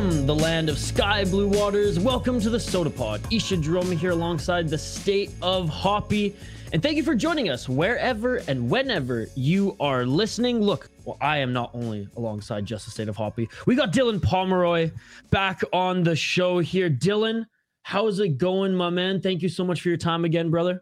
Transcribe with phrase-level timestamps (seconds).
[0.00, 3.20] From the land of sky blue waters, welcome to the Sota Pod.
[3.30, 6.34] Isha Jerome here alongside the state of Hoppy.
[6.72, 10.62] And thank you for joining us wherever and whenever you are listening.
[10.62, 13.50] Look, well, I am not only alongside just the state of Hoppy.
[13.66, 14.90] We got Dillon Pomeroy
[15.28, 16.88] back on the show here.
[16.88, 17.44] Dillon,
[17.82, 19.20] how's it going, my man?
[19.20, 20.80] Thank you so much for your time again, brother.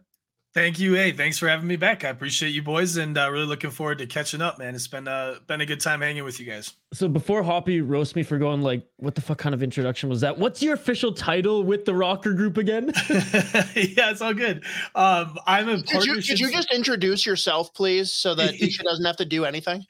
[0.55, 0.95] Thank you.
[0.95, 2.03] Hey, thanks for having me back.
[2.03, 4.73] I appreciate you boys and uh, really looking forward to catching up, man.
[4.73, 6.73] It's been uh, been a good time hanging with you guys.
[6.91, 10.21] So before Hoppy roast me for going like, what the fuck kind of introduction was
[10.21, 10.39] that?
[10.39, 12.91] What's your official title with the ROKKR group again?
[13.09, 14.63] yeah, it's all good.
[14.95, 19.05] Um, I'm a Could you, could you just introduce yourself, please, so that Isha doesn't
[19.05, 19.85] have to do anything?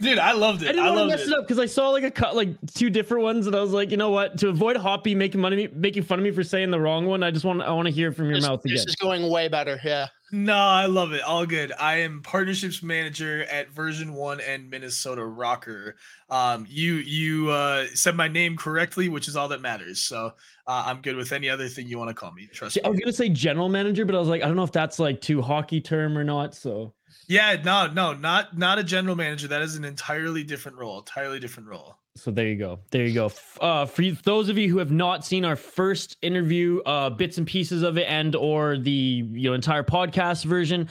[0.00, 0.68] Dude, I loved it.
[0.68, 1.28] I didn't I want to loved mess it.
[1.28, 3.72] it up because I saw like a cut like two different ones, and I was
[3.72, 4.38] like, you know what?
[4.38, 7.30] To avoid Hoppy making money, making fun of me for saying the wrong one, I
[7.30, 8.88] just want I want to hear from your This, mouth this again.
[8.88, 9.80] is going way better.
[9.82, 10.08] Yeah.
[10.32, 11.22] No, I love it.
[11.22, 11.72] All good.
[11.78, 15.92] I am partnerships manager at version one and Minnesota ROKKR.
[16.28, 20.00] Um, you you uh, said my name correctly, which is all that matters.
[20.00, 20.34] So
[20.66, 22.48] uh, I'm good with any other thing you want to call me.
[22.52, 22.90] Trust See, I me.
[22.90, 25.20] was gonna say general manager, but I was like, I don't know if that's like
[25.20, 26.56] too hockey term or not.
[26.56, 26.92] So
[27.28, 29.48] Yeah, no, no, not not a general manager.
[29.48, 30.98] That is an entirely different role.
[30.98, 31.96] Entirely different role.
[32.16, 32.78] So there you go.
[32.90, 33.30] There you go.
[33.60, 37.36] Uh, for you, those of you who have not seen our first interview, uh, bits
[37.36, 40.88] and pieces of it, and or the you know entire podcast version,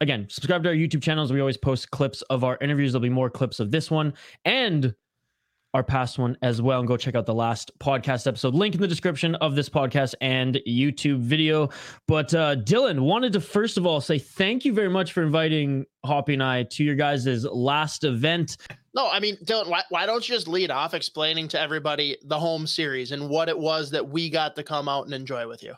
[0.00, 1.32] again, subscribe to our YouTube channels.
[1.32, 2.92] We always post clips of our interviews.
[2.92, 4.94] There'll be more clips of this one and
[5.74, 6.78] our past one as well.
[6.78, 8.54] And go check out the last podcast episode.
[8.54, 11.68] Link in the description of this podcast and YouTube video.
[12.06, 15.84] But uh, Dillon wanted to first of all say thank you very much for inviting
[16.04, 18.56] Hoppy and I to your guys' last event.
[18.94, 22.38] No, I mean, Dillon, why, why don't you just lead off explaining to everybody the
[22.38, 25.62] home series and what it was that we got to come out and enjoy with
[25.62, 25.74] you?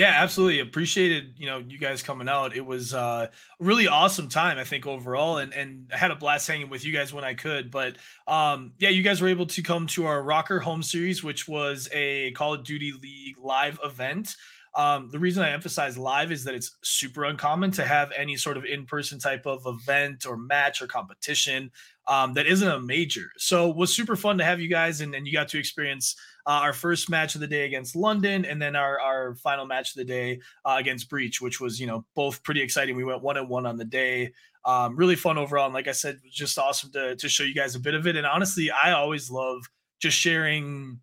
[0.00, 0.60] Yeah, absolutely.
[0.60, 2.56] Appreciated, you know, you guys coming out.
[2.56, 3.26] It was uh,
[3.58, 6.92] really awesome time, I think, overall, and and I had a blast hanging with you
[6.94, 7.70] guys when I could.
[7.70, 11.46] But um, yeah, you guys were able to come to our ROKKR Home Series, which
[11.46, 14.36] was a Call of Duty League live event.
[14.74, 18.56] Um, the reason I emphasize live is that it's super uncommon to have any sort
[18.56, 21.72] of in-person type of event or match or competition
[22.06, 23.26] um, that isn't a major.
[23.36, 26.14] So it was super fun to have you guys, and, and you got to experience
[26.46, 29.90] uh, our first match of the day against London, and then our our final match
[29.90, 32.96] of the day uh, against Breach, which was you know both pretty exciting.
[32.96, 34.32] We went one and one on the day.
[34.64, 37.74] Um, really fun overall, and like I said, just awesome to to show you guys
[37.74, 38.16] a bit of it.
[38.16, 39.62] And honestly, I always love
[40.00, 41.00] just sharing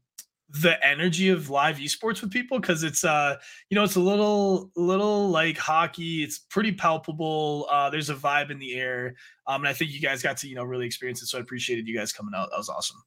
[0.50, 3.36] the energy of live esports with people because it's uh
[3.70, 8.50] you know it's a little little like hockey it's pretty palpable uh there's a vibe
[8.50, 9.14] in the air
[9.48, 11.42] um and i think you guys got to you know really experience it so i
[11.42, 12.98] appreciated you guys coming out that was awesome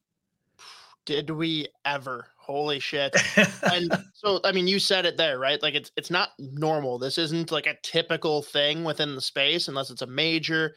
[1.06, 2.26] Did we ever?
[2.36, 3.14] Holy shit.
[3.72, 5.62] and so I mean you said it there, right?
[5.62, 6.98] Like it's it's not normal.
[6.98, 10.74] This isn't like a typical thing within the space unless it's a major.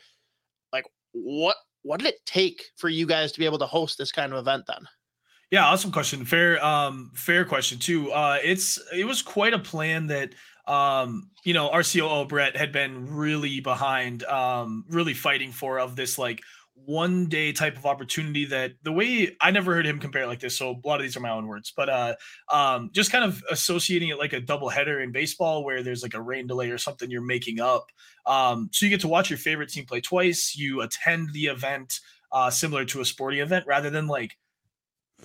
[0.72, 4.12] Like what what did it take for you guys to be able to host this
[4.12, 4.88] kind of event then?
[5.52, 6.26] Yeah, awesome question.
[6.26, 8.12] Fair, um, fair question too.
[8.12, 10.34] Uh, it's it was quite a plan that
[10.66, 15.96] um, you know, our COO Brett had been really behind, um, really fighting for of
[15.96, 16.42] this like
[16.76, 20.40] one day type of opportunity that the way I never heard him compare it like
[20.40, 20.58] this.
[20.58, 22.16] So a lot of these are my own words, but uh,
[22.52, 26.14] um, just kind of associating it like a double header in baseball where there's like
[26.14, 27.88] a rain delay or something you're making up.
[28.26, 30.56] Um, so you get to watch your favorite team play twice.
[30.56, 32.00] You attend the event
[32.32, 34.38] uh, similar to a sporting event rather than like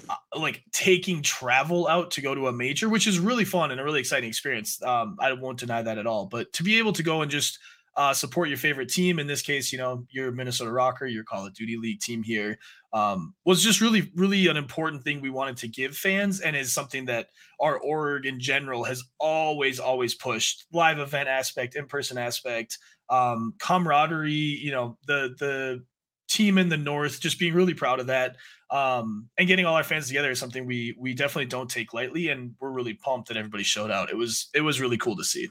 [0.08, 3.80] uh, like taking travel out to go to a major, which is really fun and
[3.80, 4.80] a really exciting experience.
[4.82, 6.26] Um, I won't deny that at all.
[6.26, 7.58] But to be able to go and just
[7.98, 11.44] uh, support your favorite team, in this case, you know, your Minnesota ROKKR, your Call
[11.44, 12.56] of Duty League team here,
[12.92, 16.72] um, was just really, really an important thing we wanted to give fans, and is
[16.72, 17.30] something that
[17.60, 20.66] our org in general has always, always pushed.
[20.72, 22.78] Live event aspect, in person aspect,
[23.10, 24.32] um, camaraderie.
[24.32, 25.84] You know, the the
[26.28, 28.36] team in the north just being really proud of that
[28.70, 32.28] um, and getting all our fans together is something we we definitely don't take lightly
[32.28, 35.24] and we're really pumped that everybody showed out it was it was really cool to
[35.24, 35.48] see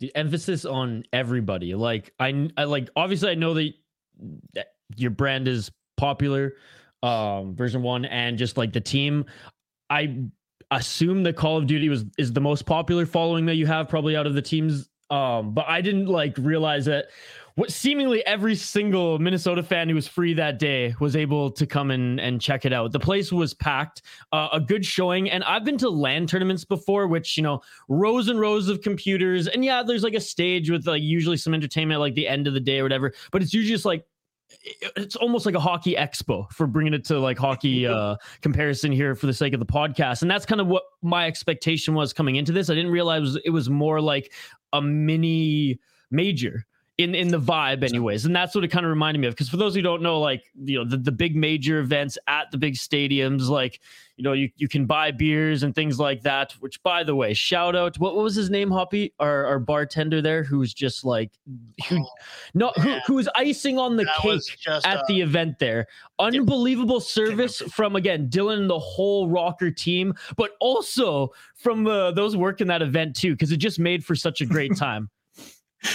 [0.00, 1.74] the emphasis on everybody.
[1.74, 3.72] Like I, I like obviously i know that,
[4.96, 6.54] your brand is popular
[7.02, 9.24] um version one and just like the team.
[9.88, 10.24] I
[10.70, 14.16] assume that call of duty was is the most popular following that you have probably
[14.16, 17.06] out of the teams um but i didn't like realize that
[17.56, 21.90] what seemingly every single Minnesota fan who was free that day was able to come
[21.90, 22.92] and and check it out.
[22.92, 24.02] The place was packed,
[24.32, 28.28] uh, a good showing, and I've been to LAN tournaments before, which you know, rows
[28.28, 32.00] and rows of computers, and yeah, there's like a stage with like usually some entertainment
[32.00, 34.04] like the end of the day or whatever, but it's usually just like
[34.96, 39.14] it's almost like a hockey expo for bringing it to like hockey uh comparison here
[39.14, 42.36] for the sake of the podcast and that's kind of what my expectation was coming
[42.36, 44.32] into this i didn't realize it was more like
[44.72, 45.78] a mini
[46.10, 46.66] major
[47.00, 49.48] in in the vibe anyways and that's what it kind of reminded me of because
[49.48, 52.58] for those who don't know like you know the, the big major events at the
[52.58, 53.80] big stadiums like
[54.16, 57.32] you know you, you can buy beers and things like that which by the way
[57.32, 61.30] shout out what, what was his name hoppy our, our bartender there who's just like
[61.88, 62.06] who Oh,
[62.54, 63.00] no who, man.
[63.06, 65.86] who was icing on the That cake just at a- the event there.
[66.18, 72.36] Unbelievable service from again Dillon and the whole ROKKR team, but also from uh, those
[72.36, 75.08] working that event too, because it just made for such a great time.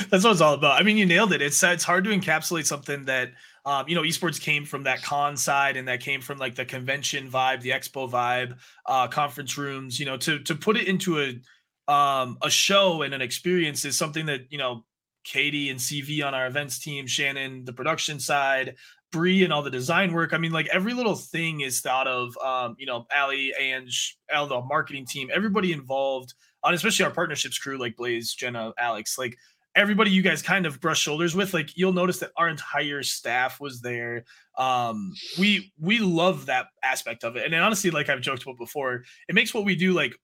[0.09, 0.79] That's what it's all about.
[0.79, 1.41] I mean, you nailed it.
[1.41, 3.31] It's it's hard to encapsulate something that
[3.65, 6.65] um, you know, esports came from that con side and that came from like the
[6.65, 9.99] convention vibe, the expo vibe, uh, conference rooms.
[9.99, 13.97] You know, to to put it into a um, a show and an experience is
[13.97, 14.85] something that you know,
[15.23, 18.75] Katie and CV on our events team, Shannon, the production side,
[19.11, 20.33] Bree and all the design work.
[20.33, 22.37] I mean, like every little thing is thought of.
[22.37, 23.89] Um, you know, Ali, and
[24.31, 29.17] Al, the marketing team, everybody involved, and especially our partnerships crew like Blaze, Jenna, Alex,
[29.17, 29.37] like
[29.75, 33.59] everybody you guys kind of brush shoulders with like you'll notice that our entire staff
[33.59, 34.23] was there.
[34.57, 37.45] Um we we love that aspect of it.
[37.45, 40.15] And honestly like i've joked about before it makes what we do like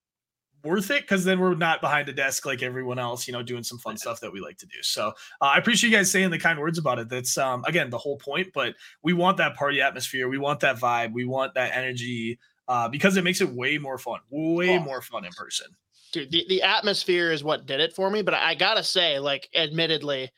[0.63, 3.63] worth it because then we're not behind a desk like everyone else you know doing
[3.63, 4.77] some fun stuff that we like to do.
[4.83, 5.07] So
[5.41, 7.09] uh, i appreciate you guys saying the kind words about it.
[7.09, 10.29] That's um again the whole point but we want that party atmosphere.
[10.29, 11.13] We want that vibe.
[11.13, 14.19] We want that energy uh because it makes it way more fun.
[14.29, 14.79] Way Oh.
[14.79, 15.67] more fun in person
[16.11, 19.49] dude the, the atmosphere is what did it for me but i gotta say like
[19.55, 20.29] admittedly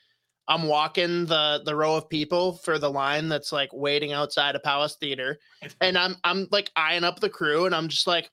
[0.48, 4.64] i'm walking the the row of people for the line that's like waiting outside of
[4.64, 5.38] palace theater
[5.82, 8.30] and i'm i'm like eyeing up the crew and i'm just like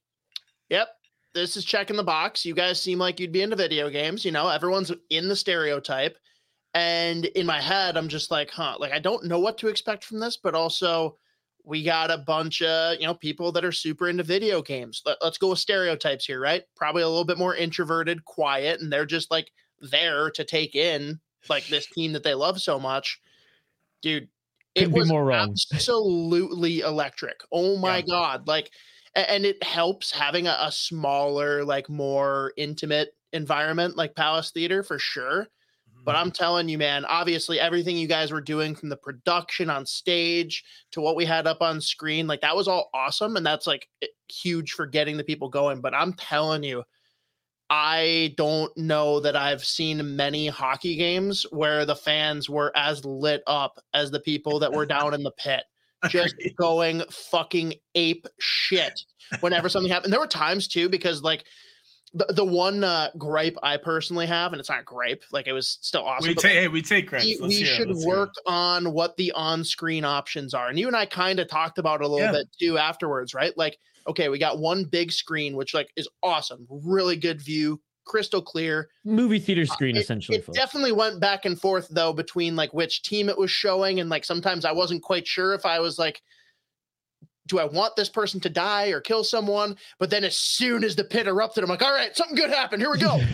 [0.69, 0.89] yep
[1.33, 2.45] this is checking the box.
[2.45, 6.17] You guys seem like you'd be into video games you know everyone's in the stereotype.
[6.75, 10.05] And in my head i'm just like huh like i don't know what to expect
[10.05, 11.17] from this but also
[11.65, 15.03] we got a bunch of you know people that are super into video games.
[15.07, 16.65] Let, us go with stereotypes here right?
[16.77, 21.21] Probably a little bit more introverted quiet and they're just like there to take in
[21.49, 23.21] like this team that they love so much.
[24.03, 24.29] Dude
[24.75, 25.61] it Couldn't be was more wrong.
[25.75, 27.41] absolutely electric.
[27.53, 28.03] Oh my Yeah.
[28.03, 28.71] god like
[29.15, 34.99] and it helps having a, a smaller like more intimate environment like palace theater for
[34.99, 35.49] sure
[36.05, 36.25] but mm-hmm.
[36.25, 40.65] I'm telling you, man, obviously everything you guys were doing from the production on stage
[40.93, 43.37] to what we had up on screen, like that was all awesome.
[43.37, 43.89] And that's like
[44.29, 45.81] huge for getting the people going.
[45.81, 46.85] But I'm telling you,
[47.71, 53.43] I don't know that I've seen many hockey games where the fans were as lit
[53.47, 55.63] up as the people that were down in the pit,
[56.09, 59.01] just going fucking ape shit
[59.39, 60.13] whenever something happened.
[60.13, 61.45] There were times too, because like,
[62.13, 65.79] the, the one uh, gripe I personally have, and it's not gripe, like it was
[65.81, 66.29] still awesome.
[66.29, 68.09] we take hey we take credit we, we should let's it.
[68.09, 72.01] work on what the on-screen options are and you and i kind of talked about
[72.01, 72.33] it a little Yeah.
[72.33, 73.79] bit too afterwards right like
[74.09, 78.89] okay we got one big screen which like is awesome really good view crystal clear
[79.05, 80.39] Movie theater screen, it, essentially.
[80.39, 80.59] it folks.
[80.59, 84.25] definitely went back and forth though between like which team it was showing and like
[84.25, 86.21] sometimes i wasn't quite sure if i was like
[87.51, 89.77] do I want this person to die or kill someone?
[89.99, 92.81] But then as soon as the pit erupted, I'm like, all right, something good happened.
[92.81, 93.21] Here we go.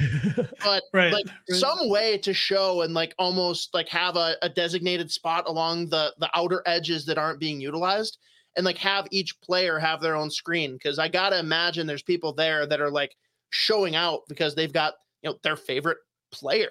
[0.65, 1.59] But right like right.
[1.61, 6.13] some way to show and like almost like have a, a designated spot along the
[6.19, 8.19] the outer edges that aren't being utilized
[8.57, 12.33] and like have each player have their own screen because i gotta imagine there's people
[12.33, 13.15] there that are like
[13.51, 15.99] showing out because they've got you know their favorite
[16.33, 16.71] player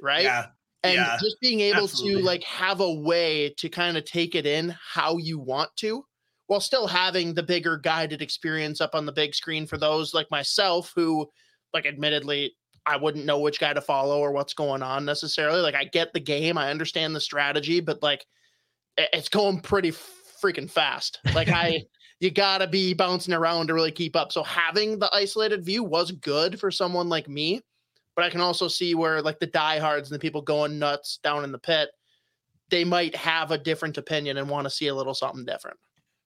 [0.00, 0.46] right yeah
[0.82, 2.22] and yeah, just being able absolutely.
[2.22, 6.04] to like have a way to kind of take it in how you want to
[6.50, 10.28] while still having the bigger guided experience up on the big screen for those like
[10.32, 11.24] myself who
[11.72, 15.60] like admittedly I wouldn't know which guy to follow or what's going on necessarily.
[15.60, 18.26] Like I get the game, I understand the strategy, but like
[18.96, 21.20] it's going pretty freaking fast.
[21.36, 21.84] Like I
[22.18, 24.32] you got to be bouncing around to really keep up.
[24.32, 27.60] So having the isolated view was good for someone like me,
[28.16, 31.44] but I can also see where like the diehards and the people going nuts down
[31.44, 31.90] in the pit,
[32.70, 35.78] they might have a different opinion and want to see a little something different.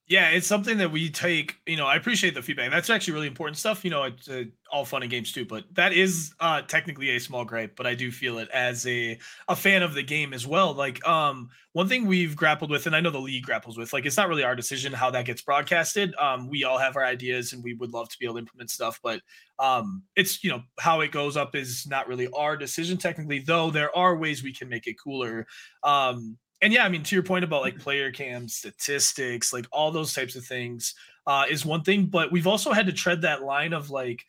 [0.07, 1.55] Yeah, it's something that we take.
[1.65, 2.69] You know, I appreciate the feedback.
[2.69, 3.83] That's actually really important stuff.
[3.83, 7.19] You know, it's uh, all fun and games too, but that is uh technically a
[7.19, 7.75] small gripe.
[7.75, 10.73] But I do feel it as a a fan of the game as well.
[10.73, 14.05] Like, um, one thing we've grappled with, and I know the league grapples with, like,
[14.05, 16.13] it's not really our decision how that gets broadcasted.
[16.15, 18.69] Um, we all have our ideas, and we would love to be able to implement
[18.69, 19.21] stuff, but
[19.57, 23.39] um, it's you know how it goes up is not really our decision technically.
[23.39, 25.47] Though there are ways we can make it cooler.
[25.83, 29.91] Um, and yeah, I mean, to your point about like player cam statistics, like all
[29.91, 30.95] those types of things
[31.27, 34.23] uh, is one thing, but we've also had to tread that line of like,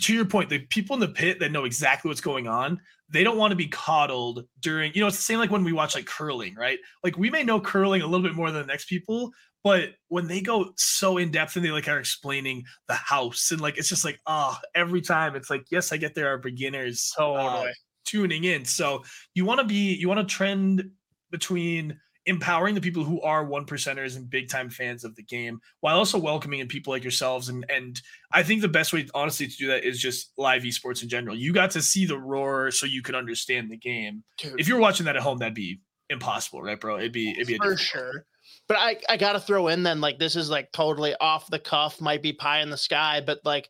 [0.00, 2.80] to your point, the people in the pit that know exactly what's going on,
[3.10, 5.72] they don't want to be coddled during, you know, it's the same like when we
[5.72, 6.78] watch like curling, right?
[7.02, 9.32] Like we may know curling a little bit more than the next people,
[9.64, 13.60] but when they go so in depth and they like are explaining the house and
[13.60, 17.12] like it's just like, oh, every time it's like, yes, I get there are beginners.
[17.16, 17.70] Totally.
[17.70, 17.72] Uh,
[18.08, 18.64] tuning in.
[18.64, 20.90] So you want to be you want to trend
[21.30, 25.58] between empowering the people who are one percenters and big time fans of the game
[25.80, 28.00] while also welcoming in people like yourselves and and
[28.32, 31.36] I think the best way honestly to do that is just live esports in general.
[31.36, 34.22] You got to see the roar so you could understand the game.
[34.38, 34.60] Dude.
[34.60, 36.98] If you're watching that at home that'd be impossible, right bro?
[36.98, 38.26] It'd be it'd be a for sure.
[38.66, 42.00] But I, I gotta throw in then like this is like totally off the cuff,
[42.00, 43.68] might be pie in the sky, but like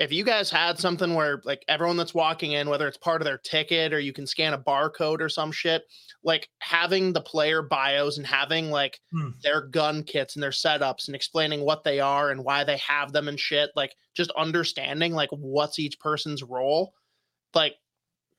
[0.00, 3.26] if you guys had something where like everyone that's walking in, whether it's part of
[3.26, 5.82] their ticket or you can scan a barcode or some shit,
[6.24, 9.28] like having the player bios and having like Hmm.
[9.42, 13.12] their gun kits and their setups and explaining what they are and why they have
[13.12, 16.94] them and shit, like just understanding like what's each person's role.
[17.54, 17.76] Like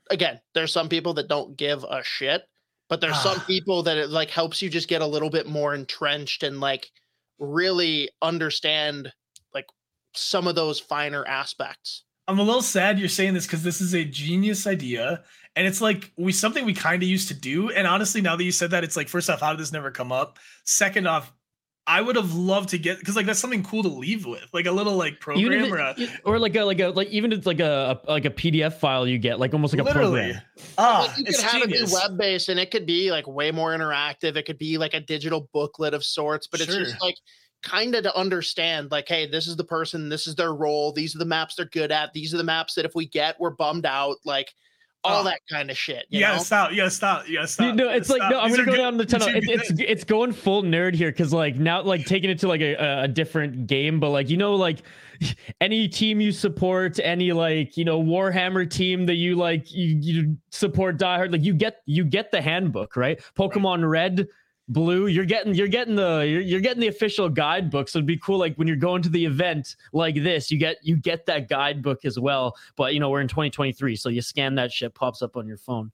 [0.09, 2.41] again, there's some people that don't give a shit,
[2.89, 3.43] but there's some Ah.
[3.45, 6.89] people that it like helps you just get a little bit more entrenched and like
[7.37, 9.13] really understand
[10.13, 12.03] some of those finer aspects.
[12.27, 15.23] I'm a little sad you're saying this because this is a genius idea.
[15.55, 17.71] And it's like we something we kind of used to do.
[17.71, 19.91] And honestly, now that you said that, it's like first off, how did this never
[19.91, 20.39] come up?
[20.63, 21.33] Second off,
[21.87, 24.65] I would have loved to get because like that's something cool to leave with, like
[24.65, 27.33] a little like Even program if or a or like a like a like even
[27.33, 29.83] if it's like a, a like a PDF file you get, like almost like a
[29.83, 30.21] literally.
[30.21, 30.41] program.
[30.77, 31.81] Ah, like you it's could have genius.
[31.81, 34.37] it be web based and it could be like way more interactive.
[34.37, 37.15] It could be like a digital booklet of sorts, but it's just like
[37.63, 41.15] kind of to understand like, hey, this is the person, this is their role, these
[41.15, 43.49] are the maps they're good at, these are the maps that if we get, we're
[43.51, 44.53] bummed out, like
[45.03, 45.23] all Ah.
[45.23, 46.05] that kind of shit.
[46.09, 46.43] You You gotta know?
[46.43, 46.69] stop.
[46.71, 47.27] You gotta stop.
[47.27, 47.65] You gotta stop.
[47.65, 48.31] No, you gotta it's like stop.
[48.31, 48.39] no.
[48.39, 49.27] I'm These gonna go good- down the tunnel.
[49.31, 52.61] It's it's it's going full nerd here because like now like taking it to like
[52.61, 54.83] a, a different game, but like you know like
[55.61, 60.37] any team you support, any like you know Warhammer team that you like you you
[60.51, 63.19] support diehard, like you get you get the handbook right.
[63.35, 64.27] Pokemon Red.
[64.67, 67.89] Blue, you're getting you're getting the you're, you're getting the official guidebook.
[67.89, 70.77] So it'd be cool, like when you're going to the event like this, you get
[70.81, 72.55] you get that guidebook as well.
[72.75, 75.57] But you know we're in 2023, so you scan that shit, pops up on your
[75.57, 75.91] phone.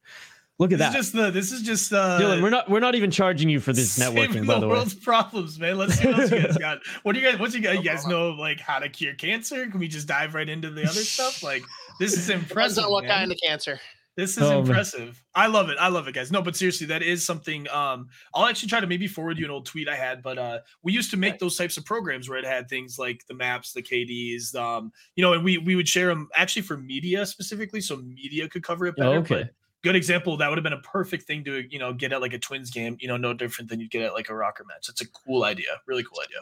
[0.60, 0.92] Look at that.
[0.92, 1.00] This that.
[1.00, 1.32] is just the.
[1.32, 2.18] This is just uh.
[2.18, 4.74] Dillon, we're not we're not even charging you for this saving networking, by the way.
[4.74, 5.78] world's problems, man.
[5.78, 6.80] Let's see what else you guys got.
[7.04, 7.40] What do you guys?
[7.40, 7.78] What do you guys?
[7.78, 9.68] You guys know like how to cure cancer?
[9.68, 11.44] Can we just dive right into the other stuff?
[11.44, 11.64] Like
[12.00, 12.86] this is Depends impressive.
[12.86, 13.20] on what man.
[13.20, 13.80] kind of cancer.
[14.18, 14.60] This is Oh, man.
[14.62, 15.24] impressive.
[15.36, 15.78] I love it.
[15.80, 16.32] I love it, guys.
[16.32, 17.70] No, but seriously, that is something.
[17.70, 20.60] Um, I'll actually try to maybe forward you an old tweet I had, but uh,
[20.82, 23.74] we used to make those types of programs where it had things like the maps,
[23.74, 27.80] the KDs, um, you know, and we we would share them actually for media specifically,
[27.80, 29.18] so media could cover it Oh, better.
[29.20, 29.44] okay.
[29.44, 30.36] But good example.
[30.36, 32.72] That would have been a perfect thing to you know get at like a Twins
[32.72, 32.98] game.
[33.00, 34.90] You know, no different than you'd get at like a ROKKR match.
[34.90, 35.80] It's a cool idea.
[35.86, 36.40] Really cool idea.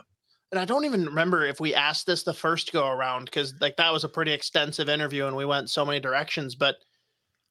[0.54, 3.76] And I don't even remember if we asked this the first go around because like
[3.76, 6.56] that was a pretty extensive interview and we went so many directions.
[6.56, 6.76] But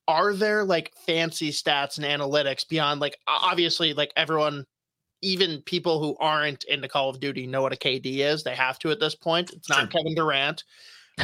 [0.09, 4.65] are there like fancy stats and analytics beyond like obviously like everyone,
[5.23, 8.43] even people who aren't into Call of Duty know what a KD is.
[8.43, 9.53] They have to at this point.
[9.53, 9.91] It's not.
[9.91, 10.65] Kevin Durant.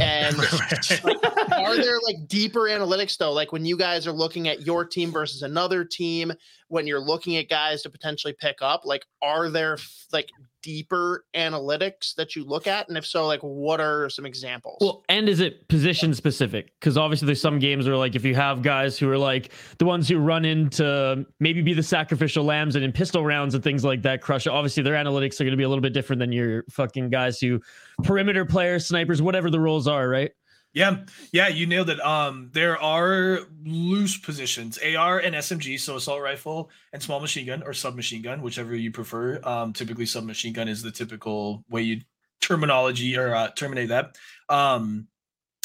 [0.00, 3.32] And are there like deeper analytics though?
[3.32, 6.32] Like when you guys are looking at your team versus another team,
[6.68, 9.78] when you're looking at guys to potentially pick up, like are there
[10.12, 10.28] like
[10.62, 12.88] deeper analytics that you look at?
[12.88, 14.78] And if so, like what are some examples?
[14.80, 16.72] Well, and is it position specific?
[16.78, 19.84] Because obviously there's some games where like if you have guys who are like the
[19.84, 23.84] ones who run into maybe be the sacrificial lambs and in pistol rounds and things
[23.84, 24.46] like that, crush.
[24.46, 27.38] Obviously their analytics are going to be a little bit different than your fucking guys
[27.40, 27.60] who
[28.02, 30.32] perimeter players, snipers, whatever the roles are, right?
[30.72, 30.98] Yeah,
[31.32, 32.00] yeah, you nailed it.
[32.00, 37.62] Um, there are loose positions, AR and SMG, so assault rifle and small machine gun
[37.64, 39.40] or submachine gun, whichever you prefer.
[39.42, 42.00] Um, typically submachine gun is the typical way you
[42.40, 44.16] terminology or uh, terminate that.
[44.48, 45.08] Um,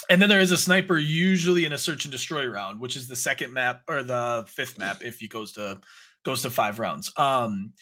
[0.10, 3.08] and then there is a sniper, usually in a search and destroy round, which is
[3.08, 5.80] the second map or the fifth map if he goes to
[6.24, 7.12] goes to five rounds.
[7.18, 7.74] Um,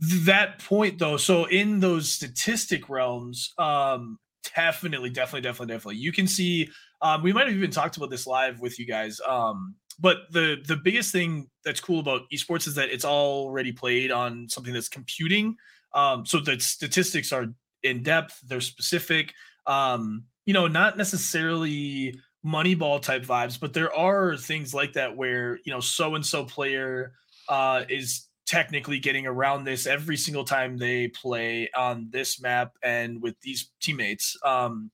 [0.00, 4.18] th- that point though, so in those statistic realms, um,
[4.54, 6.68] definitely, definitely, definitely, definitely, you can see.
[7.02, 9.20] Um, we might have even talked about this live with you guys.
[9.26, 14.10] Um, but the the biggest thing that's cool about esports is that it's already played
[14.10, 15.56] on something that's computing
[15.94, 17.46] Um, so the statistics are
[17.82, 19.32] in depth, they're specific.
[19.66, 25.58] Um, you know, not necessarily Moneyball type vibes, but there are things like that where
[25.64, 27.12] you know so and so player
[27.48, 33.22] uh, is technically getting around this every single time they play on this map and
[33.22, 34.36] with these teammates.
[34.44, 34.90] Um,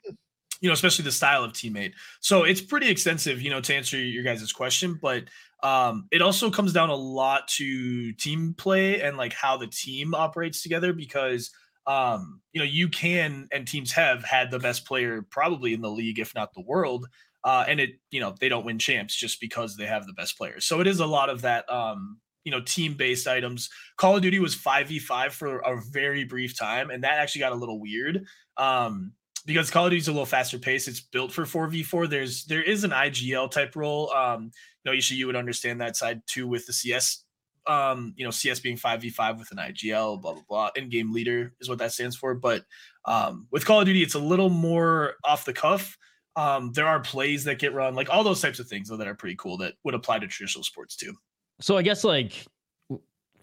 [0.60, 1.92] you know, especially the style of teammate.
[2.20, 5.24] So it's pretty extensive, you know, to answer your guys' question, but
[5.62, 10.14] um, it also comes down a lot to team play and like how the team
[10.14, 11.50] operates together because
[11.86, 15.90] um, you know, you can and teams have had the best player probably in the
[15.90, 17.06] league, if not the world.
[17.42, 20.36] Uh, and it, you know, they don't win champs just because they have the best
[20.36, 20.66] players.
[20.66, 23.68] So it is a lot of that um, you know, team-based items.
[23.96, 27.56] Call of Duty was 5v5 for a very brief time, and that actually got a
[27.56, 28.24] little weird.
[28.56, 29.12] Um,
[29.46, 30.88] because Call of Duty's a little faster pace.
[30.88, 32.08] It's built for 4v4.
[32.08, 34.12] There's there is an IGL type role.
[34.12, 34.44] Um,
[34.84, 37.24] you know, you should you would understand that side too with the CS.
[37.66, 40.70] Um, you know, CS being 5v5 with an IGL, blah blah blah.
[40.76, 42.34] In-game leader is what that stands for.
[42.34, 42.64] But
[43.04, 45.96] um, with Call of Duty, it's a little more off the cuff.
[46.36, 49.08] Um, there are plays that get run, like all those types of things though, that
[49.08, 51.14] are pretty cool that would apply to traditional sports too.
[51.60, 52.46] So I guess like,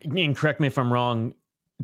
[0.04, 1.34] and correct me if I'm wrong,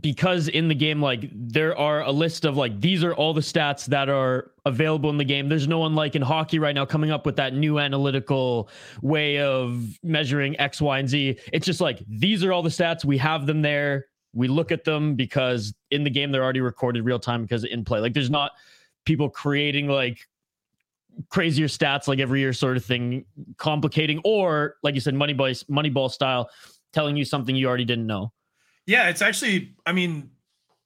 [0.01, 3.41] because in the game, like there are a list of like these are all the
[3.41, 5.47] stats that are available in the game.
[5.47, 8.69] There's no one like in hockey right now coming up with that new analytical
[9.01, 11.37] way of measuring X, Y, and Z.
[11.51, 13.05] It's just like these are all the stats.
[13.05, 14.07] We have them there.
[14.33, 17.85] We look at them because in the game they're already recorded real time because in
[17.85, 17.99] play.
[17.99, 18.53] Like there's not
[19.05, 20.27] people creating like
[21.29, 23.25] crazier stats like every year sort of thing,
[23.57, 26.49] complicating or like you said, Moneyball Moneyball style,
[26.91, 28.31] telling you something you already didn't know.
[28.85, 30.29] Yeah, it's actually, I mean,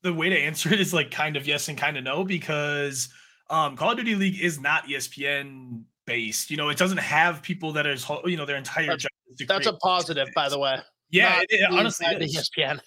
[0.03, 3.09] the way to answer it is like kind of yes and kind of no because
[3.49, 6.51] um, Call of Duty League is not ESPN based.
[6.51, 9.05] You know, it doesn't have people that is you know their entire that's,
[9.47, 10.79] that's a positive, by the way.
[11.09, 12.79] Yeah, it, it, honestly, ESPN.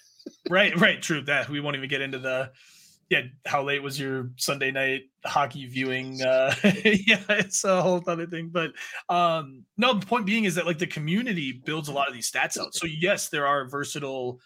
[0.49, 1.21] right, right, true.
[1.21, 2.51] That we won't even get into the
[3.11, 6.19] yeah, how late was your Sunday night hockey viewing?
[6.31, 6.53] Uh,
[6.85, 8.49] yeah, it's a whole other thing.
[8.49, 8.71] But
[9.09, 12.31] um, no, the point being is that like the community builds a lot of these
[12.31, 12.73] stats out.
[12.73, 14.39] So yes, there are versatile,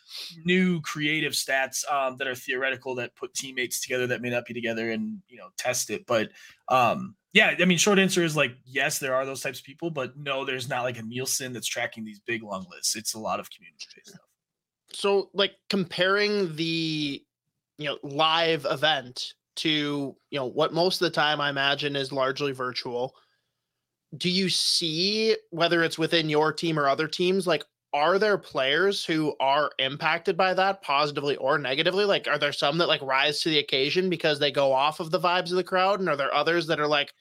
[0.45, 4.53] new creative stats um, that are theoretical that put teammates together that may not be
[4.55, 6.07] together and you know test it.
[6.07, 6.29] But
[6.69, 9.91] um, yeah, I mean, short answer is like yes, there are those types of people,
[9.91, 12.95] but no, there's not like a Nielsen that's tracking these big long lists.
[12.95, 14.21] It's a lot of community based stuff.
[14.91, 17.21] So like comparing the
[17.77, 22.11] you know live event to you know what most of the time i imagine is
[22.11, 23.15] largely virtual.
[24.17, 29.05] Do you see whether it's within your team or other teams like are there players
[29.05, 32.03] who are impacted by that positively or negatively?
[32.03, 35.11] Like are there some that like rise to the occasion because they go off of
[35.11, 35.99] the vibes of the crowd?
[35.99, 37.13] And are there others that are like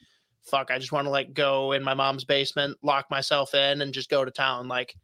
[0.43, 3.95] fuck i just want to like go in my mom's basement lock myself in and
[3.95, 4.69] just go to town?
[4.69, 4.95] Like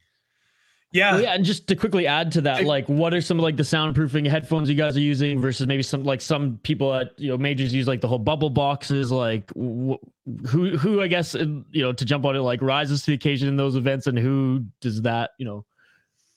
[0.92, 1.12] yeah.
[1.12, 1.34] Well, yeah.
[1.34, 4.28] And just to quickly add to that, like, what are some of like the soundproofing
[4.28, 7.72] headphones you guys are using versus maybe some like some people at you know majors
[7.72, 9.12] use like the whole bubble boxes?
[9.12, 10.02] Like, wh-
[10.48, 13.48] who who I guess you know to jump on it like rises to the occasion
[13.48, 15.64] in those events, and who does that you know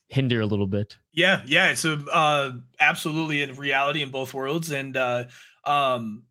[0.10, 0.98] hinder a little bit?
[1.14, 5.26] Yeah, yeah, it's a uh, absolutely a reality in both worlds, and uh,
[5.66, 6.24] um,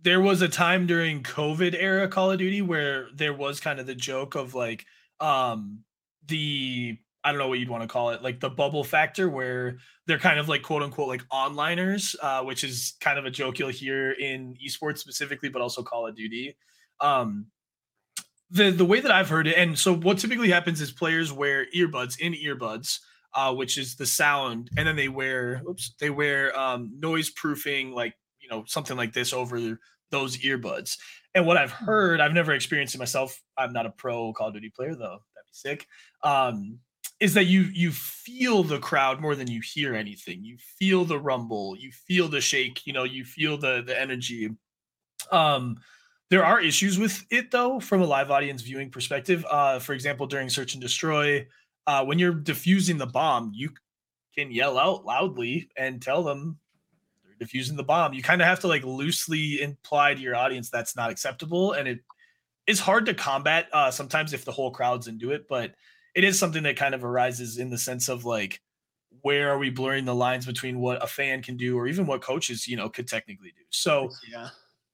[0.00, 3.86] there was a time during COVID era Call of Duty where there was kind of
[3.86, 4.86] the joke of like
[5.20, 5.80] um
[6.26, 9.78] the I don't know what you'd want to call it, like the bubble factor, where
[10.06, 13.58] they're kind of like quote unquote like onliners, uh, which is kind of a joke
[13.58, 16.56] you'll hear in esports specifically, but also Call of Duty.
[17.00, 17.46] Um,
[18.50, 21.66] the the way that I've heard it, and so what typically happens is players wear
[21.74, 23.00] earbuds in earbuds,
[23.32, 27.92] uh, which is the sound, and then they wear oops, they wear um, noise proofing,
[27.92, 29.78] like you know something like this over
[30.10, 30.98] those earbuds.
[31.34, 31.86] And what I've hmm.
[31.86, 33.42] heard, I've never experienced it myself.
[33.56, 35.20] I'm not a pro Call of Duty player though.
[35.34, 35.86] That'd be sick.
[36.22, 36.80] Um,
[37.20, 40.44] is that you you feel the crowd more than you hear anything.
[40.44, 44.50] You feel the rumble, you feel the shake, you know, you feel the the energy.
[45.30, 45.78] Um
[46.30, 49.44] there are issues with it though from a live audience viewing perspective.
[49.48, 51.46] Uh for example, during search and destroy,
[51.86, 53.70] uh when you're defusing the bomb, you
[54.36, 56.58] can yell out loudly and tell them
[57.24, 58.12] they're defusing the bomb.
[58.12, 61.86] You kind of have to like loosely imply to your audience that's not acceptable and
[61.86, 62.00] it
[62.66, 65.74] is hard to combat uh sometimes if the whole crowd's into it, but
[66.14, 68.60] it is something that kind of arises in the sense of like
[69.22, 72.20] where are we blurring the lines between what a fan can do or even what
[72.20, 73.62] coaches you know could technically do?
[73.70, 74.48] So yeah.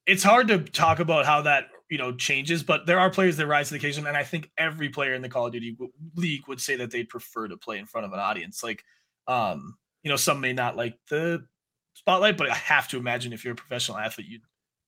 [0.06, 3.46] it's hard to talk about how that you know changes but there are players that
[3.46, 5.76] rise to the occasion and i think every player in the call of duty
[6.14, 8.62] league would say that they'd prefer to play in front of an audience.
[8.62, 8.85] Like
[9.26, 11.44] um you know some may not like the
[11.94, 14.42] spotlight but i have to imagine if you're a professional athlete you'd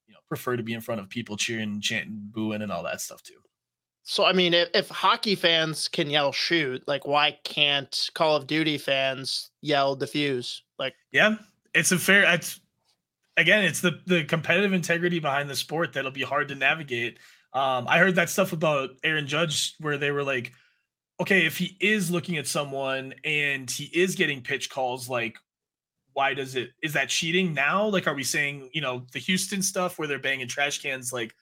[0.06, 3.00] you know prefer to be in front of people cheering chanting booing and all that
[3.00, 3.41] stuff too
[4.04, 8.46] so I mean, if, if hockey fans can yell shoot, like why can't Call of
[8.46, 10.60] Duty fans yell defuse?
[10.78, 11.36] Like, yeah,
[11.74, 12.24] it's a fair.
[12.34, 12.60] It's
[13.36, 17.18] again, it's the the competitive integrity behind the sport that'll be hard to navigate.
[17.54, 20.52] Um, I heard that stuff about Aaron Judge where they were like,
[21.20, 25.36] okay, if he is looking at someone and he is getting pitch calls, like,
[26.14, 27.86] why does it is that cheating now?
[27.86, 31.34] Like, are we saying, you know, the Houston stuff where they're banging trash cans, like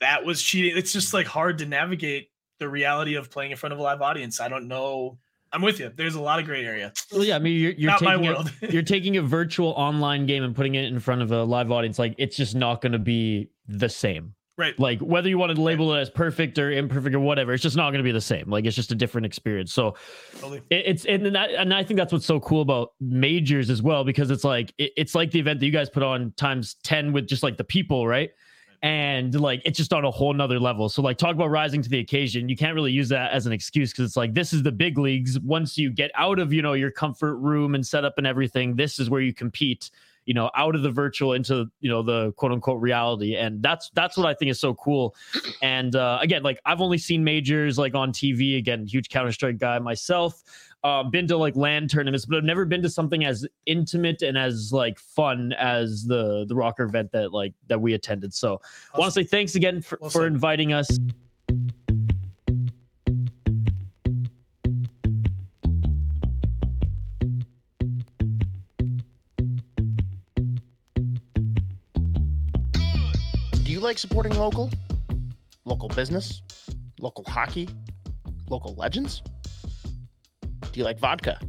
[0.00, 0.76] that was cheating?
[0.76, 2.28] It's just like hard to navigate
[2.58, 4.40] the reality of playing in front of a live audience.
[4.40, 5.18] I don't know.
[5.52, 5.90] I'm with you.
[5.94, 6.92] There's a lot of gray area.
[7.10, 10.54] Well, yeah, I mean, you're, you're taking a, you're taking a virtual online game and
[10.54, 11.98] putting it in front of a live audience.
[11.98, 14.34] Like, it's just not going to be the same.
[14.58, 14.78] Right.
[14.78, 17.76] Like, whether you want to label it as perfect or imperfect or whatever, it's just
[17.76, 18.50] not going to be the same.
[18.50, 19.72] Like, it's just a different experience.
[19.72, 19.94] So,
[20.34, 20.62] Totally.
[20.68, 24.04] it, it's and that and I think that's what's so cool about majors as well
[24.04, 27.12] because it's like it, it's like the event that you guys put on times 10
[27.12, 28.30] with just like the people right
[28.82, 30.88] and like it's just on a whole nother level.
[30.88, 32.48] So like talk about rising to the occasion.
[32.48, 34.98] You can't really use that as an excuse because it's like this is the big
[34.98, 35.38] leagues.
[35.40, 38.98] Once you get out of you know your comfort room and setup and everything this
[38.98, 39.90] is where you compete
[40.26, 43.34] you know out of the virtual into you know the quote unquote reality.
[43.34, 45.16] And that's that's what i think is so cool.
[45.60, 49.78] And uh again like i've only seen majors like on tv again huge counter-strike guy
[49.80, 50.42] myself
[50.84, 54.38] um, been to like LAN tournaments, but I've never been to something as intimate and
[54.38, 58.32] as like fun as the the ROKKR event that like that we attended.
[58.32, 58.60] So
[58.94, 60.88] I want to say thanks again for, Well for inviting us.
[73.64, 74.70] Do you like supporting local?
[75.64, 76.42] Local business?
[77.00, 77.68] Local hockey?
[78.48, 79.22] Local legends?
[80.78, 81.40] You like vodka?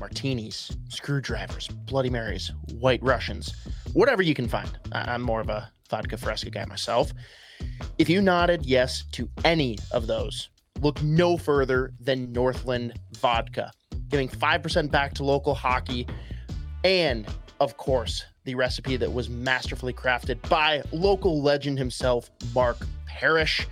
[0.00, 3.52] Martinis, screwdrivers, Bloody Marys, White Russians,
[3.92, 4.70] whatever you can find.
[4.90, 7.12] I- I'm more of a vodka fresca guy myself.
[7.98, 10.48] If you nodded yes to any of those,
[10.80, 13.70] look no further than Northland Vodka,
[14.08, 16.06] giving 5% back to local hockey
[16.84, 17.26] and,
[17.60, 23.66] of course, the recipe that was masterfully crafted by local legend himself, Mark Parrish.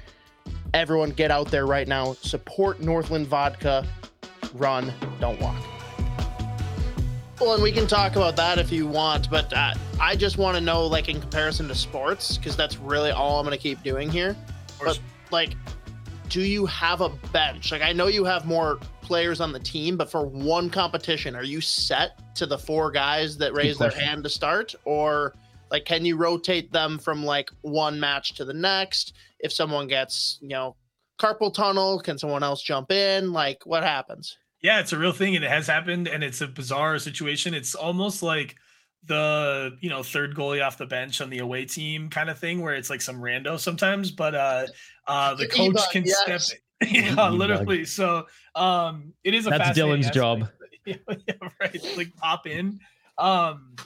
[0.75, 2.13] Everyone, get out there right now.
[2.21, 3.87] Support Northland Vodka.
[4.55, 5.57] Run, don't walk.
[7.41, 10.57] Well, and we can talk about that if you want, but uh, I just want
[10.57, 13.83] to know, like, in comparison to sports, because that's really all I'm going to keep
[13.83, 14.35] doing here.
[14.83, 14.99] But,
[15.31, 15.55] like,
[16.31, 17.73] do you have a bench?
[17.73, 21.45] Like, I know you have more players on the team, but for one competition, are
[21.45, 24.75] you set to the four guys that raise their hand to start?
[24.87, 25.35] Or,
[25.71, 29.13] like, can you rotate them from, like, one match to the next?
[29.41, 30.75] If someone gets, you know,
[31.19, 33.33] carpal tunnel, can someone else jump in?
[33.33, 34.37] Like, what happens?
[34.63, 37.55] Yeah, it's a real thing and it has happened and it's a bizarre situation.
[37.55, 38.57] It's almost like
[39.05, 42.61] the, you know, third goalie off the bench on the away team kind of thing
[42.63, 44.67] where it's like some rando sometimes, but uh
[45.07, 46.47] uh the The coach E-bug, can yes.
[46.47, 46.59] step
[46.91, 47.33] yeah, E-bug.
[47.35, 47.85] literally.
[47.85, 50.39] So um it is a That's fascinating Dillon's job.
[50.43, 50.63] aspect.
[50.87, 51.97] Yeah, yeah, right.
[51.97, 52.81] Like pop in.
[53.19, 53.77] Um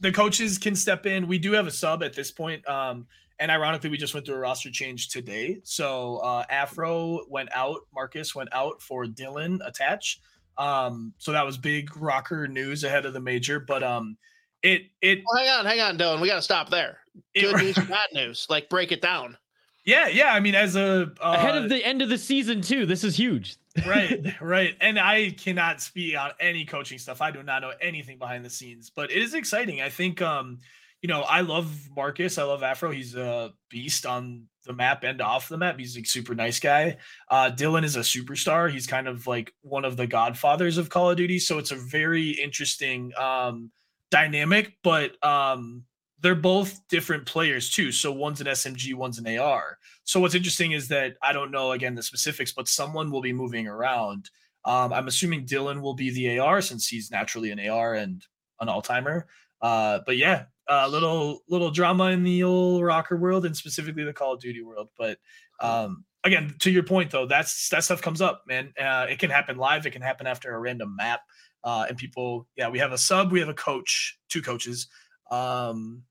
[0.00, 1.26] the coaches can step in.
[1.26, 2.66] We do have a sub at this point.
[2.68, 3.06] Um
[3.40, 5.58] and ironically, we just went through a roster change today.
[5.64, 10.20] So uh, Afro went out, Marcus went out for Dylan attach.
[10.58, 13.58] Um, so that was big ROKKR news ahead of the major.
[13.58, 14.18] But um,
[14.62, 16.20] it it, Well, hang on, hang on, Dillon.
[16.20, 16.98] We got to stop there.
[17.34, 18.46] it Good news, or bad news.
[18.50, 19.38] Like, break it down.
[19.86, 20.34] yeah yeah.
[20.34, 22.84] I mean, as a uh, Ahead of the end of the season too.
[22.84, 23.56] This is huge.
[23.86, 28.18] right right and i cannot speak on any coaching stuff i do not know anything
[28.18, 30.58] behind the scenes but it is exciting i think um
[31.02, 35.20] you know i love marcus i love afro he's a beast on the map and
[35.20, 36.96] off the map he's a super nice guy
[37.30, 41.10] uh dylan is a superstar he's kind of like one of the godfathers of call
[41.10, 43.70] of duty so it's a very interesting um
[44.10, 45.84] dynamic but um
[46.22, 49.78] they're both different players too so one's an smg one's an ar
[50.10, 53.32] so what's interesting is that I don't know again the specifics, but someone will be
[53.32, 54.28] moving around.
[54.64, 58.20] Um, I'm assuming Dylan will be the AR since he's naturally an AR and
[58.60, 59.28] an all timer.
[59.62, 64.12] Uh, but yeah, a little little drama in the old ROKKR world and specifically the
[64.12, 64.88] Call of Duty world.
[64.96, 65.18] But
[65.60, 68.72] um, again, to your point though, that's that stuff comes up, man.
[68.80, 69.84] Uh, it can happen live.
[69.84, 71.20] It can happen after a random map.
[71.62, 74.88] Uh, and people, yeah, we have a sub, we have a coach, two coaches.
[75.30, 76.04] Um,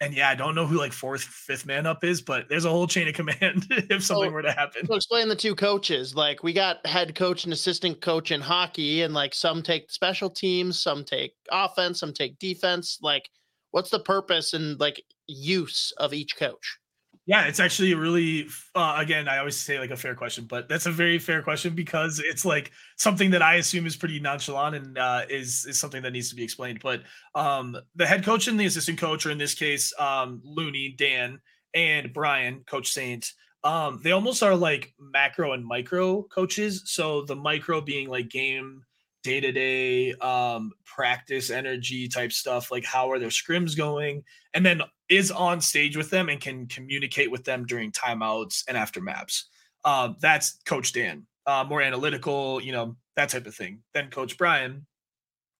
[0.00, 2.70] and yeah, I don't know who like fourth, fifth man up is, but there's a
[2.70, 4.86] whole chain of command if something So- were to happen.
[4.86, 6.14] So explain the two coaches.
[6.14, 10.30] Like we got head coach and assistant coach in hockey, and like some take special
[10.30, 12.98] teams, some take offense, some take defense.
[13.02, 13.28] Like,
[13.76, 16.78] what's the purpose and like use of each coach?
[17.26, 20.66] Yeah, it's actually a really uh, again, I always say like a fair question, but
[20.66, 24.76] that's a very fair question because it's like something that I assume is pretty nonchalant
[24.76, 26.80] and uh, is is something that needs to be explained.
[26.82, 27.02] But
[27.34, 31.38] um, the head coach and the assistant coach, or in this case, um, Looney, Dan,
[31.74, 33.30] and Brian, Coach Saint,
[33.62, 36.84] um, they almost are like macro and micro coaches.
[36.86, 38.84] So the micro being like game
[39.26, 42.70] day to day um, practice energy type stuff.
[42.70, 44.22] Like how are their scrims going,
[44.54, 48.76] and then is on stage with them and can communicate with them during timeouts and
[48.76, 49.48] after maps.
[49.84, 53.82] Um, that's Coach Dan, uh, more analytical, you know, that type of thing.
[53.94, 54.86] Then Coach Brian,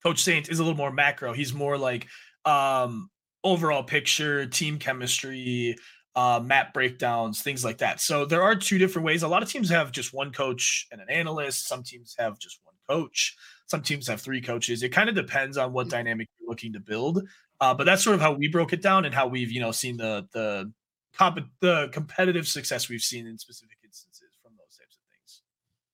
[0.05, 1.33] Coach Saint is a little more macro.
[1.33, 2.07] He's more like
[2.45, 3.11] um,
[3.43, 5.77] overall picture, team chemistry,
[6.15, 8.01] uh, map breakdowns, things like that.
[8.01, 9.23] So there are two different ways.
[9.25, 11.67] A lot of teams have just one coach and an analyst.
[11.69, 13.37] Some teams have just one coach.
[13.67, 14.83] Some teams have three coaches.
[14.83, 15.91] It kind of depends on what mm.
[15.91, 17.23] dynamic you're looking to build.
[17.61, 19.73] Uh, but that's sort of how we broke it down and how we've you know
[19.73, 20.73] seen the the
[21.17, 25.43] comp- the competitive success we've seen in specific instances from those types of things.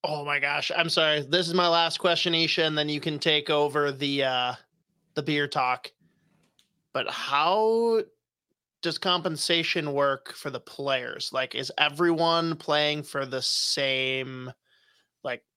[0.05, 1.23] Oh my gosh, I'm sorry.
[1.23, 4.55] This is my last question, Isha, and then you can take over the uh,
[5.15, 5.91] the beer talk.
[6.93, 8.03] But how
[8.83, 11.31] does compensation work for the players?
[11.33, 14.53] Like, is everyone playing for the same,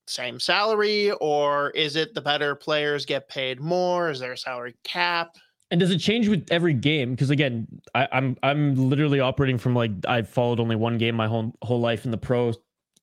[0.08, 4.10] same salary, or is it the better players get paid more?
[4.10, 5.36] Is there a salary cap?
[5.72, 7.12] And does it change with every game?
[7.12, 11.28] Because again, I, I'm I'm literally operating from like I've followed only one game my
[11.28, 12.54] whole whole life in the pro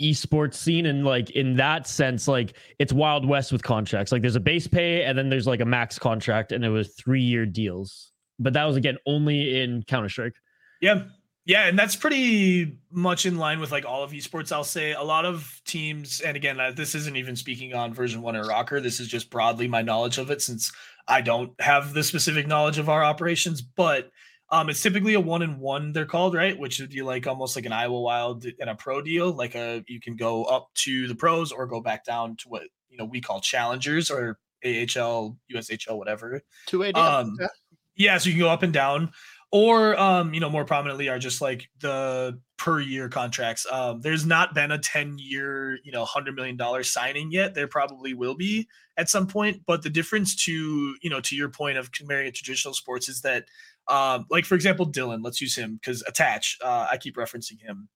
[0.01, 4.35] esports scene and like in that sense like it's wild west with contracts like there's
[4.35, 7.47] a base pay and then there's like a max contract and it was three year
[7.47, 8.13] deals
[8.43, 10.35] but that was again only in Counter Strike.
[10.81, 11.05] Yeah,
[11.45, 14.53] yeah, and that's pretty much in line with like all of esports.
[14.53, 18.23] I'll say a lot of teams, and again, uh, this isn't even speaking on version
[18.23, 18.83] one or ROKKR.
[18.83, 20.73] This is just broadly my knowledge of it, since
[21.09, 23.61] I don't have the specific knowledge of our operations.
[23.61, 24.11] But
[24.51, 25.93] um, it's typically a one and one.
[25.93, 29.03] They're called right, which would be like almost like an Iowa Wild and a pro
[29.03, 29.33] deal.
[29.33, 32.63] Like a you can go up to the pros or go back down to what
[32.89, 36.41] you know we call challengers or AHL, USHL, whatever.
[36.67, 36.93] Two A.
[36.93, 37.49] Um, yeah
[37.97, 39.13] yeah, so you can go up and down,
[39.53, 43.67] or um, you know, more prominently are just like the per year contracts.
[43.71, 47.55] Um, there's not been a 10 year, you know, hundred million dollar signing yet.
[47.55, 51.51] There probably will be at some point, but the difference to you know, to your
[51.51, 53.45] point of comparing it to traditional sports is that,
[53.89, 55.23] um, like for example, Dylan.
[55.23, 56.59] Let's use him because attach.
[56.65, 57.89] Uh, I keep referencing him.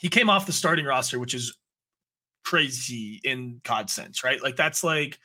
[0.00, 1.56] He came off the starting roster, which is
[2.44, 4.42] crazy in COD sense, right?
[4.42, 5.18] Like that's like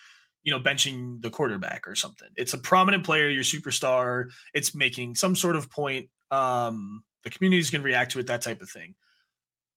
[0.47, 2.29] you know, benching the quarterback or something.
[2.37, 4.27] It's a prominent player, your superstar.
[4.53, 6.07] It's making some sort of point.
[6.31, 8.95] Um, the community's gonna react to it, that type of thing.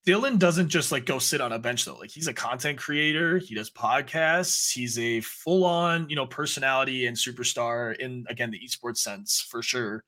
[0.06, 1.96] Dylan doesn't just like go sit on a bench though.
[1.96, 3.38] Like he's a content creator.
[3.38, 4.72] He does podcasts.
[4.72, 9.62] He's a full on, you know, personality and superstar in again the esports sense for
[9.62, 10.04] sure,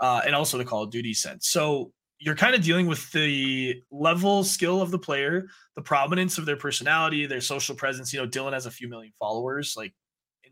[0.00, 1.50] uh, and also the Call of Duty sense.
[1.50, 6.46] So you're kind of dealing with the level skill of the player, the prominence of
[6.46, 8.14] their personality, their social presence.
[8.14, 9.74] You know, Dylan has a few million followers.
[9.76, 9.92] Like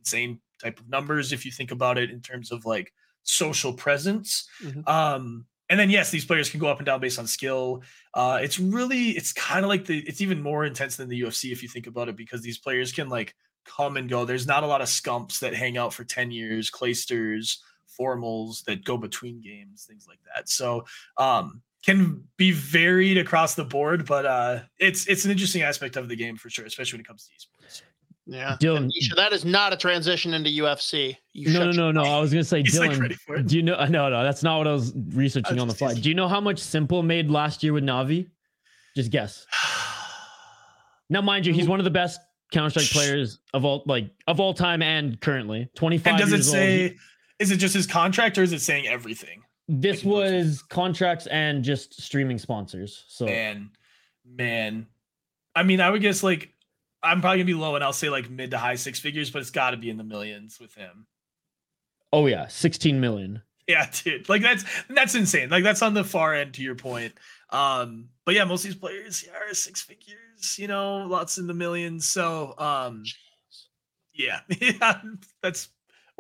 [0.05, 4.49] insane type of numbers if you think about it in terms of like social presence.
[4.63, 4.89] Mm-hmm.
[4.89, 7.83] Um, and then yes, these players can go up and down based on skill.
[8.13, 11.53] Uh, it's really it's kind of like the it's even more intense than the UFC
[11.53, 14.25] if you think about it because these players can like come and go.
[14.25, 17.59] There's not a lot of scumps that hang out for 10 years, claysters,
[17.99, 20.49] formals that go between games, things like that.
[20.49, 20.85] So
[21.17, 26.09] um can be varied across the board, but uh it's it's an interesting aspect of
[26.09, 27.83] the game for sure, especially when it comes to esports.
[28.27, 31.17] Yeah, Dylan, that is not a transition into UFC.
[31.35, 32.03] You no, no, no, no.
[32.05, 33.17] I was gonna say, He's Dylan.
[33.29, 33.77] Like do you know?
[33.87, 35.95] No, no, that's not what I was researching on the fly.
[35.95, 38.29] Do you know how much s1mple made last year with Navi?
[38.97, 39.47] Just guess.
[41.11, 42.19] now, mind you, he's one of the best
[42.51, 45.69] Counter Strike players of all, like of all time and currently.
[45.75, 46.15] Twenty five.
[46.15, 46.85] And does it say?
[46.85, 46.93] Old.
[47.41, 49.43] Is it just his contract, or is it saying everything?
[49.69, 53.05] This was contracts and just streaming sponsors.
[53.09, 53.71] So man,
[54.25, 54.87] man,
[55.55, 56.54] I mean, I would guess like
[57.05, 59.43] I'm probably gonna be low, and I'll say like mid to high six figures, but
[59.43, 61.07] it's got to be in the millions with him.
[62.13, 63.43] Oh yeah, 16 million.
[63.67, 64.29] Yeah, dude.
[64.29, 65.51] Like that's that's insane.
[65.51, 67.15] Like that's on the far end to your point.
[67.51, 70.59] Um, but yeah, most of these players are six figures.
[70.59, 72.07] You know, lots in the millions.
[72.07, 73.05] So um,
[74.13, 75.01] yeah, yeah,
[75.43, 75.69] that's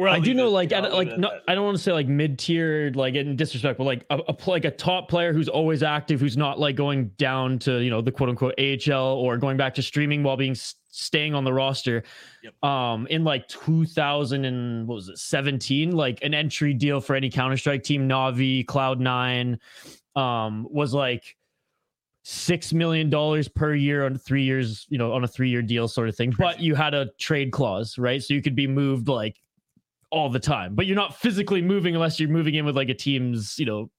[0.01, 2.91] I do know, like, I, like, no, I don't want to say like mid tier,
[2.95, 6.37] like in disrespect, but like a, a, like a top player who's always active, who's
[6.37, 9.83] not like going down to you know the quote unquote AHL or going back to
[9.83, 12.03] streaming while being staying on the roster.
[12.43, 12.65] Yep.
[12.65, 17.31] Um, in like 2000 and what was it, 17, like an entry deal for any
[17.31, 19.59] Counter Strike team, Navi, Cloud Nine,
[20.17, 21.37] um, was like
[22.25, 25.87] six million dollars per year on three years, you know, on a three year deal
[25.87, 26.33] sort of thing.
[26.37, 28.23] But you had a trade clause, right?
[28.23, 29.41] So you could be moved like
[30.15, 32.95] all the time, but you're not physically moving unless you're moving in with like a
[32.95, 33.91] team's, you know,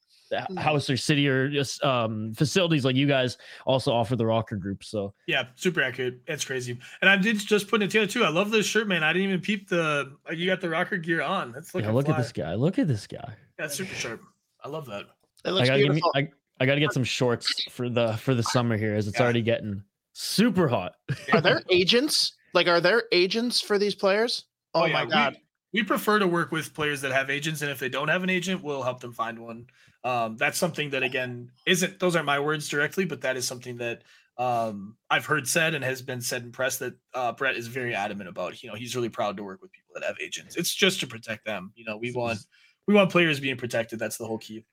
[0.57, 4.83] house or city or just um, facilities like you guys also offer the ROKKR group.
[4.83, 6.19] So yeah, super accurate.
[6.27, 6.79] It's crazy.
[7.01, 8.23] And I did just put it together too.
[8.23, 9.03] I love this shirt, man.
[9.03, 11.51] I didn't even peep the you got the ROKKR gear on.
[11.51, 11.89] That's looking.
[11.89, 12.15] Yeah, look fly.
[12.15, 12.53] at this guy.
[12.55, 13.33] Look at this guy.
[13.59, 14.21] Yeah, super sharp.
[14.63, 15.05] I love that.
[15.45, 16.11] It looks I beautiful.
[16.15, 19.07] Me, I, I got to get some shorts for the for the summer here as
[19.07, 19.23] it's yeah.
[19.23, 20.95] already getting super hot.
[21.33, 24.45] Are there agents Like, are there agents for these players?
[24.73, 25.37] Oh, Oh, yeah, my we- god.
[25.75, 28.29] We prefer to work with players that have agents and if they don't have an
[28.29, 29.67] agent we'll help them find one.
[30.05, 33.75] Um, that's something that again isn't those aren't my words directly but that is something
[33.77, 34.03] that
[34.37, 37.93] um, i've heard said and has been said in press that uh, brett is very
[37.93, 38.63] adamant about.
[38.63, 40.55] You know he's really proud to work with people that have agents.
[40.55, 41.71] It's just to protect them.
[41.75, 42.39] You know we want
[42.87, 43.99] we want players being protected.
[43.99, 44.63] That's the whole key.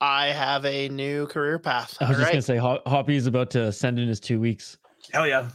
[0.00, 1.96] I have a new career path.
[2.00, 2.32] I was All just right.
[2.32, 4.78] gonna say Hoppy is about to send in his two weeks.
[5.12, 5.48] hell yeah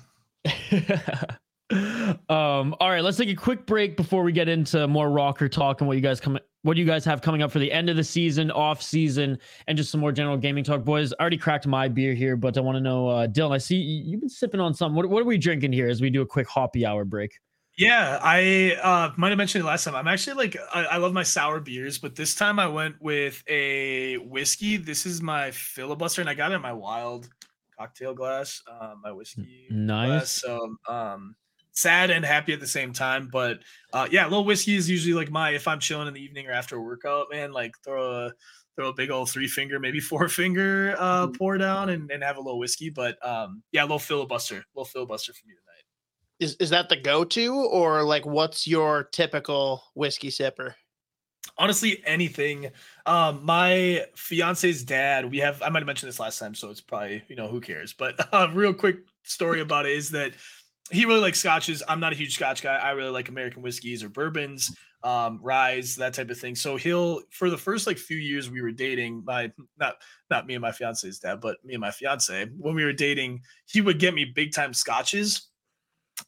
[1.71, 5.81] um, all right, let's take a quick break before we get into more ROKKR talk
[5.81, 7.89] and what you guys come what do you guys have coming up for the end
[7.89, 10.83] of the season, off season, and just some more general gaming talk.
[10.83, 13.53] Boys, I already cracked my beer here, but I want to know, uh, Dillon.
[13.53, 14.95] I see you- you've been sipping on something.
[14.95, 17.39] What, what are we drinking here as we do a quick hoppy hour break?
[17.77, 19.95] Yeah, I uh, might have mentioned it last time.
[19.95, 23.43] I'm actually like I, I love my sour beers, but this time I went with
[23.47, 24.77] a whiskey.
[24.77, 27.29] This is my filibuster, and I got it in my wild
[27.77, 28.63] cocktail glass.
[28.67, 30.09] Uh, my whiskey Nice.
[30.09, 30.31] glass.
[30.31, 31.35] So um,
[31.77, 33.29] sad and happy at the same time.
[33.31, 33.59] But
[33.93, 36.47] uh, yeah, a little whiskey is usually like my if I'm chilling in the evening
[36.47, 37.51] or after a workout, man.
[37.51, 38.31] Like throw a
[38.75, 42.37] throw a big old three finger, maybe four finger uh, pour down and, and have
[42.37, 42.89] a little whiskey.
[42.89, 45.83] But um, yeah, a little filibuster, a little filibuster for me tonight.
[46.39, 50.73] Is is that the go-to or like what's your typical whiskey sipper?
[51.57, 52.69] honestly anything
[53.05, 56.81] um my fiance's dad we have i might have mentioned this last time so it's
[56.81, 60.33] probably you know who cares but a real quick story about it is that
[60.91, 61.83] he really likes scotches.
[61.87, 62.75] I'm not a huge scotch guy.
[62.75, 66.55] I really like american whiskeys or bourbons um ryes that type of thing.
[66.55, 69.95] So he'll for the first like few years we were dating my not
[70.29, 73.41] not me and my fiance's dad but me and my fiance when we were dating
[73.65, 75.49] he would get me big time scotches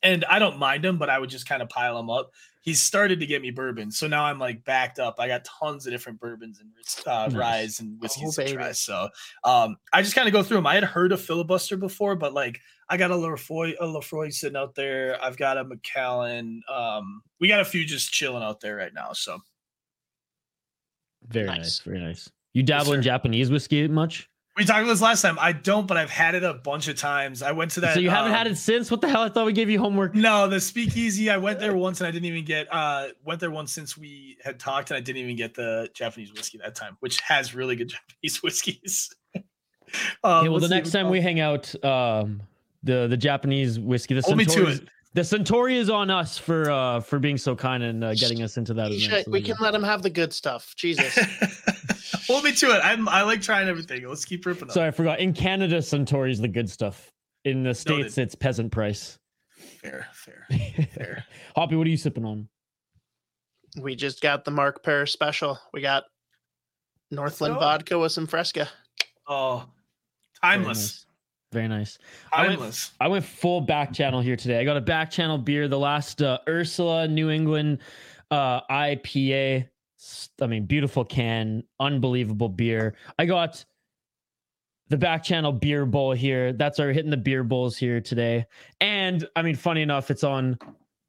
[0.03, 2.29] and i don't mind them but i would just kind of pile them up
[2.61, 3.89] he's started to get me bourbon.
[3.91, 5.15] So now I'm like backed up.
[5.17, 6.69] I got tons of different bourbons and
[7.07, 7.33] uh, Nice.
[7.35, 8.71] ryes and whiskeys to try.
[8.73, 9.07] So
[9.43, 10.67] um, I just kind of go through them.
[10.67, 14.57] I had heard of filibuster before, but like I got a Laphroaig, a Laphroaig sitting
[14.57, 15.17] out there.
[15.23, 16.61] I've got a Macallan.
[16.69, 19.13] Um, we got a few just chilling out there right now.
[19.13, 19.39] So
[21.27, 21.57] Very nice.
[21.57, 21.79] Nice.
[21.79, 22.29] very nice.
[22.53, 23.01] You dabble in.
[23.01, 24.27] Japanese whiskey much?
[24.59, 25.37] We talked about this last time.
[25.39, 27.41] I don't, but I've had it a bunch of times.
[27.41, 27.93] I went to that.
[27.93, 28.91] so you haven't had um, it since?
[28.91, 29.21] What the hell?
[29.21, 30.13] I thought we gave you homework.
[30.13, 31.29] No, the speakeasy.
[31.29, 34.37] I went there once and I didn't even get uh went there once since we
[34.43, 37.77] had talked and I didn't even get the Japanese whiskey that time, which has really
[37.77, 37.89] good
[38.21, 39.09] Japanese whiskeys.
[39.35, 39.43] um,
[40.25, 42.41] Okay, well, the next time we hang out, um,
[42.83, 44.81] the the Japanese whiskey, the hold me to it.
[45.13, 48.57] The Suntory is on us for uh for being so kind and uh, getting us
[48.57, 48.89] into that.
[48.89, 50.73] We, event, should- so we can let him have the good stuff.
[50.77, 51.17] Jesus.
[52.27, 52.79] hold me to it.
[52.83, 54.07] I'm I like trying everything.
[54.07, 54.73] Let's keep ripping up.
[54.73, 55.19] Sorry, I forgot.
[55.19, 57.11] In Canada, Suntory is the good stuff.
[57.45, 59.17] In the states, it's peasant price.
[59.81, 60.45] Fair, fair,
[60.93, 61.25] fair.
[61.55, 62.47] Hoppy, what are you sipping on?
[63.81, 65.59] we just got the Mark Pear special.
[65.73, 66.03] We got
[67.11, 67.59] Northland go.
[67.59, 68.67] vodka with some Fresca.
[69.27, 69.69] Oh,
[70.41, 71.05] Very timeless, nice.
[71.51, 71.97] Very nice.
[72.31, 72.59] I went-
[72.99, 74.59] I went full back channel here today.
[74.59, 77.79] I got a back channel beer, the last uh, Ursula New England
[78.29, 79.67] uh, IPA.
[80.41, 82.95] I mean, beautiful can, unbelievable beer.
[83.17, 83.65] I got
[84.89, 86.53] the back channel beer bowl here.
[86.53, 88.45] That's our hitting the beer bowls here today.
[88.79, 90.57] And I mean, funny enough, it's on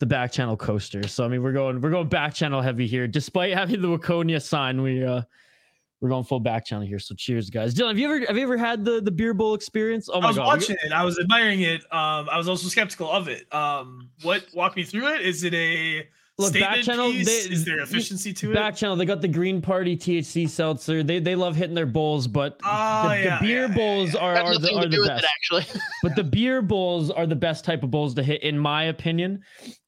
[0.01, 1.07] the back channel coaster.
[1.07, 4.41] So I mean, we're going we're going back channel heavy here, despite having the Waconia
[4.43, 4.81] sign.
[4.81, 5.23] We uh
[6.01, 6.99] we're going full back channel here.
[6.99, 7.75] So cheers, guys.
[7.75, 10.09] Dylan, have you ever have you ever had the the beer bowl experience?
[10.09, 10.93] Oh I my was god, watching it.
[10.93, 11.83] I was admiring it.
[11.93, 13.53] Um, I was also skeptical of it.
[13.53, 15.21] Um, what walk me through it?
[15.23, 16.07] Is it a
[16.41, 18.77] Look, back channel, they- Is there efficiency to back it?
[18.79, 22.59] channel they got the green party thc seltzer they they love hitting their bowls but
[22.65, 24.21] Oh, the, the beer yeah, yeah, bowls yeah.
[24.21, 25.81] are, are the, are the best it, actually.
[26.03, 29.41] but the beer bowls are the best type of bowls to hit in my opinion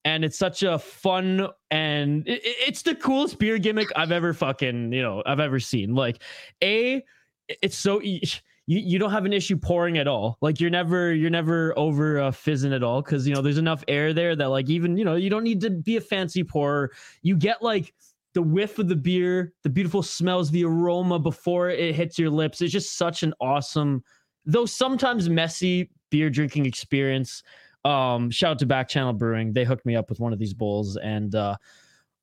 [0.04, 4.32] and it's such a fun and it, it- it's the coolest beer gimmick i've ever
[4.32, 6.22] fucking you know i've ever seen like
[6.62, 7.02] a
[7.48, 8.22] it's so e-
[8.66, 10.38] you, you don't have an issue pouring at all.
[10.40, 13.82] Like you're never you're never over uh, fizzing at all because you know there's enough
[13.88, 16.92] air there that like even you know you don't need to be a fancy pourer.
[17.22, 17.92] You get like
[18.34, 22.60] the whiff of the beer the beautiful smells the aroma before it hits your lips.
[22.60, 24.02] It's just such an awesome
[24.46, 27.42] though sometimes messy beer drinking experience.
[27.84, 29.52] Um shout out to back channel brewing.
[29.52, 31.56] They hooked me up with one of these bowls and uh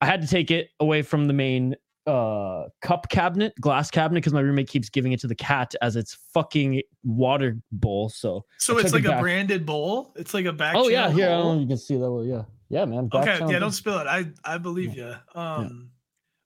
[0.02, 1.76] i had to take it away from the main
[2.08, 5.96] uh cup cabinet glass cabinet because my roommate keeps giving it to the cat as
[5.96, 10.14] its fucking water bowl so So I it's took it like a branded bowl.
[10.16, 10.76] It's like a back.
[10.76, 11.60] oh yeah here bowl.
[11.60, 14.08] you can see that well yeah yeah man back Okay, channel yeah, don't spill it.
[14.08, 15.14] I I believe you.
[15.36, 15.90] Um,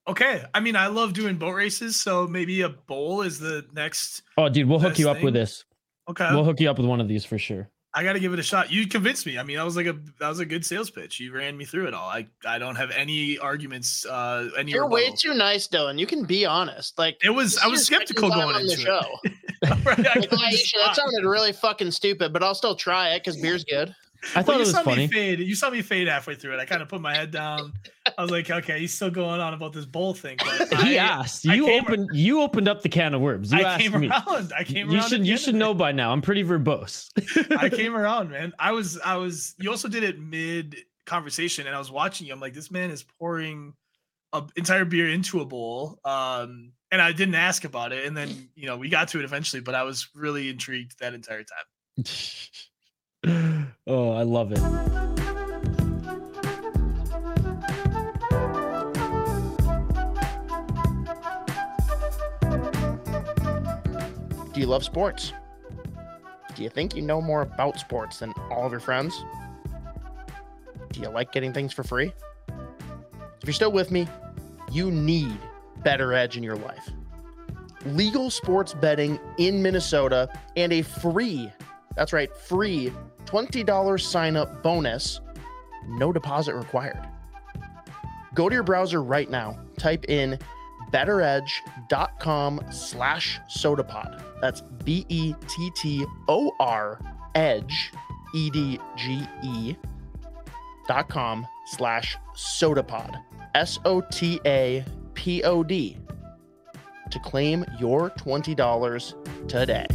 [0.08, 0.44] okay.
[0.54, 4.24] I mean, I love doing boat races, so maybe a bowl is the next.
[4.38, 5.66] oh dude we'll hook you up with this
[6.10, 8.34] Okay, we'll hook you up with one of these for sure I got to give
[8.34, 8.72] it a shot.
[8.72, 9.38] You convinced me.
[9.38, 11.20] I mean, that was like a that was a good sales pitch.
[11.20, 12.10] You ran me through it all.
[12.10, 14.06] I I don't have any arguments.
[14.06, 16.00] Uh, any You're way too nice, Dylan.
[16.00, 16.98] You can be honest.
[16.98, 17.58] Like It was.
[17.58, 19.02] I was this is your skeptical going on the into show.
[19.24, 19.34] it.
[19.86, 23.96] Right, Like, that sounded really fucking stupid, but I'll still try it because beer's good.
[24.36, 25.08] I thought Well, it was funny.
[25.08, 25.40] fade.
[25.40, 26.60] You saw me fade halfway through it.
[26.60, 27.74] I kind of put my head down.
[28.18, 30.38] I was like, okay, he's still going on about this bowl thing.
[30.84, 31.44] He I, asked.
[31.46, 32.10] You opened.
[32.14, 33.52] You opened up the can of worms.
[33.52, 34.08] You I asked came me.
[34.10, 34.54] around.
[34.58, 35.10] I came You around.
[35.10, 35.28] should.
[35.28, 36.12] You should know by now.
[36.12, 37.10] I'm pretty verbose.
[37.58, 38.54] I came around, man.
[38.60, 39.00] I was.
[39.04, 39.56] I was.
[39.60, 42.34] You also did it mid conversation, and I was watching you.
[42.34, 43.74] I'm like, this man is pouring
[44.32, 46.00] a entire beer into a bowl.
[46.06, 49.26] Um, and I didn't ask about it, and then you know we got to it
[49.26, 49.62] eventually.
[49.62, 52.06] But I was really intrigued that entire time.
[53.26, 54.60] Oh, I love it.
[64.54, 65.34] Do you love sports?
[66.56, 69.16] Do you think you know more about sports than all of your friends?
[70.92, 72.14] Do you like getting things for free?
[72.48, 74.08] If you're still with me,
[74.72, 75.38] you need
[75.82, 76.90] BettorEdge in your life.
[77.86, 81.52] Legal sports betting in Minnesota and a free,
[81.96, 82.92] that's right, free
[83.34, 85.20] $20 sign up bonus,
[85.88, 87.02] no deposit required.
[88.36, 90.38] Go to your browser right now, type in
[90.92, 94.24] bettoredge.com slash sotapod.
[94.40, 97.00] That's B E T T O R
[97.34, 97.92] edge,
[98.36, 99.76] E D G E
[100.88, 103.20] dot com slash sotapod.
[103.56, 105.98] S O T A P O D
[107.10, 109.86] to claim your $20 today.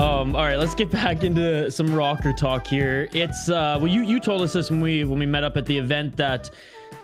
[0.00, 3.06] Um, all right, let's get back into some ROKKR talk here.
[3.12, 5.66] It's uh, well, you you told us this when we when we met up at
[5.66, 6.48] the event that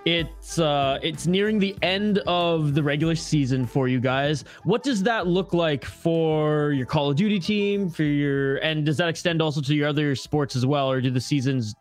[0.06, 4.46] it's uh, it's nearing the end of the regular season for you guys.
[4.64, 7.90] What does that look like for your Call of Duty team?
[7.90, 11.10] For your and does that extend also to your other sports as well, or do
[11.10, 11.74] the seasons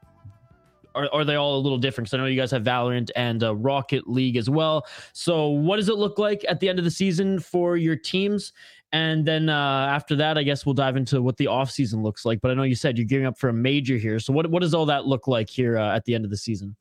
[0.95, 2.07] are, are they all a little different?
[2.07, 4.88] Because I know you guys have Valorant and uh, Rocket League as well.
[5.13, 8.53] So, what does it look like at the end of the season for your teams?
[8.95, 12.23] And then uh, after that, I guess we'll dive into what the off season looks
[12.23, 12.39] like.
[12.39, 14.19] But I know you said you're gearing up for a major here.
[14.19, 16.37] So, what what does all that look like here uh, at the end of the
[16.37, 16.77] season?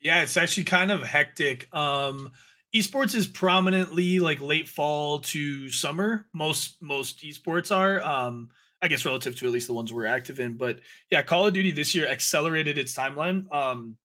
[0.00, 1.68] Yeah, it's actually kind of hectic.
[1.74, 2.32] Um,
[2.74, 6.26] esports is prominently like late fall to summer.
[6.32, 8.00] Most most esports are.
[8.02, 8.48] Um,
[8.80, 10.56] I guess relative to at least the ones we're active in.
[10.56, 13.44] But yeah, Call of Duty this year accelerated its timeline.
[13.54, 13.98] Um,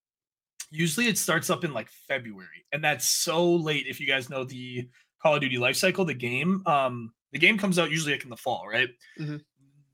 [0.70, 3.86] usually it starts up in like February, and that's so late.
[3.88, 4.90] If you guys know the
[5.22, 8.30] Call of Duty life cycle, the game, um, the game comes out usually like in
[8.30, 8.90] the fall, right?
[9.20, 9.44] Mhm.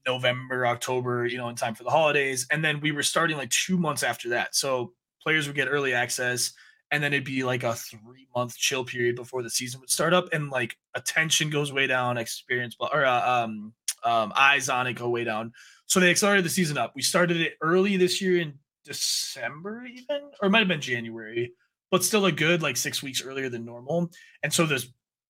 [0.05, 3.49] November, October, you know, in time for the holidays, and then we were starting like
[3.49, 4.55] two months after that.
[4.55, 6.53] So players would get early access,
[6.91, 10.13] and then it'd be like a three month chill period before the season would start
[10.13, 13.73] up, and like attention goes way down, experience or uh, um
[14.03, 15.51] um eyes on it go way down.
[15.85, 16.93] So they accelerated the season up.
[16.95, 21.53] We started it early this year in December, even, or it might have been January,
[21.91, 24.11] but still a good like six weeks earlier than normal.
[24.43, 24.87] And so this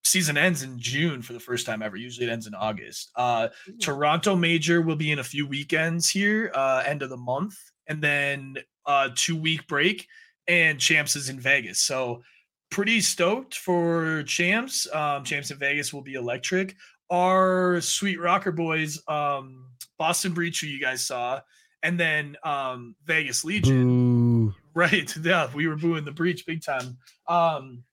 [0.09, 1.95] season ends in June for the first time ever.
[1.95, 3.11] Usually it ends in August.
[3.15, 3.49] Uh,
[3.79, 7.55] Toronto Major will be in a few weekends here, uh, end of the month,
[7.87, 10.07] and then uh, two week break,
[10.47, 11.79] and Champs is in Vegas.
[11.79, 12.23] So
[12.69, 14.87] pretty stoked for Champs.
[14.93, 16.75] Um, Champs in Vegas will be electric.
[17.09, 19.65] Our sweet ROKKR boys, um,
[19.97, 21.41] Boston Breach, who you guys saw,
[21.81, 23.83] and then um, Vegas Legion.
[23.83, 24.55] Boo.
[24.75, 25.13] Right.
[25.21, 26.99] Yeah, we were booing the breach big time.
[27.27, 27.83] Um,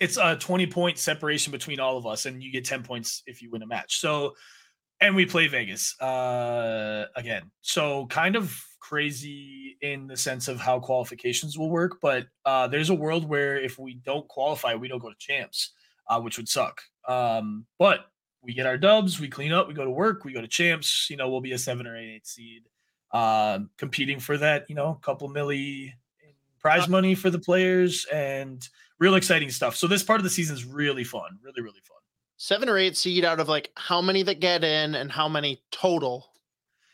[0.00, 3.42] it's a 20 point separation between all of us, and you get 10 points if
[3.42, 4.00] you win a match.
[4.00, 4.34] So,
[5.00, 7.50] and we play Vegas uh, again.
[7.60, 11.98] So, kind of crazy in the sense of how qualifications will work.
[12.00, 15.72] But uh, there's a world where if we don't qualify, we don't go to champs,
[16.08, 16.80] uh, which would suck.
[17.08, 18.06] Um, but
[18.42, 21.08] we get our dubs, we clean up, we go to work, we go to champs.
[21.10, 22.62] You know, we'll be a seven or eight, eight seed
[23.12, 25.92] um, competing for that, you know, couple milli
[26.60, 28.68] prize money for the players and
[28.98, 29.76] real exciting stuff.
[29.76, 31.96] So this part of the season is really fun, really, really fun.
[32.38, 35.62] Seven or eight seed out of like how many that get in and how many
[35.70, 36.26] total?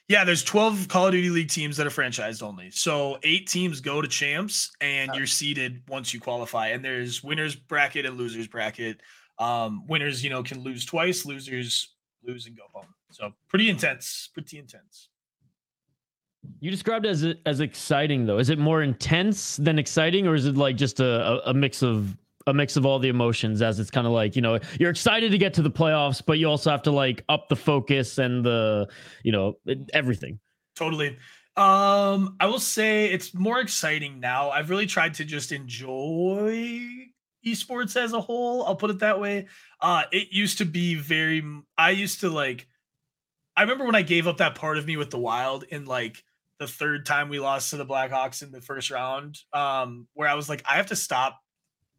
[0.09, 2.71] Yeah, there's 12 Call of Duty League teams that are franchised only.
[2.71, 6.69] So eight teams go to champs and you're seeded once you qualify.
[6.69, 9.01] And there's winners bracket and losers bracket.
[9.39, 11.89] Um, winners, you know, can lose twice, losers
[12.25, 12.95] lose and go home.
[13.11, 15.09] So pretty intense, pretty intense.
[16.61, 18.39] You described it as as exciting though.
[18.39, 22.17] Is it more intense than exciting, or is it like just a, a, mix of
[22.47, 23.63] a mix of all the emotions?
[23.63, 26.39] As it's kind of like you know you're excited to get to the playoffs, but
[26.39, 28.89] you also have to like up the focus and the
[29.23, 29.57] you know
[29.93, 30.41] everything.
[30.77, 31.17] Totally.
[31.57, 34.51] Um, I will say it's more exciting now.
[34.51, 36.89] I've really tried to just enjoy
[37.47, 38.65] esports as a whole.
[38.65, 39.47] I'll put it that way.
[39.81, 41.45] Uh, it used to be very.
[41.77, 42.67] I used to like.
[43.57, 46.25] I remember when I gave up that part of me with the Wild in like
[46.63, 49.39] the third time we lost to the Blackhawks in the first round.
[49.53, 51.39] Um, where I was like, I have to stop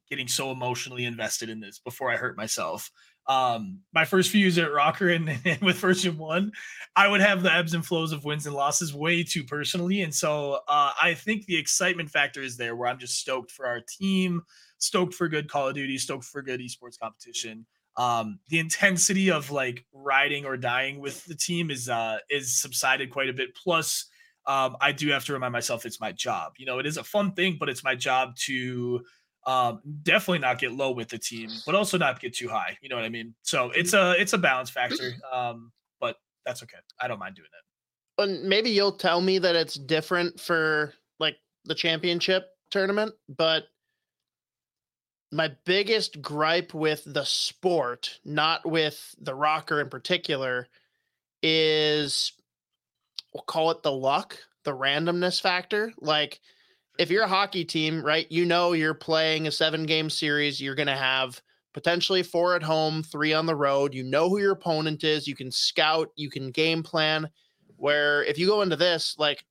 [0.10, 2.90] getting so emotionally invested in this before I hurt myself.
[3.28, 6.52] um, my first few years at ROKKR and, and, with VERSION1,
[6.96, 10.02] I would have the ebbs and flows of wins and losses way too personally.
[10.02, 13.66] And so uh, I think the excitement factor is there where I'm just stoked for
[13.66, 14.42] our team,
[14.78, 17.66] stoked for good Call of Duty, stoked for good esports competition.
[17.96, 23.12] Um, the intensity of like riding or dying with the team is uh is subsided
[23.12, 23.56] quite a bit.
[23.56, 24.10] Plus,
[24.46, 26.54] um, I do have to remind myself it's my job.
[26.58, 29.04] You know, it is a fun thing, but it's my job to
[29.46, 32.78] um, definitely not get low with the team, but also not get too high.
[32.82, 33.36] You know what I mean?
[33.42, 35.14] So it's a it's a balance factor.
[35.32, 36.78] Um, but that's okay.
[37.02, 38.22] I don't mind doing it.
[38.22, 43.64] And maybe you'll tell me that it's different for like the championship tournament, but
[45.32, 50.68] my biggest gripe with the sport, not with the ROKKR in particular,
[51.42, 52.34] is
[53.34, 55.94] we'll call it the luck, the randomness factor.
[56.00, 56.40] Like
[56.98, 57.14] if mm-hmm.
[57.14, 60.88] you're a hockey team, right, you know you're playing a seven game series, you're going
[60.88, 61.42] to have
[61.74, 63.94] potentially four at home, three on the road.
[63.94, 67.30] You know who your opponent is, you can scout, you can game plan.
[67.78, 69.44] Where if you go into this, like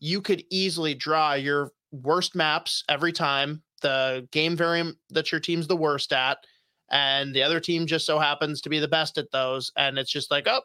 [0.00, 5.66] you could easily draw your worst maps every time, the game variant that your team's
[5.66, 6.38] the worst at,
[6.90, 9.70] and the other team just so happens to be the best at those.
[9.76, 10.62] And it's just like, oh,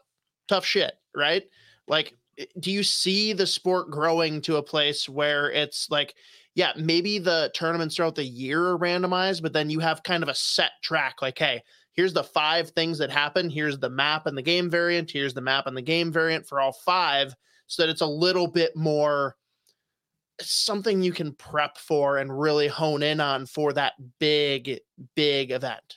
[0.48, 1.44] tough shit, right?
[1.86, 6.14] Like Eh, do you see the sport growing to a place where it's like
[6.54, 10.28] yeah maybe the tournaments throughout the year are randomized but then you have kind of
[10.28, 11.62] a set track like hey
[11.96, 13.50] here's the five things that happen.
[13.50, 15.10] Here's the map and the game variant.
[15.10, 17.34] Here's the map and the game variant for all five
[17.66, 19.34] so that it's a little bit more
[20.38, 24.78] eh, something you can prep for and really hone in on for that big
[25.16, 25.96] big event?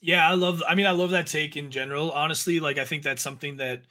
[0.00, 2.10] Yeah i love i mean i love that take in general.
[2.12, 3.82] Honestly like i think that's something that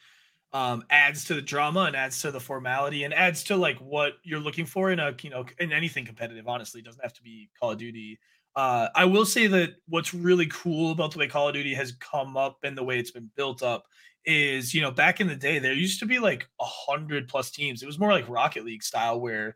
[0.51, 4.13] um, adds to the drama and adds to the formality and adds to like what
[4.23, 6.47] you're looking for in a you know in anything competitive.
[6.47, 8.19] Honestly, it doesn't have to be Call of Duty.
[8.55, 11.93] Uh, I will say that what's really cool about the way Call of Duty has
[11.93, 13.85] come up and the way it's been built up
[14.25, 17.51] is you know back in the day there used to be like a hundred plus
[17.51, 17.83] teams.
[17.83, 19.55] It was more like Rocket League style where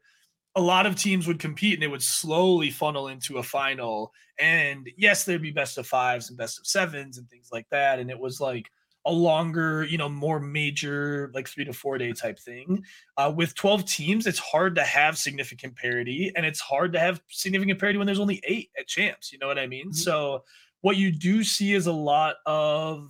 [0.55, 4.11] a lot of teams would compete and it would slowly funnel into a final.
[4.39, 7.99] And yes, there'd be best of fives and best of sevens and things like that.
[7.99, 8.69] And it was like
[9.05, 12.83] a longer, you know, more major, like three to four day type thing.
[13.17, 17.21] Uh, with 12 teams, it's hard to have significant parity and it's hard to have
[17.29, 19.31] significant parity when there's only eight at champs.
[19.31, 19.87] You know what I mean?
[19.87, 19.95] Mm-hmm.
[19.95, 20.43] So,
[20.81, 23.09] what you do see is a lot of,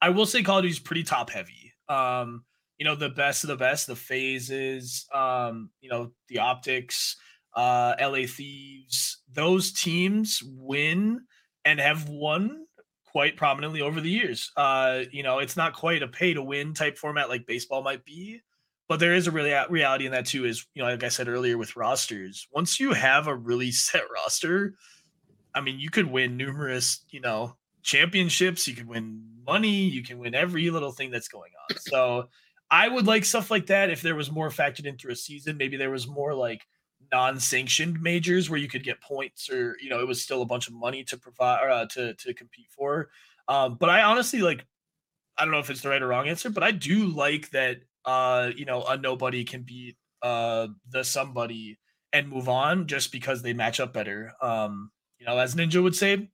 [0.00, 1.72] I will say, Call of Duty is pretty top heavy.
[1.88, 2.44] Um,
[2.78, 7.16] you know, the best of the best, the FaZes, um, you know, the OpTics,
[7.56, 11.22] uh, LA Thieves, those teams win
[11.64, 12.63] and have won
[13.14, 14.50] quite prominently over the years.
[14.56, 18.04] Uh, you know, it's not quite a pay to win type format like baseball might
[18.04, 18.40] be,
[18.88, 20.44] but there is a really reality in that too.
[20.44, 24.02] Is you know, like I said earlier with rosters, once you have a really set
[24.12, 24.74] roster,
[25.54, 28.66] I mean, you could win numerous, you know, championships.
[28.66, 29.84] You could win money.
[29.84, 31.76] You can win every little thing that's going on.
[31.78, 32.28] So.
[32.70, 35.58] I would like stuff like that if there was more factored into a season.
[35.58, 36.62] Maybe there was more like
[37.14, 40.66] non-sanctioned majors where you could get points or you know it was still a bunch
[40.66, 43.08] of money to provide or, uh, to to compete for.
[43.46, 44.66] Um but i honestly like
[45.38, 47.76] i don't know if it's the right or wrong answer but i do like that
[48.04, 51.78] uh you know a nobody can beat uh the somebody
[52.12, 54.32] and move on just because they match up better.
[54.40, 54.90] Um
[55.20, 56.30] you know as ninja would say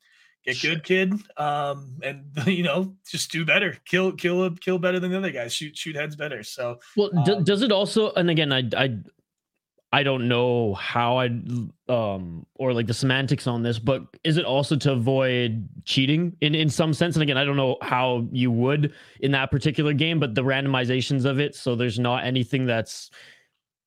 [0.46, 3.76] get good kid um and you know just do better.
[3.84, 5.52] Kill kill kill better than the other guys.
[5.52, 6.42] Shoot shoot heads better.
[6.42, 8.86] So well um, does it also and again i i
[9.92, 11.26] I don't know how I
[11.88, 16.54] um or like the semantics on this, but is it also to avoid cheating in
[16.54, 17.16] in some sense?
[17.16, 21.24] And again, I don't know how you would in that particular game, but the randomizations
[21.24, 23.10] of it, so there's not anything that's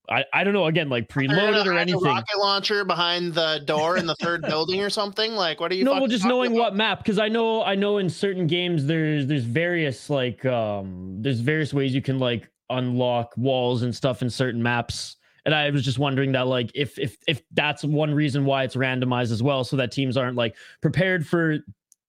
[0.09, 2.03] I, I don't know again like preloaded or anything.
[2.03, 5.31] rocket launcher behind the door in the third building or something.
[5.31, 5.85] Like what are you?
[5.85, 6.59] No, well, just knowing about?
[6.59, 11.21] what map because I know I know in certain games there's there's various like um
[11.21, 15.69] there's various ways you can like unlock walls and stuff in certain maps and I
[15.69, 19.43] was just wondering that like if if if that's one reason why it's randomized as
[19.43, 21.59] well, so that teams aren't like prepared for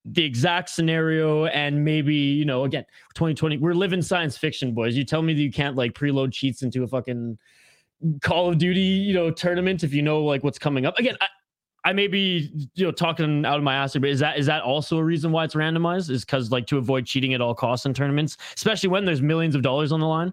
[0.05, 5.03] the exact scenario and maybe you know again 2020 we're living science fiction boys you
[5.03, 7.39] tell me that you can't like preload cheats into a fucking
[8.23, 11.27] call of duty you know tournament if you know like what's coming up again I,
[11.85, 14.63] I may be you know talking out of my ass, but is that is that
[14.63, 16.09] also a reason why it's randomized?
[16.09, 19.55] Is because like to avoid cheating at all costs in tournaments, especially when there's millions
[19.55, 20.33] of dollars on the line?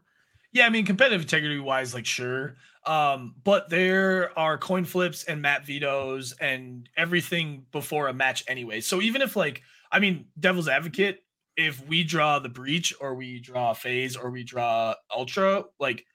[0.54, 2.56] Yeah, I mean competitive integrity wise, like sure.
[2.86, 8.82] Um, but there are coin flips and map vetoes and everything before a match anyway.
[8.82, 9.62] So even if like,
[9.92, 11.20] I mean, devil's advocate,
[11.56, 16.06] if we draw the breach or we draw FaZe or we draw ultra, like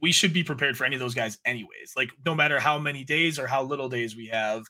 [0.00, 1.94] we should be prepared for any of those guys anyways.
[1.96, 4.64] Like no matter how many days or how little days we have,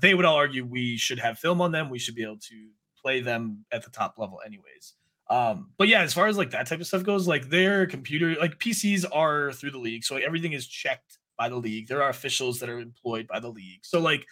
[0.00, 1.90] they would all argue we should have film on them.
[1.90, 2.68] We should be able to
[3.00, 4.94] play them at the top level anyways.
[5.30, 8.34] Um, but yeah, as far as like that type of stuff goes, like their computer,
[8.40, 11.86] like PCs are through the league, so everything is checked by the league.
[11.86, 13.80] There are officials that are employed by the league.
[13.82, 14.26] So like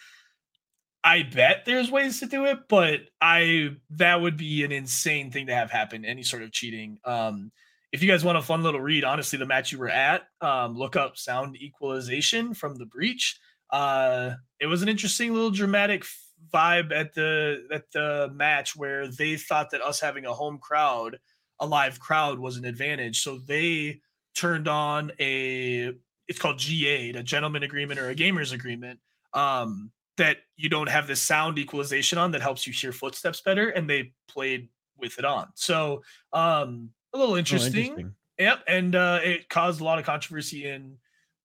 [1.03, 5.47] I bet there's ways to do it, but I that would be an insane thing
[5.47, 6.03] to have happen.
[6.03, 6.97] Any sort of cheating.
[7.05, 7.51] Um,
[7.93, 10.77] if you guys want a fun little read, honestly, the match you were at, um,
[10.77, 13.39] look up sound equalization from the breach.
[13.71, 16.03] Uh, it was an interesting little dramatic
[16.53, 21.19] vibe at the at the match where they thought that us having a home crowd,
[21.59, 23.21] a live crowd, was an advantage.
[23.21, 24.01] So they
[24.35, 25.93] turned on a
[26.27, 28.99] it's called GA, a gentleman agreement or a gamers agreement.
[29.33, 33.69] Um, that you don't have this sound equalization on that helps you hear footsteps better,
[33.69, 34.67] and they played
[34.97, 35.47] with it on.
[35.53, 36.01] So
[36.33, 37.75] um, a little interesting.
[37.75, 38.15] Oh, interesting.
[38.39, 40.97] Yep, and uh, it caused a lot of controversy in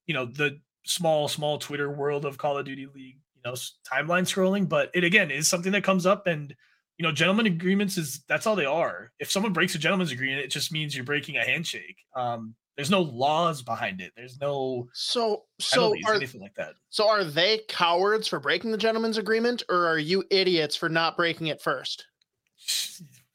[0.07, 3.57] you know the small small Twitter world of Call of Duty League, you know,
[3.91, 4.69] timeline scrolling.
[4.69, 6.55] But it again is something that comes up, and
[6.99, 9.13] you know, gentlemen agreements is that's all they are.
[9.19, 11.97] If someone breaks a gentleman's agreement, it just means you're breaking a handshake.
[12.15, 14.13] Um, there's no laws behind it.
[14.17, 16.75] There's no so so are, anything like that.
[16.91, 21.17] So are they cowards for breaking the gentleman's agreement, or are you idiots for not
[21.17, 22.07] breaking it first?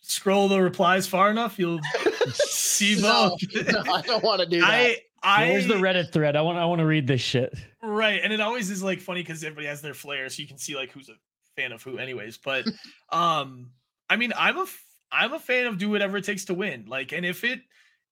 [0.02, 1.82] Scroll the replies far enough, you'll
[2.34, 3.40] see both.
[3.54, 4.70] no, no, I don't want to do that.
[4.70, 6.36] I, I Where's the Reddit thread?
[6.36, 7.54] I want I want to read this shit.
[7.82, 10.58] Right, and it always is like funny because everybody has their flair, so you can
[10.58, 11.16] see like who's a
[11.56, 12.38] fan of who, anyways.
[12.38, 12.66] But
[13.12, 13.72] um,
[14.10, 14.66] I mean, I'm a
[15.12, 16.86] I'm a fan of do whatever it takes to win.
[16.88, 17.62] Like, and if it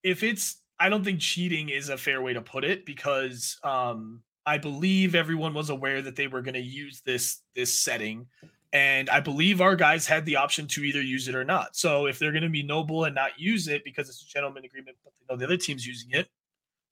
[0.02, 4.22] if it's I don't think cheating is a fair way to put it because um,
[4.44, 8.26] I believe everyone was aware that they were going to use this this setting,
[8.72, 11.76] and I believe our guys had the option to either use it or not.
[11.76, 14.64] So if they're going to be noble and not use it because it's a gentleman
[14.64, 16.28] agreement, but they know the other team's using it,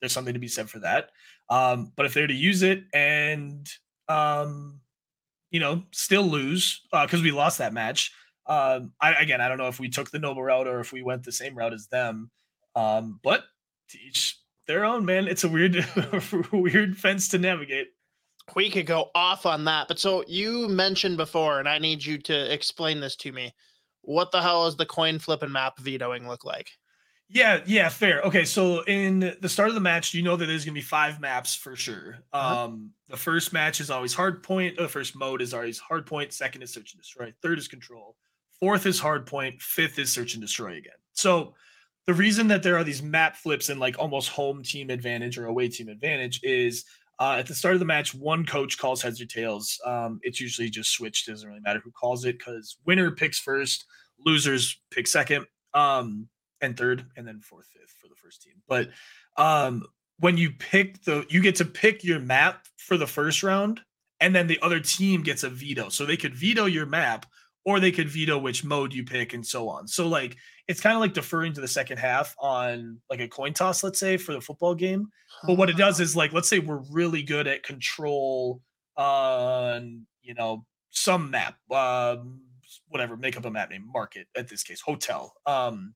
[0.05, 1.11] there's something to be said for that.
[1.51, 3.69] Um, but if they're to use it and
[4.09, 4.81] um,
[5.51, 8.13] you know still lose because uh, we lost that match,
[8.47, 11.03] um, I again I don't know if we took the noble route or if we
[11.03, 12.31] went the same route as them.
[12.77, 13.45] Um, but
[13.91, 15.29] to each their own, man.
[15.29, 15.87] It's a weird,
[16.53, 17.89] weird fence to navigate.
[18.55, 22.19] We could go off on that, but so you mentioned before, and I need you
[22.19, 23.55] to explain this to me.
[24.03, 26.69] What the hell is the coin flip and map vetoing look like?
[27.29, 28.21] Yeah, yeah, fair.
[28.23, 31.21] Okay, so in the start of the match, you know that there's gonna be five
[31.21, 32.19] maps for sure.
[32.33, 32.65] Uh-huh.
[32.65, 34.77] Um, the first match is always hard point.
[34.77, 36.33] The first mode is always hard point.
[36.33, 37.33] Second is search and destroy.
[37.43, 38.17] Third is control.
[38.61, 39.61] Fourth is hard point.
[39.61, 40.93] Fifth is search and destroy again.
[41.13, 41.55] So
[42.07, 45.47] the reason that there are these map flips and like almost home team advantage or
[45.47, 46.85] away team advantage is
[47.19, 49.81] uh, at the start of the match, one coach calls heads or tails.
[49.87, 51.27] Um, it's usually just switched.
[51.27, 53.87] Doesn't really matter who calls it because winner picks first,
[54.25, 56.29] losers pick second, um,
[56.61, 58.55] and third, and then fourth, fifth for the first team.
[58.69, 58.91] But
[59.37, 59.85] um,
[60.19, 63.81] when you pick the, you get to pick your map for the first round,
[64.21, 65.89] and then the other team gets a veto.
[65.89, 67.27] So they could veto your map,
[67.65, 69.89] or they could veto which mode you pick, and so on.
[69.89, 70.37] So like
[70.67, 74.01] it's kind of like deferring to the second half on like a coin toss, let's
[74.01, 75.09] say, for the football game.
[75.47, 78.63] But what it does is like, let's say we're really good at control
[78.97, 82.41] on, you know, some map, um,
[82.89, 85.35] whatever, make up a map name, market at this case, hotel.
[85.45, 85.95] Um,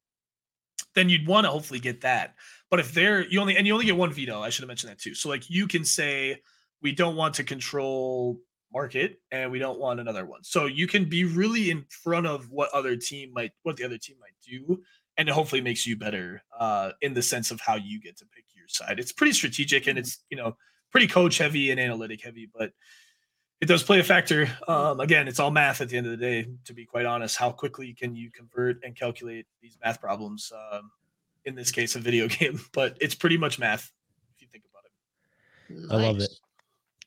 [0.98, 2.34] then you'd want to hopefully get that.
[2.70, 4.90] But if they're you only and you only get one veto, I should have mentioned
[4.90, 5.14] that too.
[5.14, 6.40] So like you can say
[6.82, 8.40] we don't want to control
[8.72, 10.44] market and we don't want another one.
[10.44, 13.98] So you can be really in front of what other team might what the other
[13.98, 14.82] team might do
[15.16, 18.26] and it hopefully makes you better uh in the sense of how you get to
[18.26, 18.98] pick your side.
[18.98, 20.00] It's pretty strategic and mm-hmm.
[20.00, 20.56] it's, you know,
[20.90, 22.72] pretty coach heavy and analytic heavy, but
[23.60, 24.48] it does play a factor.
[24.66, 27.36] Um again, it's all math at the end of the day to be quite honest.
[27.36, 30.90] How quickly can you convert and calculate these math problems um
[31.44, 33.92] in this case a video game, but it's pretty much math
[34.34, 35.88] if you think about it.
[35.88, 35.92] Nice.
[35.92, 36.30] I love it.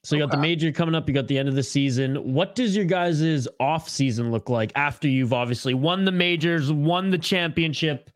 [0.03, 1.07] So you got the major coming up.
[1.07, 2.33] You got the end of the season.
[2.33, 7.11] What does your guys' off season look like after you've obviously won the majors, won
[7.11, 8.09] the championship,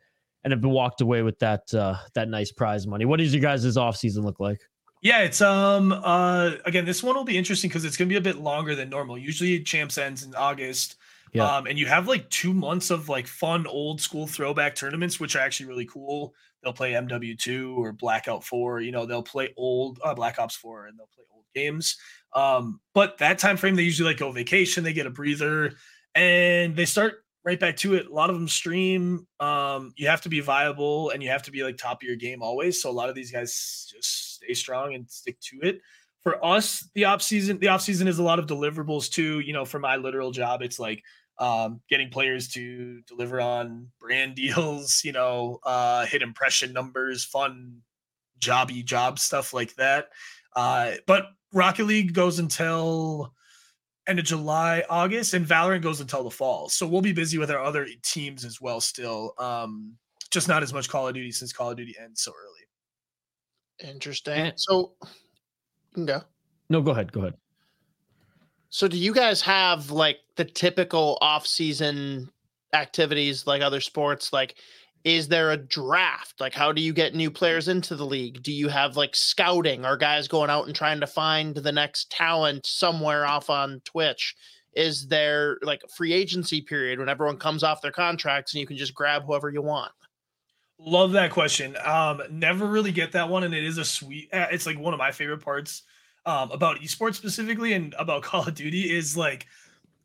[0.43, 3.05] and have walked away with that uh, that nice prize money?
[3.05, 4.61] What does your guys' off season look like?
[5.05, 8.21] Yeah, it's um uh again this one will be interesting because it's gonna be a
[8.21, 9.19] bit longer than normal.
[9.19, 10.95] Usually champs ends in August.
[11.31, 11.57] Yeah.
[11.57, 15.35] Um, and you have like two months of like fun old school throwback tournaments, which
[15.35, 16.33] are actually really cool.
[16.63, 20.55] They'll play MW2 or Black Ops 4, you know, they'll play old uh, Black Ops
[20.55, 21.97] 4 and they'll play old games.
[22.33, 25.73] Um, but that time frame, they usually like go vacation, they get a breather,
[26.15, 28.07] and they start right back to it.
[28.07, 29.27] A lot of them stream.
[29.39, 32.15] Um, you have to be viable and you have to be like top of your
[32.15, 32.81] game always.
[32.81, 35.81] So a lot of these guys just stay strong and stick to it.
[36.21, 39.39] For us, the off season, the off season is a lot of deliverables too.
[39.41, 41.03] You know, for my literal job, it's like
[41.37, 47.81] um, getting players to deliver on brand deals, you know, uh, hit impression numbers, fun
[48.39, 50.09] jobby job stuff like that.
[50.55, 53.33] Uh, but Rocket League goes until
[54.07, 56.69] end of July, August, and Valorant goes until the fall.
[56.69, 58.79] So we'll be busy with our other teams as well.
[58.79, 59.95] Still, um,
[60.31, 62.64] just not as much Call of Duty since Call of Duty ends so early.
[63.79, 64.33] Interesting.
[64.33, 66.21] And- so, you can go.
[66.69, 67.11] No, go ahead.
[67.11, 67.35] Go ahead.
[68.69, 72.29] So, do you guys have like the typical off-season
[72.73, 74.33] activities like other sports?
[74.33, 74.55] Like,
[75.05, 76.41] is there a draft?
[76.41, 78.41] Like, how do you get new players into the league?
[78.41, 79.85] Do you have like scouting?
[79.85, 84.35] Are guys going out and trying to find the next talent somewhere off on Twitch?
[84.73, 88.67] Is there like a free agency period when everyone comes off their contracts and you
[88.67, 89.91] can just grab whoever you want?
[90.77, 91.77] Love that question.
[91.83, 94.29] Um, never really get that one, and it is a sweet.
[94.33, 95.83] uh, It's like one of my favorite parts
[96.25, 99.45] um, about esports specifically, and about Call of Duty is like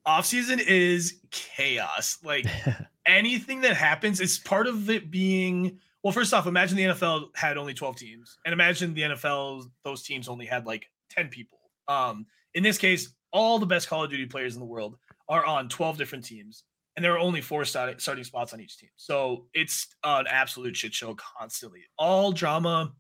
[0.06, 2.18] off season is chaos.
[2.22, 2.46] Like
[3.06, 5.78] anything that happens, it's part of it being.
[6.02, 10.02] Well, first off, imagine the NFL had only twelve teams, and imagine the NFL those
[10.02, 11.58] teams only had like ten people.
[11.88, 14.96] Um, in this case, all the best Call of Duty players in the world
[15.28, 16.62] are on twelve different teams
[17.00, 18.90] and there are only four starting spots on each team.
[18.96, 21.80] So it's an absolute shit show constantly.
[21.96, 22.92] All drama.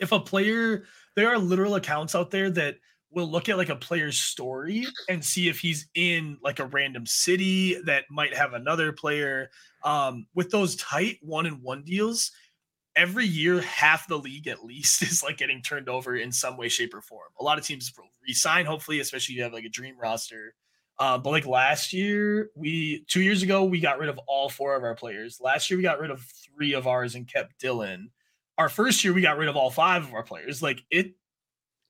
[0.00, 2.78] If a player, there are literal accounts out there that
[3.12, 7.06] will look at like a player's story and see if he's in like a random
[7.06, 9.50] city that might have another player.
[9.84, 12.32] Um, with those tight one and one deals,
[12.96, 16.68] every year half the league at least is like getting turned over in some way,
[16.68, 17.28] shape, or form.
[17.38, 20.56] A lot of teams will resign, hopefully, especially if you have like a dream roster.
[20.98, 24.74] Uh, but like last year, we two years ago we got rid of all four
[24.74, 25.40] of our players.
[25.40, 28.10] Last year we got rid of three of ours and kept Dylan.
[28.56, 30.62] Our first year we got rid of all five of our players.
[30.62, 31.14] Like it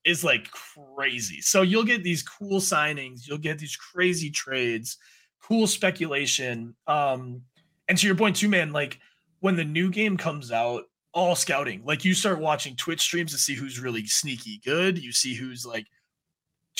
[0.05, 1.41] is like crazy.
[1.41, 4.97] So you'll get these cool signings, you'll get these crazy trades,
[5.41, 6.75] cool speculation.
[6.85, 7.41] Um,
[7.87, 8.99] and to your point too, man, like
[9.39, 10.83] when the new game comes out,
[11.13, 11.83] all scouting.
[11.83, 15.01] Like you start watching Twitch streams to see who's really sneaky good.
[15.01, 15.87] You see who's like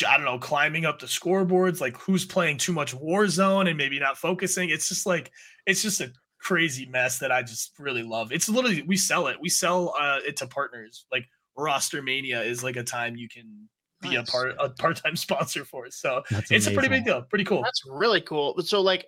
[0.04, 4.00] I don't know, climbing up the scoreboards, like who's playing too much Warzone and maybe
[4.00, 4.70] not focusing.
[4.70, 5.32] It's just like
[5.66, 8.32] it's just a crazy mess that I just really love.
[8.32, 9.38] It's literally we sell it.
[9.40, 11.06] We sell uh, it to partners.
[11.12, 11.26] Like
[11.58, 13.70] Roster Mania is like a time you can
[14.02, 14.30] be Nice.
[14.30, 15.94] a part a part-time sponsor for it.
[15.94, 17.22] So That's it's a pretty big deal.
[17.24, 17.62] Pretty cool.
[17.64, 18.60] That's really cool.
[18.62, 19.06] So like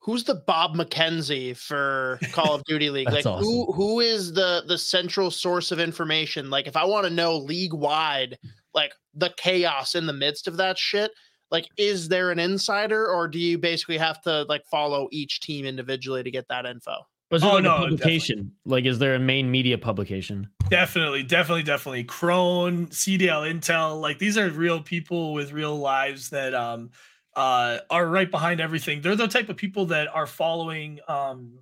[0.00, 3.06] who's the Bob McKenzie for Call of Duty League?
[3.10, 6.48] like That's who who is the the central source of information?
[6.48, 8.38] Like if I want to know league wide
[8.76, 11.10] like the chaos in the midst of that shit,
[11.50, 15.64] like is there an insider or do you basically have to like follow each team
[15.64, 16.98] individually to get that info?
[17.30, 18.52] Was there Oh, like no, a publication?
[18.64, 20.48] Like, is there a main media publication?
[20.70, 22.04] Definitely, definitely, definitely.
[22.04, 26.90] Crone, CDL Intel, like these are real people with real lives that um
[27.34, 29.00] uh are right behind everything.
[29.00, 31.58] They're the type of people that are following um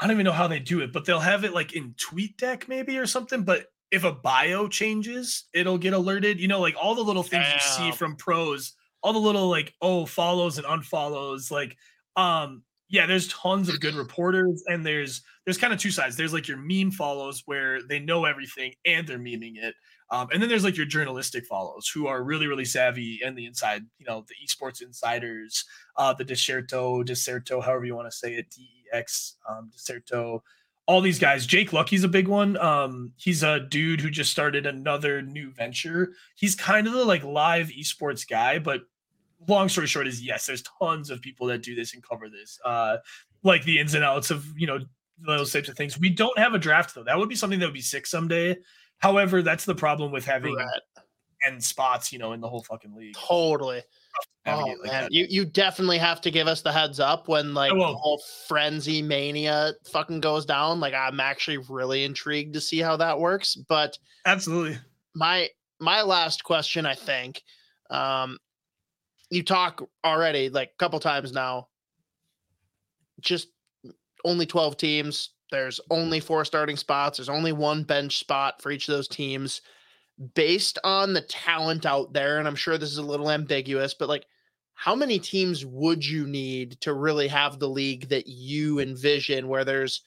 [0.00, 2.36] I don't even know how they do it, but they'll have it like in tweet
[2.36, 3.42] deck maybe or something.
[3.44, 6.40] But if a bio changes, it'll get alerted.
[6.40, 9.74] You know, like all the little things you see from pros, all the little like
[9.80, 11.76] oh follows and unfollows, like
[12.16, 16.16] um yeah, there's tons of good reporters, and there's there's kind of two sides.
[16.16, 19.74] There's like your meme follows where they know everything and they're memeing it.
[20.10, 23.46] Um, and then there's like your journalistic follows who are really, really savvy and the
[23.46, 25.64] inside, you know, the esports insiders,
[25.96, 28.46] uh, the Dexerto, Dexerto, however you want to say it,
[28.92, 30.40] DEX, um, Dexerto,
[30.86, 31.46] all these guys.
[31.46, 32.56] Jake Lucky's a big one.
[32.58, 36.12] Um, he's a dude who just started another new venture.
[36.36, 38.82] He's kind of the like live esports guy, but
[39.48, 42.58] long story short is yes, there's tons of people that do this and cover this.
[42.64, 42.98] Uh,
[43.42, 44.78] like the ins and outs of you know
[45.18, 45.98] those types of things.
[45.98, 47.04] We don't have a draft though.
[47.04, 48.56] That would be something that would be sick someday.
[48.98, 50.80] However, that's the problem with having Right.
[51.42, 53.14] ten spots, you know, in the whole fucking league.
[53.14, 53.82] Totally.
[54.46, 55.12] Oh like man, that.
[55.12, 59.02] you you definitely have to give us the heads up when like the whole frenzy
[59.02, 60.78] mania fucking goes down.
[60.78, 63.56] Like I'm actually really intrigued to see how that works.
[63.56, 64.78] But Absolutely.
[65.14, 65.48] my
[65.80, 67.42] my last question, I think,
[67.90, 68.38] um,
[69.30, 71.68] you talk already like a couple times now.
[73.20, 73.48] Just
[74.24, 75.30] only twelve teams.
[75.50, 77.18] There's only four starting spots.
[77.18, 79.60] There's only one bench spot for each of those teams.
[80.34, 84.08] Based on the talent out there, and I'm sure this is a little ambiguous, but
[84.08, 84.24] like,
[84.72, 89.64] how many teams would you need to really have the league that you envision, where
[89.64, 90.02] there's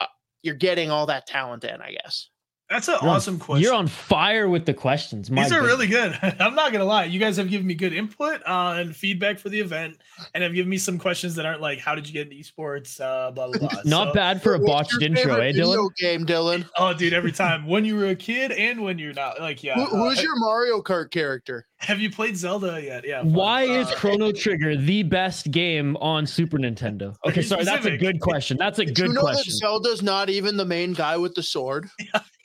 [0.00, 0.06] uh,
[0.42, 1.80] you're getting all that talent in?
[1.80, 2.30] I guess.
[2.70, 3.64] That's an You're on- awesome question.
[3.64, 5.28] You're on fire with the questions.
[5.28, 5.72] My These are goodness.
[5.72, 6.18] really good.
[6.40, 7.04] I'm not gonna lie.
[7.04, 9.96] You guys have given me good input uh, and feedback for the event,
[10.34, 13.00] and have given me some questions that aren't like, "How did you get into esports?"
[13.00, 13.68] Uh, blah blah blah.
[13.84, 15.96] Not So- bad for a botched intro, favorite eh, video Dylan?
[15.96, 16.68] Game, Dylan.
[16.78, 17.12] Oh, dude!
[17.12, 19.74] Every time when you were a kid and when you're not, like, yeah.
[19.74, 21.66] Who, uh, who's your Mario Kart character?
[21.78, 23.04] have you played Zelda yet?
[23.06, 23.22] Yeah.
[23.22, 23.32] fun.
[23.32, 27.16] Why is Uh, Chrono Trigger the best game on Super Nintendo?
[27.26, 28.58] Okay, Be sorry, that's a good question.
[28.58, 29.50] That's a Did good you know question.
[29.50, 31.88] that Zelda's not even the main guy with the sword?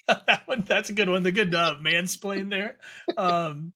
[0.28, 0.64] that one?
[0.68, 1.24] That's a good one.
[1.24, 2.78] The good uh, mansplain there.
[3.18, 3.74] Um,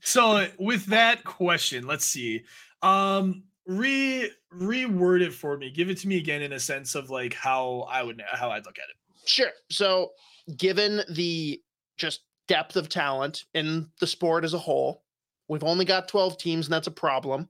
[0.00, 2.42] so with that question, let's see.
[2.82, 5.70] Um, re reword it for me.
[5.70, 8.66] Give it to me again in a sense of like how I would how I'd
[8.66, 9.28] look at it.
[9.28, 9.50] Sure.
[9.70, 10.10] So,
[10.56, 11.60] given the
[11.96, 15.04] just depth of talent in the sport as a whole,
[15.48, 17.48] we've only got 12 teams, and that's a problem.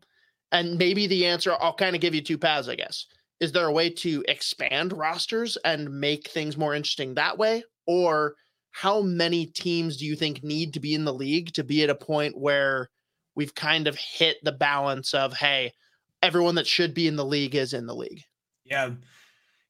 [0.53, 3.07] And maybe the answer, I'll kind of give you two paths, I guess.
[3.41, 7.65] Is there a way to expand rosters and make things more interesting that way?
[7.87, 8.35] Or
[8.73, 11.91] how many teams do you think need to be in the league to be at
[11.91, 12.91] a point where
[13.35, 15.73] we've kind of hit the balance of, hey,
[16.23, 18.23] everyone that should be in the league is in the league?
[18.65, 18.91] Yeah.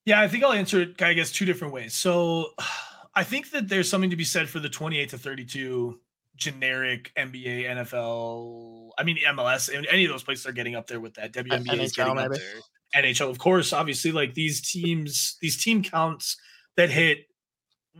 [0.05, 1.95] Yeah, I think I'll answer it, I guess, two different ways.
[1.95, 2.51] So
[3.15, 5.99] I think that there's something to be said for the 28 to 32
[6.37, 11.01] generic NBA, NFL, I mean MLS, and any of those places are getting up there
[11.01, 11.33] with that.
[11.33, 12.27] WNBA is getting maybe.
[12.27, 12.61] up there.
[12.95, 16.37] NHL, of course, obviously, like these teams, these team counts
[16.77, 17.19] that hit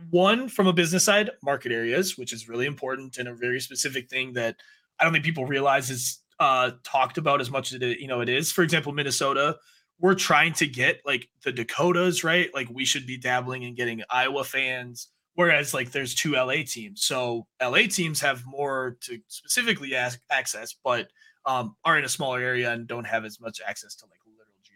[0.09, 4.09] one from a business side, market areas, which is really important and a very specific
[4.09, 4.55] thing that
[4.99, 8.21] I don't think people realize is uh, talked about as much as it you know
[8.21, 8.51] it is.
[8.51, 9.57] For example, Minnesota,
[9.99, 12.49] we're trying to get like the Dakotas, right?
[12.53, 17.03] Like we should be dabbling in getting Iowa fans, whereas like there's two LA teams.
[17.03, 21.09] So LA teams have more to specifically ask, access, but
[21.45, 24.19] um, are in a smaller area and don't have as much access to like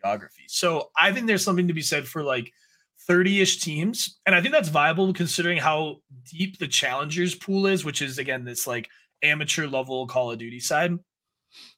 [0.06, 0.44] geography.
[0.48, 2.52] So I think there's something to be said for like
[3.10, 5.98] 30-ish teams and i think that's viable considering how
[6.32, 8.90] deep the challengers pool is which is again this like
[9.22, 10.98] amateur level call of duty side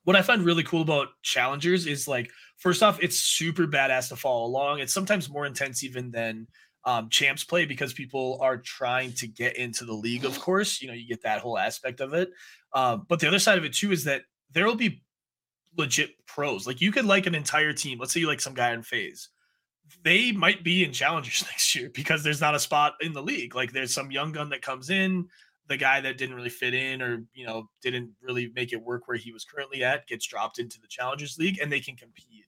[0.03, 4.15] what I find really cool about challengers is like, first off, it's super badass to
[4.15, 4.79] follow along.
[4.79, 6.47] It's sometimes more intense even than
[6.85, 10.25] um, champs play because people are trying to get into the league.
[10.25, 12.29] Of course, you know you get that whole aspect of it.
[12.73, 15.03] Um, but the other side of it too is that there will be
[15.77, 16.67] legit pros.
[16.67, 17.99] Like you could like an entire team.
[17.99, 19.29] Let's say you like some guy in FaZe.
[20.03, 23.55] They might be in challengers next year because there's not a spot in the league.
[23.55, 25.27] Like there's some young gun that comes in
[25.67, 29.07] the guy that didn't really fit in or you know didn't really make it work
[29.07, 32.45] where he was currently at gets dropped into the challengers league and they can compete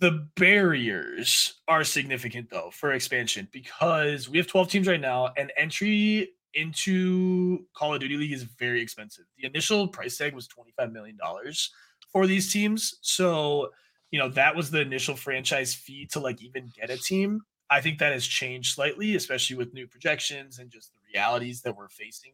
[0.00, 5.52] the barriers are significant though for expansion because we have 12 teams right now and
[5.56, 10.92] entry into call of duty league is very expensive the initial price tag was 25
[10.92, 11.72] million dollars
[12.14, 13.68] for these teams so
[14.10, 17.80] you know that was the initial franchise fee to like even get a team I
[17.80, 21.88] think that has changed slightly, especially with new projections and just the realities that we're
[21.88, 22.32] facing.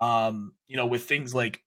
[0.00, 1.62] Um, you know, with things like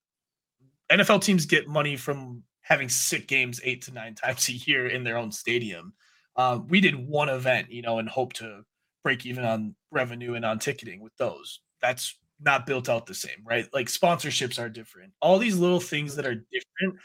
[0.91, 5.03] NFL teams get money from having sick games eight to nine times a year in
[5.03, 5.93] their own stadium.
[6.35, 8.63] Um, we did one event, you know, and hope to
[9.03, 11.61] break even on revenue and on ticketing with those.
[11.81, 13.65] That's not built out the same, right?
[13.71, 15.13] Like sponsorships are different.
[15.21, 16.99] All these little things that are different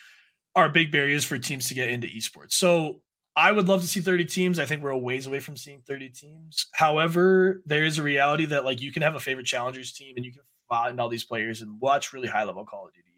[0.55, 2.53] are big barriers for teams to get into esports.
[2.53, 3.01] So
[3.37, 4.59] I would love to see 30 teams.
[4.59, 6.67] I think we're a ways away from seeing 30 teams.
[6.73, 10.25] However, there is a reality that like you can have a favorite challengers team and
[10.25, 13.11] you can find all these players and watch really high level Call of Duty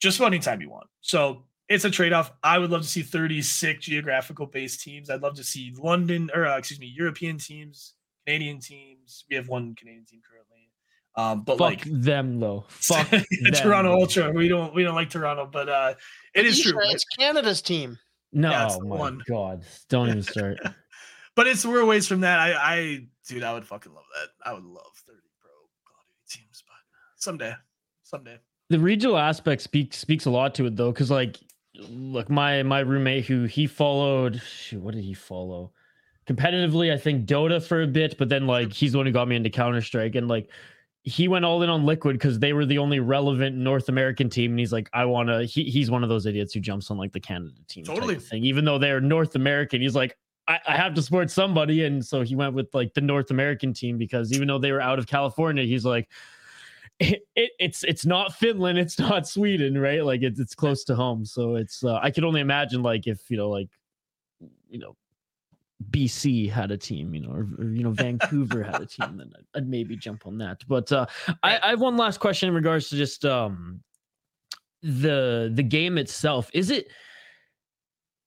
[0.00, 0.86] just about anytime you want.
[1.00, 2.32] So it's a trade off.
[2.42, 5.10] I would love to see 36 geographical based teams.
[5.10, 7.94] I'd love to see London or uh, excuse me, European teams,
[8.26, 9.24] Canadian teams.
[9.28, 10.55] We have one Canadian team currently.
[11.16, 12.66] Um, but Fuck like them though.
[12.68, 13.08] Fuck
[13.54, 14.32] Toronto Ultra.
[14.32, 15.94] We don't we don't like Toronto, but uh,
[16.34, 16.78] it is true.
[16.84, 17.98] It's Canada's team.
[18.32, 19.22] No, yeah, oh my one.
[19.26, 19.64] god!
[19.88, 20.58] Don't even start.
[21.34, 22.38] but it's we're ways from that.
[22.38, 24.28] I, I, dude, I would fucking love that.
[24.48, 25.50] I would love thirty pro
[25.86, 26.76] Call of Duty teams, but
[27.16, 27.54] someday,
[28.02, 28.36] someday.
[28.68, 31.38] The regional aspect speaks speaks a lot to it though, because like,
[31.74, 35.72] look, my my roommate who he followed, shoot, what did he follow?
[36.28, 39.28] Competitively, I think Dota for a bit, but then like he's the one who got
[39.28, 40.50] me into Counter Strike, and like
[41.06, 44.50] he went all in on Liquid because they were the only relevant North American team,
[44.50, 45.44] and he's like, I want to.
[45.44, 48.42] He, he's one of those idiots who jumps on like the Canada team totally thing,
[48.42, 49.80] even though they're North American.
[49.80, 53.00] He's like, I, I, have to support somebody, and so he went with like the
[53.00, 56.08] North American team because even though they were out of California, he's like,
[56.98, 60.04] it, it, it's it's not Finland, it's not Sweden, right?
[60.04, 63.30] Like it's it's close to home, so it's uh, I could only imagine like if
[63.30, 63.68] you know like
[64.68, 64.96] you know
[65.90, 69.30] BC had a team, you know, or, or you know, Vancouver had a team, then
[69.36, 70.62] I'd, I'd, maybe jump on that.
[70.66, 71.06] But uh,
[71.42, 73.82] I, I have one last question in regards to just um,
[74.82, 76.50] the the game itself.
[76.54, 76.88] Is it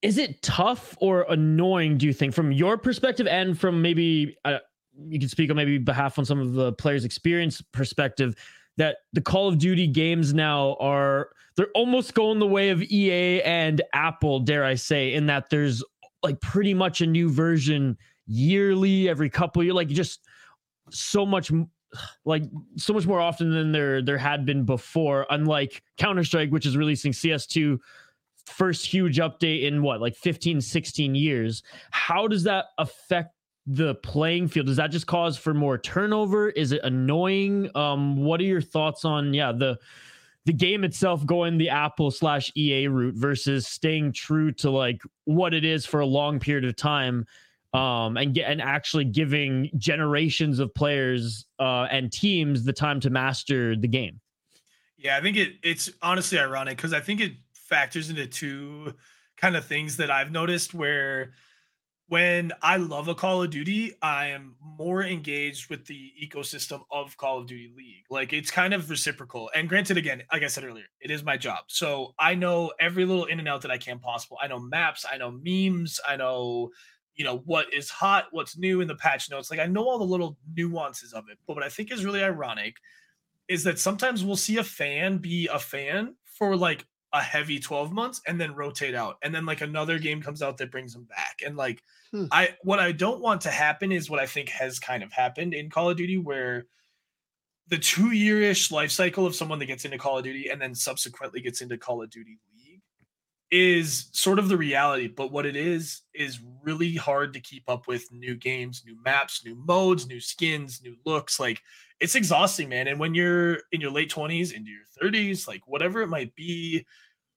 [0.01, 1.97] is it tough or annoying?
[1.97, 4.59] Do you think, from your perspective, and from maybe uh,
[5.07, 8.35] you can speak on maybe behalf on some of the players' experience perspective,
[8.77, 13.41] that the Call of Duty games now are they're almost going the way of EA
[13.41, 15.83] and Apple, dare I say, in that there's
[16.23, 17.97] like pretty much a new version
[18.27, 20.21] yearly, every couple year, like just
[20.91, 21.51] so much
[22.23, 22.43] like
[22.77, 27.11] so much more often than there there had been before unlike counter-strike which is releasing
[27.11, 27.79] cs2
[28.49, 31.63] first huge update in what like 15 16 years.
[31.91, 33.33] How does that affect
[33.65, 34.65] the playing field?
[34.65, 36.49] Does that just cause for more turnover?
[36.49, 37.69] Is it annoying?
[37.75, 39.77] Um what are your thoughts on yeah the
[40.49, 45.53] the game itself going the Apple slash EA route versus staying true to like what
[45.53, 47.27] it is for a long period of time
[47.75, 53.11] um, and get and actually giving generations of players uh, and teams the time to
[53.11, 54.19] master the game.
[54.97, 58.95] Yeah, I think it it's honestly ironic because I think it factors into two
[59.37, 61.33] kind of things that I've noticed where
[62.09, 67.15] when I love a Call of Duty, I am more engaged with the ecosystem of
[67.17, 68.05] Call of Duty League.
[68.09, 69.51] Like it's kind of reciprocal.
[69.53, 71.65] And granted, again, like I said earlier, it is my job.
[71.67, 74.37] So I know every little in and out that I can possible.
[74.41, 76.71] I know maps, I know memes, I know,
[77.13, 79.51] you know, what is hot, what's new in the patch notes.
[79.51, 81.37] Like I know all the little nuances of it.
[81.45, 82.77] But what I think is really ironic
[83.47, 87.91] is that sometimes we'll see a fan be a fan for like a heavy 12
[87.91, 89.17] months and then rotate out.
[89.23, 91.41] And then like another game comes out that brings them back.
[91.45, 91.81] And like
[92.11, 92.25] hmm.
[92.31, 95.53] i what i don't want to happen is what i think has kind of happened
[95.53, 96.65] in call of duty where
[97.67, 100.73] the two year-ish life cycle of someone that gets into call of duty and then
[100.73, 102.81] subsequently gets into call of duty league
[103.51, 105.07] is sort of the reality.
[105.07, 109.43] But what it is is really hard to keep up with new games new maps
[109.45, 111.39] new modes new skins new looks.
[111.39, 111.61] Like
[111.99, 112.87] it's exhausting, man.
[112.87, 116.85] And when you're in your late 20s, into your 30s, like whatever it might be,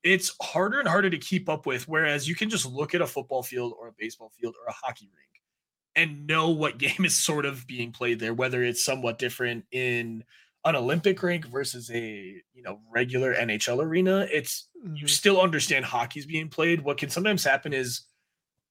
[0.02, 1.88] it's harder and harder to keep up with.
[1.88, 4.72] Whereas you can just look at a football field or a baseball field or a
[4.72, 5.28] hockey rink
[5.94, 10.24] and know what game is sort of being played there, whether it's somewhat different in
[10.64, 14.26] an Olympic rink versus a you know regular NHL arena.
[14.30, 14.94] It's mm-hmm.
[14.96, 16.80] you still understand hockey's being played.
[16.80, 18.02] What can sometimes happen is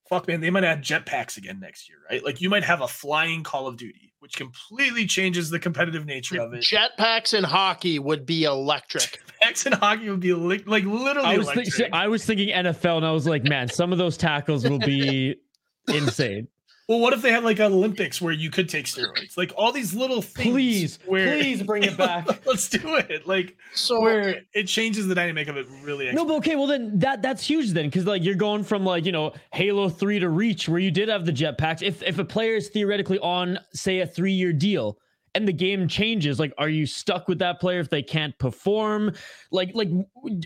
[0.10, 2.24] fuck man, they might add jetpacks again next year, right?
[2.24, 6.40] Like you might have a flying Call of Duty, which completely changes the competitive nature
[6.40, 6.62] of it.
[6.62, 9.20] Jetpacks in hockey would be electric.
[9.42, 12.98] Jetpacks in hockey would be li- like literally I was, think, I was thinking NFL
[12.98, 15.38] and I was like, man, some of those tackles will be
[15.88, 16.48] insane.
[16.92, 19.38] Well, what if they had like Olympics where you could take steroids?
[19.38, 20.52] Like all these little things.
[20.52, 22.28] Please, where, please bring it back.
[22.46, 23.26] let's do it.
[23.26, 26.12] Like so where it changes the dynamic of it really.
[26.12, 29.06] No, but okay, well then that that's huge then because like you're going from like
[29.06, 31.82] you know Halo Three to Reach where you did have the jetpacks.
[31.82, 34.98] If if a player is theoretically on say a three year deal
[35.34, 39.14] and the game changes like are you stuck with that player if they can't perform
[39.50, 39.88] like like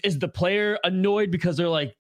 [0.04, 1.96] is the player annoyed because they're like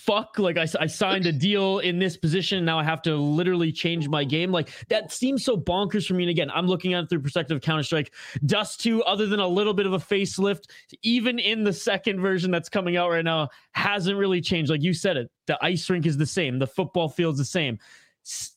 [0.00, 3.72] fuck like I, I signed a deal in this position now i have to literally
[3.72, 4.52] change my game.
[4.52, 6.24] Like that seems so bonkers for me.
[6.24, 8.12] And again i'm looking at it through perspective of counter-strike.
[8.46, 10.64] Dust 2 other than a little bit of a facelift
[11.02, 14.70] even in the second version that's coming out right now hasn't really changed.
[14.70, 16.58] Like you said it the ice rink is the same.
[16.58, 17.78] The football field's the same.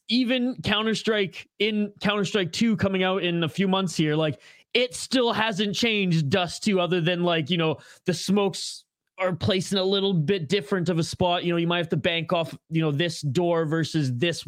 [0.09, 4.39] Even counter-strike in counter-strike 2 coming out in a few months here like
[4.73, 8.83] it still hasn't changed dust 2 other than like you know the smokes
[9.24, 11.43] are placed in a little bit different of a spot.
[11.43, 14.47] You know, you might have to bank off, you know, this door versus this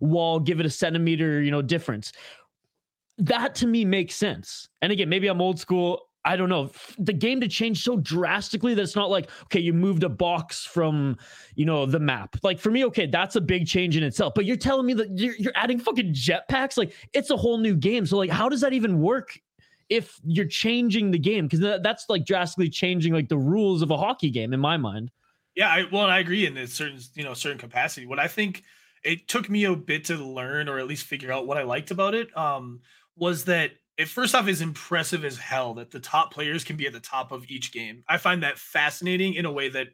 [0.00, 2.12] wall, give it a centimeter, you know, difference.
[3.18, 4.68] That to me makes sense.
[4.82, 6.02] And again, maybe I'm old school.
[6.26, 6.72] I don't know.
[6.98, 10.64] The game to change so drastically that it's not like, okay, you moved a box
[10.64, 11.16] from,
[11.54, 12.36] you know, the map.
[12.42, 14.34] Like for me, okay, that's a big change in itself.
[14.34, 16.76] But you're telling me that you're, you're adding fucking jetpacks?
[16.76, 18.06] Like it's a whole new game.
[18.06, 19.38] So like, how does that even work
[19.88, 23.96] if you're changing the game because that's like drastically changing like the rules of a
[23.96, 25.10] hockey game in my mind.
[25.54, 28.06] Yeah, I, well, I agree in a certain you know certain capacity.
[28.06, 28.62] What I think
[29.04, 31.90] it took me a bit to learn or at least figure out what I liked
[31.90, 32.80] about it um,
[33.16, 36.86] was that it first off is impressive as hell that the top players can be
[36.86, 38.02] at the top of each game.
[38.08, 39.88] I find that fascinating in a way that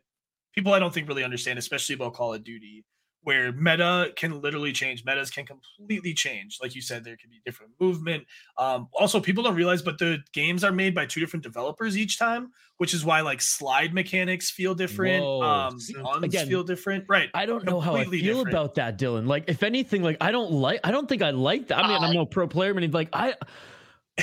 [0.54, 2.84] people I don't think really understand, especially about Call of Duty
[3.22, 6.58] where meta can literally change metas can completely change.
[6.60, 8.24] Like you said there could be different movement.
[8.58, 12.18] Um, also people don't realize but the games are made by two different developers each
[12.18, 12.52] time
[12.82, 15.40] which is why like slide mechanics feel different Whoa.
[15.42, 15.78] um
[16.24, 17.04] Again, feel different.
[17.08, 18.48] Right i don't know how i feel different.
[18.48, 19.26] about that Dillon.
[19.28, 21.78] Like if anything like i don't like i don't think i like that.
[21.78, 23.34] I mean uh, i'm no pro player but like i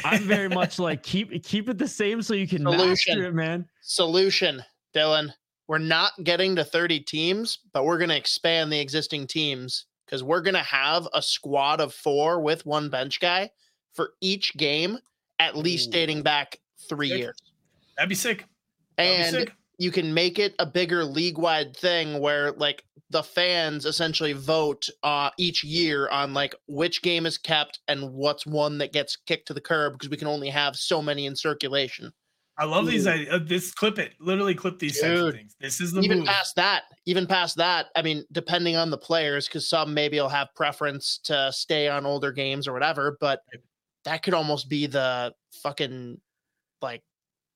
[0.03, 2.87] i'm very much like keep keep it the same so you can solution.
[2.89, 3.65] master it man.
[3.81, 4.61] Solution
[4.93, 5.33] Dillon
[5.69, 10.23] we're not getting to 30 teams, but we're going to expand the existing teams because
[10.23, 13.51] we're going to have a squad of four with one bench guy
[13.93, 14.97] for each game,
[15.37, 15.91] at least Ooh.
[15.91, 16.57] dating back
[16.89, 17.19] three sick.
[17.19, 17.37] years.
[17.95, 18.45] That'd be sick.
[18.97, 19.53] That'd and be sick.
[19.77, 24.89] you can make it a bigger league wide thing where, like, the fans essentially vote
[25.03, 29.47] uh, each year on like which game is kept and what's one that gets kicked
[29.47, 32.11] to the curb because we can only have so many in circulation.
[32.59, 32.93] I love Dude.
[32.93, 33.07] these.
[33.07, 35.55] Uh, this clip it, literally clip these things.
[35.61, 36.27] This is the even move.
[36.27, 36.83] past that.
[37.05, 37.87] Even past that.
[37.95, 42.05] I mean, depending on the players, because some maybe will have preference to stay on
[42.05, 43.41] older games or whatever, but
[44.03, 45.33] that could almost be the
[45.63, 46.19] fucking
[46.81, 47.01] like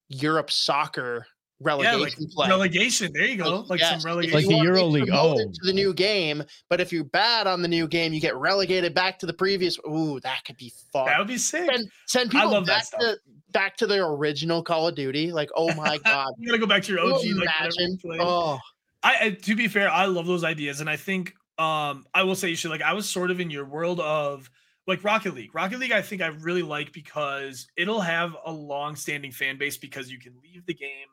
[0.07, 1.27] Europe soccer
[1.63, 2.49] relegation yeah, like play.
[2.49, 3.11] relegation.
[3.13, 3.59] There you go.
[3.61, 4.35] Like, Like, yes, some relegation.
[4.35, 5.35] Like you the Euro League, oh.
[5.37, 6.43] to the new game.
[6.69, 9.77] But if you're bad on the new game, you get relegated back to the previous.
[9.89, 11.05] Ooh, that could be fun.
[11.07, 11.69] that would be sick.
[11.73, 12.99] Send, send I people love back stuff.
[13.01, 13.17] to
[13.51, 15.31] back to their original Call of Duty.
[15.31, 17.23] Like, oh my god, You gotta go back to your Can OG.
[17.23, 17.99] you Like, imagine?
[18.19, 18.59] Oh,
[19.03, 22.35] I, I to be fair, I love those ideas, and I think um I will
[22.35, 24.49] say you should like I was sort of in your world of
[24.87, 25.53] like Rocket League.
[25.55, 30.11] Rocket League, I think I really like because it'll have a long-standing fan base because
[30.11, 31.07] you can leave the game,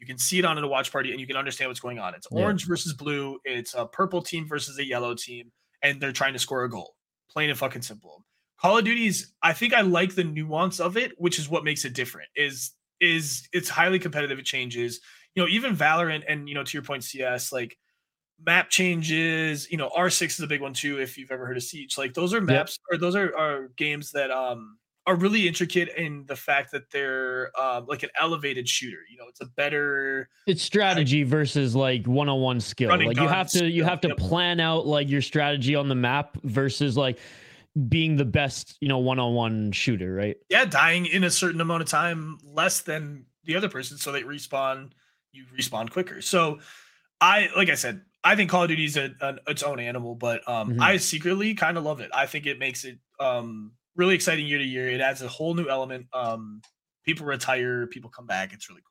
[0.00, 1.98] you can see it on at a watch party, and you can understand what's going
[1.98, 2.14] on.
[2.14, 2.42] It's Yeah.
[2.44, 6.38] orange versus blue, it's a purple team versus a yellow team, and they're trying to
[6.38, 6.96] score a goal.
[7.30, 8.24] Plain and fucking simple.
[8.60, 11.84] Call of Duty's, I think I like the nuance of it, which is what makes
[11.84, 12.28] it different.
[12.34, 15.00] Is is it's highly competitive, it changes
[15.34, 17.78] you know, even Valorant and you know, to your point, CS, like
[18.44, 21.62] map changes, you know, R6 is a big one too, if you've ever heard of
[21.62, 21.96] Siege.
[21.96, 24.78] Like those are maps or those are, are games that um
[25.10, 28.98] are really intricate in the fact that they're um like an elevated shooter.
[29.10, 32.90] You know, it's a better It's strategy versus like one-on-one skill.
[32.90, 34.16] Like you have to you have to yep.
[34.16, 37.18] plan out like your strategy on the map versus like
[37.88, 40.36] being the best, you know, one-on-one shooter, right?
[40.48, 44.22] yeah, dying in a certain amount of time less than the other person, so they
[44.22, 44.90] respawn,
[45.32, 46.20] you respawn quicker.
[46.20, 46.58] So
[47.20, 50.14] I like I said, I think Call of Duty is a, an, its own animal,
[50.14, 50.80] but um, Mhm.
[50.80, 52.10] I secretly kind of love it.
[52.12, 54.88] I think it makes it um, really exciting year to year.
[54.88, 56.06] It adds a whole new element.
[56.12, 56.62] Um,
[57.04, 58.52] people retire, people come back.
[58.52, 58.86] It's really cool.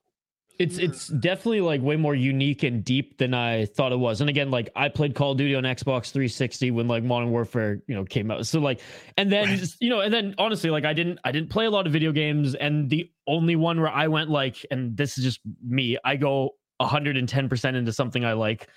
[0.59, 4.19] It's it's definitely like way more unique and deep than I thought it was.
[4.19, 7.81] And again, like I played Call of Duty on Xbox 360 when like Modern Warfare,
[7.87, 8.45] you know, came out.
[8.45, 8.81] So like,
[9.17, 9.57] and then Right.
[9.57, 11.93] just, you know, and then honestly, like I didn't I didn't play a lot of
[11.93, 15.97] video games, and the only one where I went like, and this is just me,
[16.03, 18.67] I go 110 percent into something I like.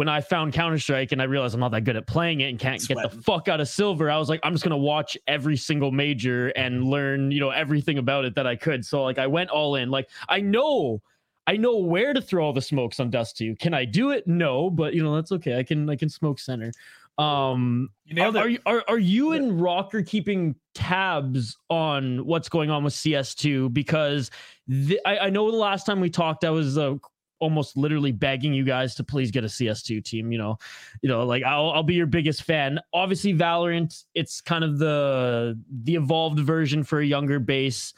[0.00, 2.48] When I found Counter Strike and I realized I'm not that good at playing it
[2.48, 5.14] and can't get the fuck out of silver, I was like, I'm just gonna watch
[5.26, 8.82] every single major and learn, you know, everything about it that I could.
[8.82, 9.90] So like I went all in.
[9.90, 11.02] Like I know
[11.46, 13.56] I know where to throw all the smokes on Dust 2.
[13.56, 14.26] Can I do it?
[14.26, 15.58] No, but you know that's okay.
[15.58, 16.72] I can I can smoke center.
[17.18, 18.42] Um, You nailed are, it.
[18.42, 23.70] are you are, are you and ROKKR keeping tabs on what's going on with CS2?
[23.74, 24.30] Because
[24.66, 26.94] the, I, I know the last time we talked, I was uh,
[27.40, 30.30] almost literally begging you guys to please get a CS2 team.
[30.30, 30.58] You know,
[31.02, 32.78] you know, like I'll I'll be your biggest fan.
[32.92, 37.92] Obviously, Valorant, it's kind of the the evolved version for a younger base.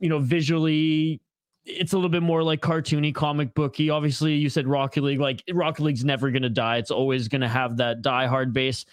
[0.00, 1.20] You know, visually,
[1.64, 3.90] it's a little bit more like cartoony, comic booky.
[3.90, 5.20] Obviously, you said Rocket League.
[5.20, 6.78] Like Rocket League's never gonna die.
[6.78, 8.84] It's always gonna have that die hard base.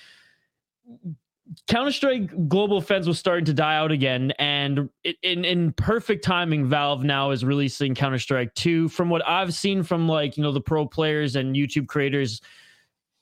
[1.68, 6.24] Counter Strike Global Offense was starting to die out again, and it, in in perfect
[6.24, 8.90] timing, Valve now is releasing Counter Strike Two.
[8.90, 12.42] From what I've seen from like you know the pro players and YouTube creators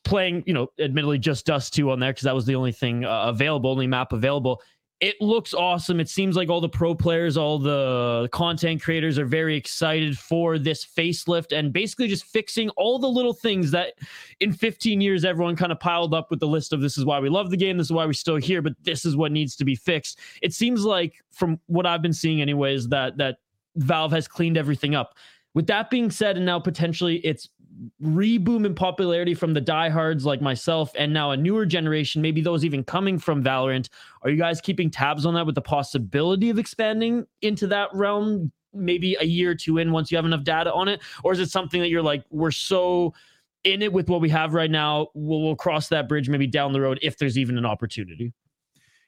[0.06, 3.04] playing, you know, admittedly just Dust Two on there because that was the only thing
[3.04, 4.62] uh, available, only map available.
[5.04, 6.00] It looks awesome.
[6.00, 10.58] It seems like all the pro players, all the content creators are very excited for
[10.58, 13.96] this facelift and basically just fixing all the little things that
[14.40, 17.20] in 15 years everyone kind of piled up with the list of this is why
[17.20, 19.58] we love the game, this is why we're still here, but this is what needs
[19.58, 20.20] to be fixed.
[20.42, 23.40] It seems like from what I've been seeing anyways that that
[23.76, 25.18] Valve has cleaned everything up.
[25.54, 27.50] With that being said, and now potentially it's
[28.02, 32.64] reboom in popularity from the diehards like myself, and now a newer generation, maybe those
[32.64, 33.90] even coming from Valorant.
[34.22, 38.52] Are you guys keeping tabs on that with the possibility of expanding into that realm?
[38.74, 41.40] Maybe a year or two in, once you have enough data on it, or is
[41.40, 43.14] it something that you're like, we're so
[43.64, 45.10] in it with what we have right now?
[45.14, 48.34] We'll, we'll cross that bridge maybe down the road if there's even an opportunity.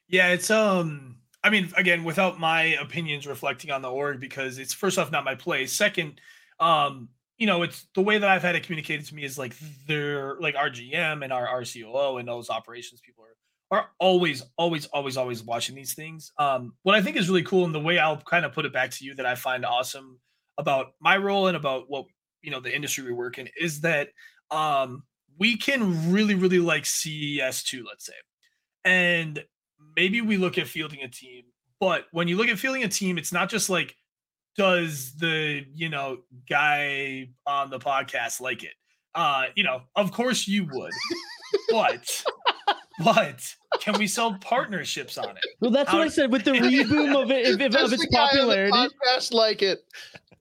[0.08, 4.72] Yeah, it's um I mean, again, without my opinions reflecting on the org, because it's
[4.74, 5.72] first off not my place.
[5.72, 6.20] Second,
[6.58, 7.08] um,
[7.38, 9.54] you know, it's the way that I've had it communicated to me is like
[9.86, 13.36] they're like our GM and our RCOO and those operations people are
[13.68, 16.30] are always, always, always, always watching these things.
[16.38, 18.72] Um, what I think is really cool and the way I'll kind of put it
[18.72, 20.20] back to you that I find awesome
[20.56, 22.06] about my role and about what
[22.42, 24.10] you know the industry we work in is that
[24.52, 25.02] um
[25.38, 28.14] we can really, really like CS2, let's say.
[28.84, 29.44] And
[29.96, 31.44] maybe we look at fielding a team,
[31.80, 33.96] but when you look at fielding a team, it's not just like,
[34.56, 38.74] does the you know guy on the podcast like it?
[39.14, 40.92] Uh, you know, of course you would,
[41.70, 42.24] but
[43.02, 45.44] but can we sell partnerships on it?
[45.60, 48.02] Well, that's How- what I said with the reboom of it, if, if, of its
[48.02, 48.72] the guy on the popularity.
[48.72, 49.84] podcast like it.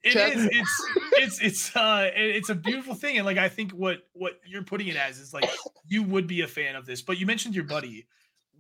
[0.03, 0.35] It Check.
[0.35, 0.49] is.
[0.51, 0.69] It's
[1.13, 4.87] it's it's uh it's a beautiful thing, and like I think what what you're putting
[4.87, 5.49] it as is like
[5.87, 7.01] you would be a fan of this.
[7.01, 8.05] But you mentioned your buddy.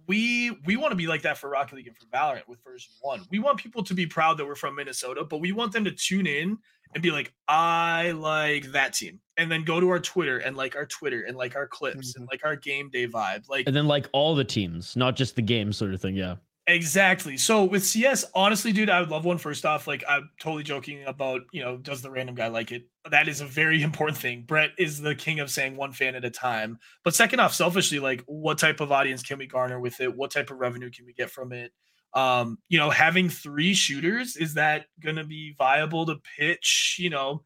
[0.07, 2.91] We we want to be like that for Rocket League and for Valorant with version
[3.01, 3.21] one.
[3.29, 5.91] We want people to be proud that we're from Minnesota, but we want them to
[5.91, 6.57] tune in
[6.93, 10.75] and be like, I like that team, and then go to our Twitter and like
[10.75, 12.31] our Twitter and like our clips and mm-hmm.
[12.31, 13.49] like our game day vibe.
[13.49, 16.15] Like And then like all the teams, not just the game sort of thing.
[16.15, 16.35] Yeah.
[16.67, 17.37] Exactly.
[17.37, 19.85] So with CS, honestly, dude, I would love one first off.
[19.85, 22.87] Like I'm totally joking about, you know, does the random guy like it?
[23.11, 24.45] That is a very important thing.
[24.47, 26.79] Brett is the king of saying one fan at a time.
[27.03, 30.15] But second off, selfishly, like what type of audience can we garner with it?
[30.15, 31.71] What type of revenue can we get from it?
[32.15, 37.43] Um, you know, having three shooters, is that gonna be viable to pitch, you know,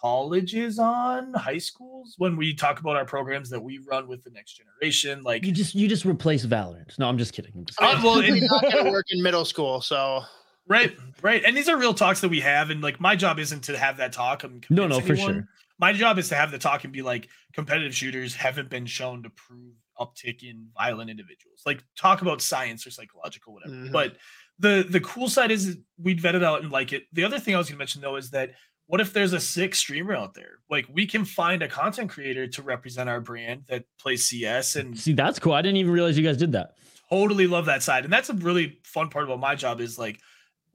[0.00, 4.30] colleges on high schools when we talk about our programs that we run with the
[4.30, 6.98] next generation like you just you just replace valorant.
[6.98, 7.96] No i'm just kidding, I'm just kidding.
[7.96, 10.22] Uh, well it's not gonna work in middle school so.
[10.68, 13.62] Right right and these are real talks that we have and like my job isn't
[13.64, 15.02] to have that talk no no anyone.
[15.02, 15.48] for sure.
[15.78, 19.22] My job is to have the talk and be like competitive shooters haven't been shown
[19.22, 21.62] to prove uptick in violent individuals.
[21.64, 23.74] Like talk about science or psychological whatever.
[23.74, 23.92] Mm-hmm.
[23.92, 24.16] but
[24.58, 27.04] the the cool side is we'd vet it out and like it.
[27.12, 28.50] The other thing i was going to mention though is that
[28.86, 30.58] what if there's a sick streamer out there?
[30.70, 34.98] Like we can find a content creator to represent our brand that plays CS and
[34.98, 35.52] see that's cool.
[35.52, 36.74] I didn't even realize you guys did that.
[37.10, 38.04] Totally love that side.
[38.04, 40.20] And that's a really fun part about my job is like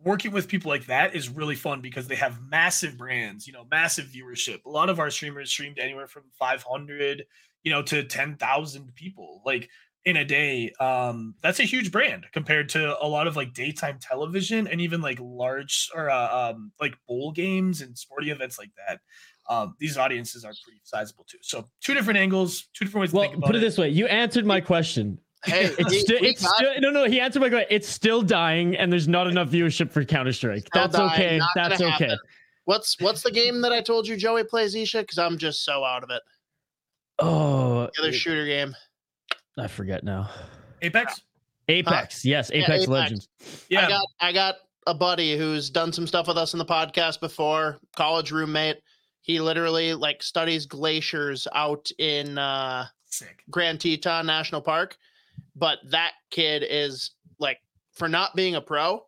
[0.03, 3.65] working with people like that is really fun because they have massive brands, you know,
[3.69, 4.65] massive viewership.
[4.65, 7.25] A lot of our streamers streamed anywhere from 500,
[7.63, 9.41] you know, to 10,000 people.
[9.45, 9.69] Like
[10.05, 13.99] in a day um that's a huge brand compared to a lot of like daytime
[14.01, 18.71] television and even like large or uh, um like bowl games and sporting events like
[18.87, 18.99] that.
[19.47, 21.37] Um these audiences are pretty sizable too.
[21.41, 24.45] So two different angles two different ways well put it, it, this way you answered
[24.45, 25.19] my question.
[25.43, 28.91] Hey, it's, still, it's still no no he answered my question it's still dying and
[28.91, 30.67] there's not enough viewership for counter-strike.
[30.71, 32.15] That's dying, okay that's okay.
[32.65, 34.99] what's what's the game that i told you joey plays isha?
[34.99, 36.21] Because i'm just so out of it.
[37.17, 38.75] Oh the other shooter game
[39.57, 40.29] I forget now.
[40.81, 41.21] Apex.
[41.67, 42.29] Apex, huh?
[42.29, 43.27] yes, Apex, yeah, Apex Legends.
[43.69, 44.55] Yeah, I got I got
[44.87, 47.77] a buddy who's done some stuff with us in the podcast before.
[47.95, 48.77] College roommate.
[49.21, 53.43] He literally like studies glaciers out in uh, Sick.
[53.49, 54.97] Grand Teton National Park.
[55.55, 57.59] But that kid is like
[57.93, 59.05] for not being a pro,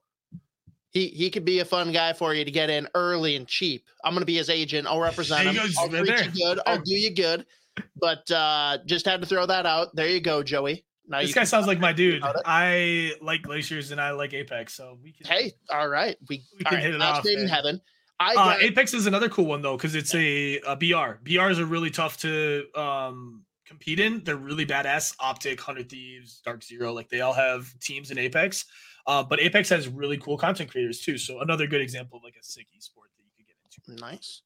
[0.91, 3.86] he he could be a fun guy for you to get in early and cheap.
[4.03, 4.88] I'm gonna be his agent.
[4.88, 5.57] I'll represent him.
[5.80, 6.60] I'll treat you good.
[6.68, 7.45] I'll do you good.
[7.95, 9.95] But uh, just had to throw that out.
[9.95, 10.85] There you go, Joey.
[11.07, 12.23] Now this guy sounds like my dude.
[12.23, 15.27] I like glaciers and I like Apex, so we can.
[15.27, 17.25] Hey, all right, we, we can right, hit it off.
[17.25, 17.81] in heaven.
[18.19, 21.19] I uh, Apex is another cool one though because it's a, a BR.
[21.23, 24.23] BRs are really tough to um, compete in.
[24.23, 25.15] They're really badass.
[25.17, 28.65] OpTic, Hundred Thieves, Dark Zero, like they all have teams in Apex.
[29.05, 31.17] Uh, but Apex has really cool content creators too.
[31.17, 34.01] So another good example of like a sick esport that you could get into.
[34.05, 34.41] Nice.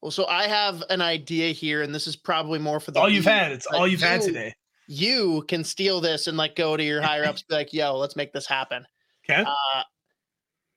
[0.00, 3.10] Well, so I have an idea here, and this is probably more for the all
[3.10, 3.50] you've had.
[3.52, 4.54] It's all you've you, had today.
[4.86, 8.16] You can steal this and like go to your higher ups, be like, "Yo, let's
[8.16, 8.86] make this happen."
[9.30, 9.42] Okay.
[9.42, 9.82] Uh,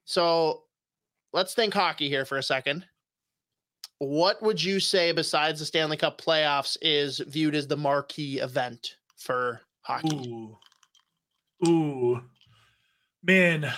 [0.04, 0.64] so
[1.32, 2.86] let's think hockey here for a second.
[4.00, 8.98] What would you say, besides the Stanley Cup playoffs, is viewed as the marquee event
[9.16, 10.28] for hockey?
[10.28, 10.58] Ooh,
[11.66, 12.22] ooh,
[13.24, 13.72] man,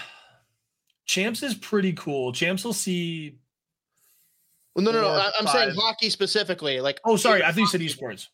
[1.05, 2.33] champs is pretty cool.
[2.33, 3.37] Champs will see
[4.75, 5.31] well, no, no, no.
[5.39, 5.53] I'm five.
[5.53, 6.81] saying hockey specifically.
[6.81, 8.27] Like, oh, sorry, I think you said esports.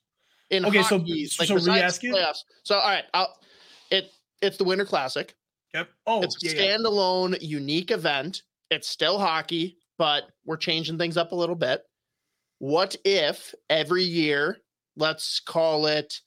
[0.50, 2.14] In okay, hockey, so like so re-ask it.
[2.14, 2.44] Playoffs.
[2.64, 3.36] So all right, I'll,
[3.92, 4.12] it
[4.42, 5.36] it's the Winter Classic.
[5.74, 5.90] Yep.
[6.08, 7.48] Oh, it's a yeah, standalone, yeah.
[7.48, 8.42] unique event.
[8.72, 11.84] It's still hockey, but we're changing things up a little bit.
[12.60, 14.58] What if every year,
[14.96, 16.20] let's call it,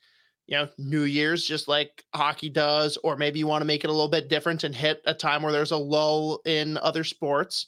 [0.47, 3.90] you know, New Year's, just like hockey does, or maybe you want to make it
[3.90, 7.66] a little bit different and hit a time where there's a lull in other sports,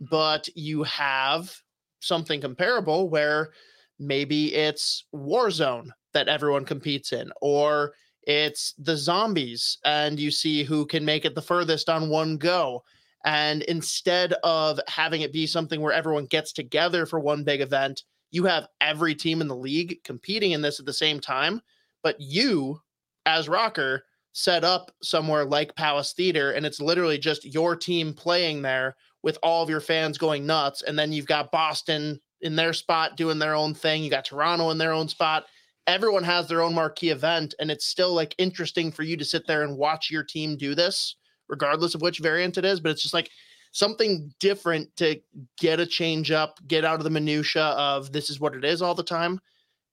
[0.00, 0.06] mm-hmm.
[0.10, 1.52] but you have
[2.00, 3.50] something comparable where
[3.98, 10.86] maybe it's Warzone that everyone competes in, or it's the zombies, and you see who
[10.86, 12.84] can make it the furthest on one go.
[13.24, 18.04] And instead of having it be something where everyone gets together for one big event,
[18.30, 21.60] you have every team in the league competing in this at the same time.
[22.02, 22.80] But you,
[23.26, 24.00] as ROKKR,
[24.32, 29.38] set up somewhere like Palace Theater, and it's literally just your team playing there with
[29.42, 30.82] all of your fans going nuts.
[30.82, 34.02] And then you've got Boston in their spot doing their own thing.
[34.02, 35.44] You got Toronto in their own spot.
[35.86, 39.46] Everyone has their own marquee event, and it's still like interesting for you to sit
[39.46, 41.16] there and watch your team do this,
[41.48, 42.78] regardless of which variant it is.
[42.78, 43.30] But it's just like
[43.72, 45.18] something different to
[45.58, 48.82] get a change up, get out of the minutia of this is what it is
[48.82, 49.40] all the time,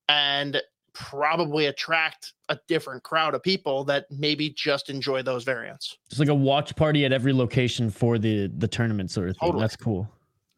[0.10, 0.62] and
[0.96, 5.98] probably attract a different crowd of people that maybe just enjoy those variants.
[6.10, 9.48] It's like a watch party at every location for the the tournament sort of thing.
[9.48, 9.62] Totally.
[9.62, 10.10] That's cool.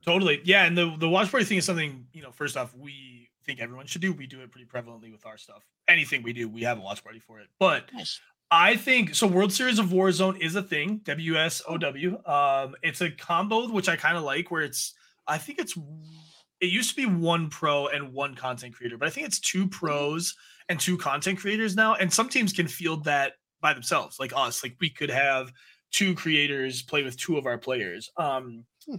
[0.05, 0.39] Totally.
[0.45, 3.59] Yeah, and the the watch party thing is something, you know, first off, we think
[3.59, 4.13] everyone should do.
[4.13, 5.65] We do it pretty prevalently with our stuff.
[5.87, 7.47] Anything we do, we have a watch party for it.
[7.59, 8.21] But nice.
[8.49, 9.27] I think so.
[9.27, 11.01] World Series of Warzone is a thing.
[11.03, 12.29] WSOW.
[12.29, 14.93] Um, it's a combo which I kind of like, where it's.
[15.27, 15.77] I think it's
[16.59, 19.67] it used to be one pro and one content creator, but I think it's two
[19.67, 20.35] pros
[20.69, 21.95] and two content creators now.
[21.95, 24.63] And some teams can field that by themselves, like us.
[24.63, 25.51] Like we could have
[25.91, 28.09] two creators play with two of our players.
[28.17, 28.95] Um, Hmm.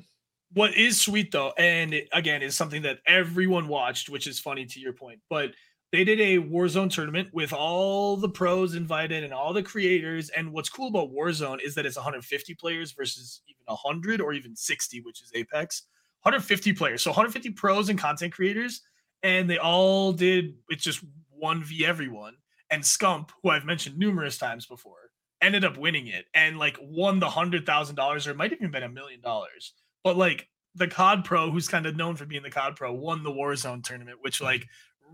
[0.52, 4.66] what is sweet though, and it, again, is something that everyone watched, which is funny
[4.66, 5.52] to your point, but
[5.92, 10.28] they did a Warzone tournament with all the pros invited and all the creators.
[10.30, 14.54] And what's cool about Warzone is that it's 150 players versus even 100 or even
[14.54, 15.84] 60, which is Apex.
[16.22, 18.82] 150 players, so 150 pros and content creators,
[19.22, 22.34] and they all did it's just one v everyone.
[22.70, 27.20] And Scump, who I've mentioned numerous times before, ended up winning it and like won
[27.20, 29.72] the hundred thousand dollars, or it might have even been a million dollars.
[30.04, 33.22] But like the COD Pro, who's kind of known for being the COD Pro, won
[33.22, 34.46] the Warzone tournament, which mm-hmm.
[34.46, 34.66] like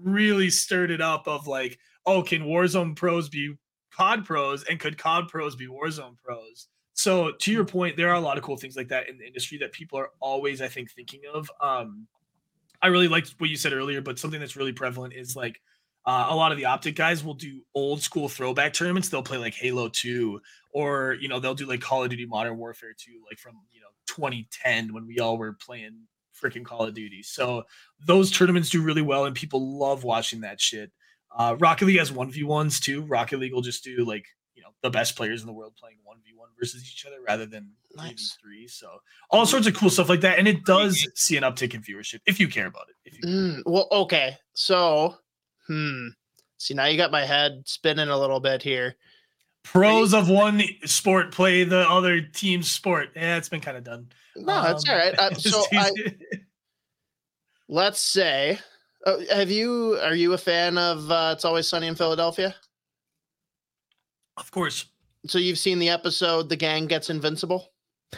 [0.02, 3.54] really stirred it up of like, oh, can Warzone pros be
[3.96, 6.68] COD pros and could COD pros be Warzone pros?
[6.94, 9.26] So to your point, there are a lot of cool things like that in the
[9.26, 11.50] industry that people are always, I think, thinking of.
[11.60, 12.06] Um,
[12.80, 15.60] I really liked what you said earlier, but something that's really prevalent is like
[16.06, 19.08] uh, a lot of the OpTic guys will do old school throwback tournaments.
[19.08, 20.40] They'll play like Halo 2,
[20.72, 23.80] or you know, they'll do like Call of Duty Modern Warfare 2, like from you
[23.80, 26.02] know 2010 when we all were playing
[26.40, 27.22] freaking Call of Duty.
[27.22, 27.64] So
[28.06, 30.92] those tournaments do really well, and people love watching that shit.
[31.36, 33.02] Uh, Rocket League has one v ones too.
[33.02, 34.26] Rocket League will just do like
[34.84, 37.70] the best players in the world playing one v one versus each other rather than
[37.96, 38.36] Nice.
[38.40, 38.68] three.
[38.68, 38.98] So
[39.30, 42.20] all sorts of cool stuff like that, and it does see an uptick in viewership
[42.26, 42.96] if you care about it.
[43.06, 44.36] If you Mm, well, okay.
[44.52, 45.16] So,
[45.66, 46.08] hmm.
[46.58, 48.96] See, now you got my head spinning a little bit here.
[49.62, 53.08] pros of one sport play the other team's sport.
[53.16, 54.10] Yeah, it's been kind of done.
[54.36, 55.18] No, that's all Um, right.
[55.18, 55.90] Uh, so, I,
[57.68, 58.58] let's say,
[59.06, 59.98] uh, have you?
[60.02, 62.54] Are you a fan of uh, "It's Always Sunny in Philadelphia"?
[64.36, 64.86] Of course,
[65.26, 67.72] So you've seen the episode "The Gang Gets Invincible."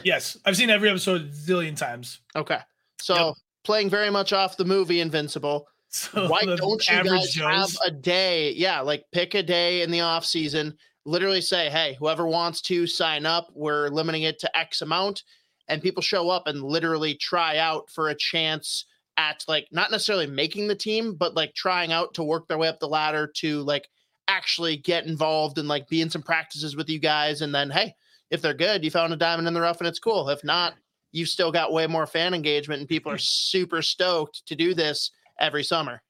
[0.05, 2.21] yes, I've seen every episode a zillion times.
[2.35, 2.59] Okay,
[3.01, 3.35] so Yep.
[3.65, 5.67] playing very much off the movie Invincible.
[5.89, 6.61] So Why don't
[6.91, 8.53] you guys have a day?
[8.53, 10.77] Yeah, like pick a day in the off season.
[11.07, 15.23] Literally say, hey, whoever wants to sign up, we're limiting it to X amount,
[15.69, 18.85] and people show up and literally try out for a chance
[19.17, 22.69] at like not necessarily making the team, but like trying out to work their way
[22.69, 23.89] up the ladder to like
[24.29, 27.43] actually get involved and like be in some practices with you guys.
[27.43, 27.95] And then, hey,
[28.31, 30.29] if they're good, you found a diamond in the rough and it's cool.
[30.29, 30.75] If not,
[31.13, 35.11] you've still got way more fan engagement and people are super stoked to do this
[35.39, 36.03] every summer.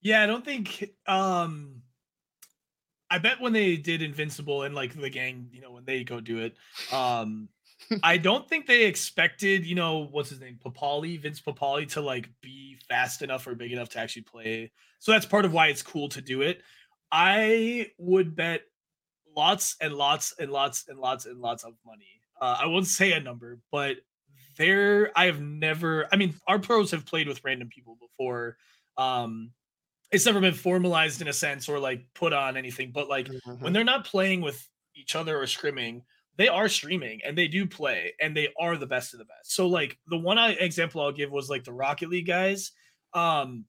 [0.00, 0.90] Yeah, I don't think.
[1.06, 1.82] um
[3.10, 6.20] I bet when they did Invincible and like the gang, you know, when they go
[6.20, 6.56] do it,
[6.92, 7.48] um
[8.02, 12.30] I don't think they expected, you know, what's his name, Papale, Vince Papale, to like
[12.40, 14.70] be fast enough or big enough to actually play.
[14.98, 16.62] So that's part of why it's cool to do it.
[17.12, 18.62] I would bet
[19.36, 22.20] lots and lots and lots and lots and lots of money.
[22.40, 23.98] Uh, I won't say a number, but
[24.56, 26.08] there I have never.
[26.10, 28.56] I mean, our pros have played with random people before.
[28.96, 29.52] Um,
[30.10, 33.62] it's never been formalized in a sense or like put on anything, but like Mm-hmm.
[33.62, 36.02] when they're not playing with each other or scrimming,
[36.36, 39.54] they are streaming and they do play and they are the best of the best.
[39.54, 42.72] So like the one I, example I'll give was like the Rocket League guys.
[43.14, 43.64] Um,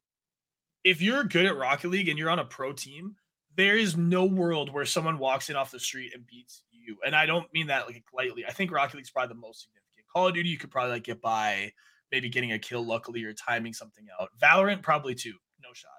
[0.84, 3.16] if you're good at Rocket League and you're on a pro team,
[3.56, 6.98] there is no world where someone walks in off the street and beats you.
[7.06, 8.46] And I don't mean that like lightly.
[8.46, 10.08] I think Rocket League's probably the most significant.
[10.14, 11.72] Call of Duty, you could probably like get by
[12.12, 14.30] maybe getting a kill luckily or timing something out.
[14.42, 15.34] Valorant probably too.
[15.62, 15.92] No shot.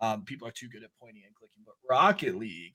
[0.00, 1.62] Um, people are too good at pointing and clicking.
[1.64, 2.74] But Rocket League,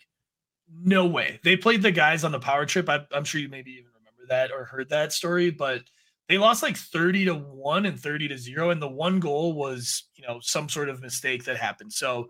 [0.83, 1.39] no way.
[1.43, 2.89] They played the guys on the power trip.
[2.89, 5.83] I, I'm sure you maybe even remember that or heard that story, but
[6.27, 10.05] they lost like 30 to 1 and 30 to 0 and the one goal was
[10.15, 12.27] you know some sort of mistake that happened so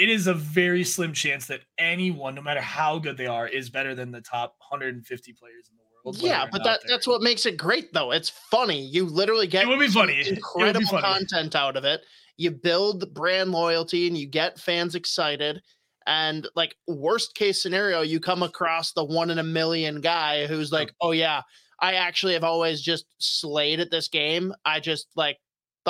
[0.00, 3.68] it is a very slim chance that anyone no matter how good they are is
[3.68, 7.44] better than the top 150 players in the world yeah, but that, that's what makes
[7.44, 8.10] it great though.
[8.10, 8.80] It's funny.
[8.80, 11.02] You literally get it would be funny would be incredible funny.
[11.02, 12.00] content out of it.
[12.38, 15.60] You build brand loyalty and you get fans excited.
[16.06, 20.72] And like worst case scenario, you come across the one in a million guy who's
[20.72, 21.42] like, "Oh yeah,
[21.80, 24.54] I actually have always just slayed at this game.
[24.64, 25.36] I just like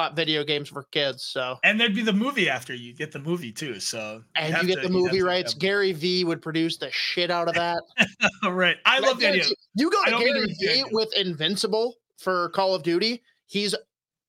[0.01, 3.19] thought video games were kids." So and there'd be the movie after you get the
[3.19, 5.53] movie too so and you get to- the movie rights.
[5.55, 7.83] Gary V would produce the shit out of that.
[8.51, 9.45] right i And love the idea
[9.75, 13.23] You go I to don't mean to Gary V with Invincible for Call of Duty.
[13.47, 13.75] He's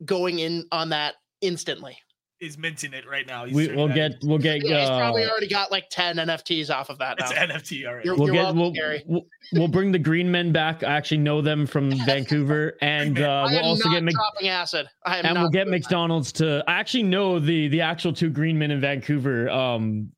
[0.06, 1.98] going in on that instantly.
[2.42, 5.24] Is minting it right now He's We, we'll get into- we'll get Yeah, he's probably
[5.24, 8.36] uh, already got like 10 NFTs off of that it's nft already You're- we'll you're
[8.36, 9.04] get welcome, we'll, Gary.
[9.06, 10.84] we'll we'll bring the green men back.
[10.84, 14.88] I actually know them from Vancouver, and uh, we'll also get Mc, dropping acid.
[15.06, 15.78] I am and not we'll get doing that.
[15.86, 16.64] McDonald's to.
[16.68, 19.50] I actually know the the actual two green men in Vancouver.
[19.50, 20.12] Um,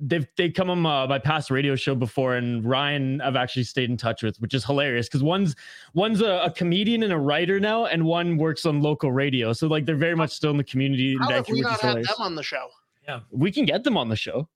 [0.00, 3.90] they've they come on uh, my past radio show before, and Ryan I've actually stayed
[3.90, 5.56] in touch with, which is hilarious because one's
[5.94, 9.52] one's a, a comedian and a writer now, and one works on local radio.
[9.52, 11.96] So like they're very much still in the community in How have we not had
[11.96, 12.68] them on the show?
[13.08, 14.48] Yeah, we can get them on the show.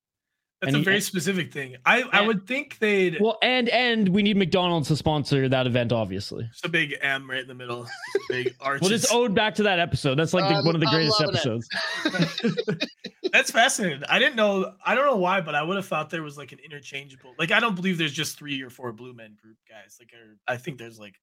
[0.60, 1.76] That's And a he- very specific thing.
[1.86, 5.90] I, I would think they'd Well, and and we need McDonald's to sponsor that event,
[5.90, 6.46] obviously.
[6.50, 7.86] it's a big M right in the middle.
[8.28, 8.82] Big arches.
[8.82, 10.16] Well, it's owed back to that episode.
[10.16, 11.66] That's like the, Um, one of the greatest episodes.
[13.32, 14.02] That's fascinating.
[14.08, 14.74] I didn't know.
[14.84, 17.32] I don't know why, but I would have thought there was like an interchangeable.
[17.38, 19.96] Like I don't believe there's just three or four Blue Men group guys.
[20.00, 21.14] Like or, I think there's like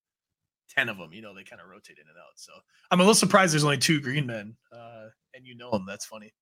[0.69, 1.11] ten of them.
[1.13, 2.33] You know, they kind of rotate in and out.
[2.37, 2.53] So
[2.91, 5.85] I'm a little surprised there's only two Green Men, uh, and you know them.
[5.87, 6.33] That's funny.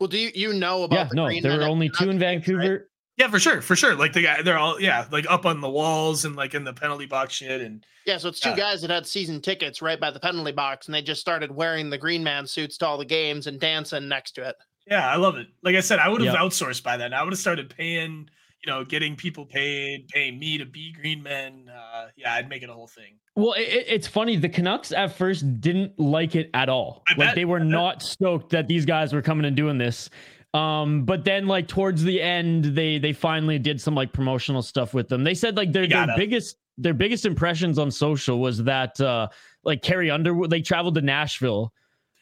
[0.00, 2.18] Well, do you you know about Yeah, the no, Green there were only two in
[2.18, 2.64] Canucks games, right?
[2.66, 2.90] Vancouver.
[3.16, 3.94] Yeah, for sure, for sure.
[3.94, 6.72] Like the guy, they're all yeah, like up on the walls and like in the
[6.72, 7.60] penalty box shit.
[7.60, 8.56] And Yeah, so it's two Yeah.
[8.56, 11.90] guys that had season tickets right by the penalty box, and they just started wearing
[11.90, 14.56] the Green Man suits to all the games and dancing next to it.
[14.86, 15.46] yeah, I love it.
[15.62, 16.42] Like I said, I would have Yep.
[16.42, 17.14] outsourced by then.
[17.14, 18.28] I would have started paying,
[18.64, 21.68] you know, getting people paid, paying me to be Green Men.
[21.68, 23.14] Uh, yeah, I'd make it a whole thing.
[23.36, 24.36] Well, it, it- it's funny.
[24.36, 27.02] The Canucks at first didn't like it at all.
[27.08, 30.08] I like bet, they were not stoked that these guys were coming and doing this.
[30.54, 34.94] Um, but then like towards the end, they they finally did some like promotional stuff
[34.94, 35.24] with them.
[35.24, 39.28] They said like their, their biggest their biggest impressions on social was that uh
[39.64, 41.72] like Carrie Underwood they traveled to Nashville.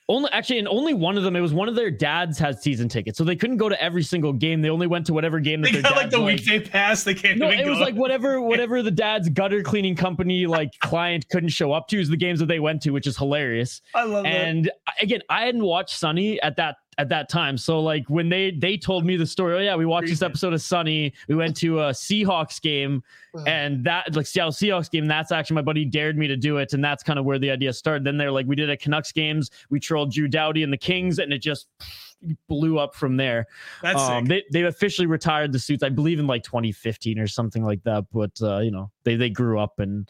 [0.08, 1.36] Only actually, and only one of them.
[1.36, 4.02] It was one of their dads had season tickets, so they couldn't go to every
[4.02, 4.60] single game.
[4.60, 6.40] They only went to whatever game that They got like the liked.
[6.40, 7.04] weekday pass.
[7.04, 11.28] They can't No, it was like whatever whatever the dad's gutter cleaning company like client
[11.30, 13.80] couldn't show up to is the games that they went to, which is hilarious.
[13.94, 14.28] I love that.
[14.34, 17.56] And I- again, I hadn't watched Sunny at that at that time.
[17.56, 20.52] So like when they they told me the story, oh yeah, we watched this episode
[20.52, 21.12] of Sunny.
[21.28, 23.02] We went to a Seahawks game,
[23.46, 25.06] and that like Seattle Seahawks game.
[25.06, 27.50] That's actually my buddy dared me to do it, and that's kind of where the
[27.50, 28.04] idea started.
[28.04, 29.50] Then they're like, we did a Canucks games.
[29.70, 31.68] We trolled Drew Doughty and the Kings, and it just
[32.46, 33.46] blew up from there.
[33.82, 37.64] That's Um, they they officially retired the suits, I believe, in like 2015 or something
[37.64, 38.04] like that.
[38.12, 40.08] But uh, you know, they they grew up and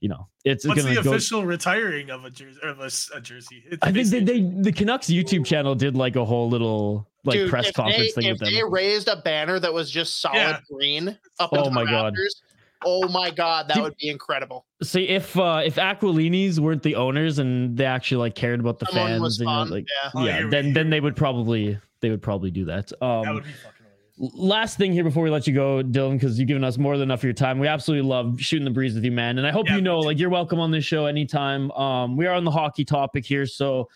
[0.00, 1.10] you know, it's What's gonna the go.
[1.10, 2.60] official retiring of a jersey?
[2.62, 3.64] Of a, s- a jersey?
[3.66, 7.34] It's I think they, they the Canucks YouTube channel did like a whole little like
[7.40, 8.72] Dude, press if conference they, thing if with they them.
[8.72, 10.60] raised a banner that was just solid Yeah.
[10.72, 12.14] green up Oh my God.
[12.14, 12.42] rafters,
[12.84, 14.64] oh my god, that Did- would be incredible.
[14.84, 18.86] See if uh if Aquilini's weren't the owners and they actually like cared about the
[18.86, 20.10] Someone fans was and you know, like yeah.
[20.14, 22.92] Oh, yeah, here we- then here then they would probably they would probably do that.
[23.02, 23.77] Um that would be fucking hilarious.
[24.18, 27.08] Last thing here before we let you go, Dillon, because you've given us more than
[27.08, 27.60] enough of your time.
[27.60, 29.38] We absolutely love shooting the breeze with you, man.
[29.38, 31.70] And I hope Yeah, you know, like, you're welcome on this show anytime.
[31.72, 33.88] Um, we are on the hockey topic here, so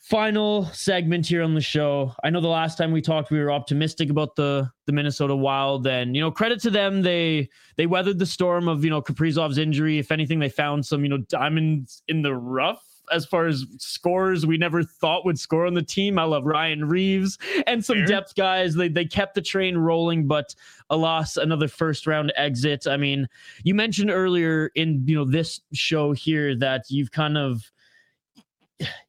[0.00, 2.12] final segment here on the show.
[2.24, 5.86] I know the last time we talked, we were optimistic about the the Minnesota Wild,
[5.86, 9.58] and you know, credit to them, they they weathered the storm of you know Kaprizov's
[9.58, 9.98] injury.
[9.98, 12.82] If anything, they found some you know diamonds in the rough.
[13.10, 16.18] As far as scores, we never thought would score on the team.
[16.18, 18.06] I love Ryan Reaves and some Fair.
[18.06, 18.74] depth guys.
[18.74, 20.54] They they kept the train rolling, but
[20.90, 22.86] alas, another first round exit.
[22.86, 23.28] I mean,
[23.64, 27.70] you mentioned earlier in you know this show here that you've kind of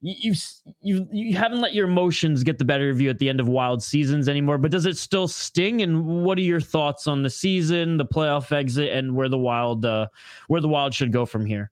[0.01, 0.33] you
[0.81, 3.47] you you haven't let your emotions get the better of you at the end of
[3.47, 4.57] wild seasons anymore.
[4.57, 5.81] But does it still sting?
[5.81, 9.85] And what are your thoughts on the season, the playoff exit, and where the wild
[9.85, 10.07] uh,
[10.47, 11.71] where the wild should go from here?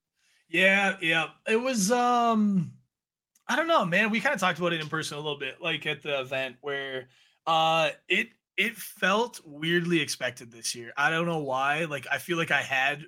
[0.49, 1.27] Yeah, yeah.
[1.47, 2.73] It was um
[3.47, 4.09] I don't know, man.
[4.11, 6.57] We kind of talked about it in person a little bit, like at the event
[6.61, 7.09] where
[7.47, 10.93] uh it it felt weirdly expected this year.
[10.97, 11.85] I don't know why.
[11.85, 13.05] Like I feel like I had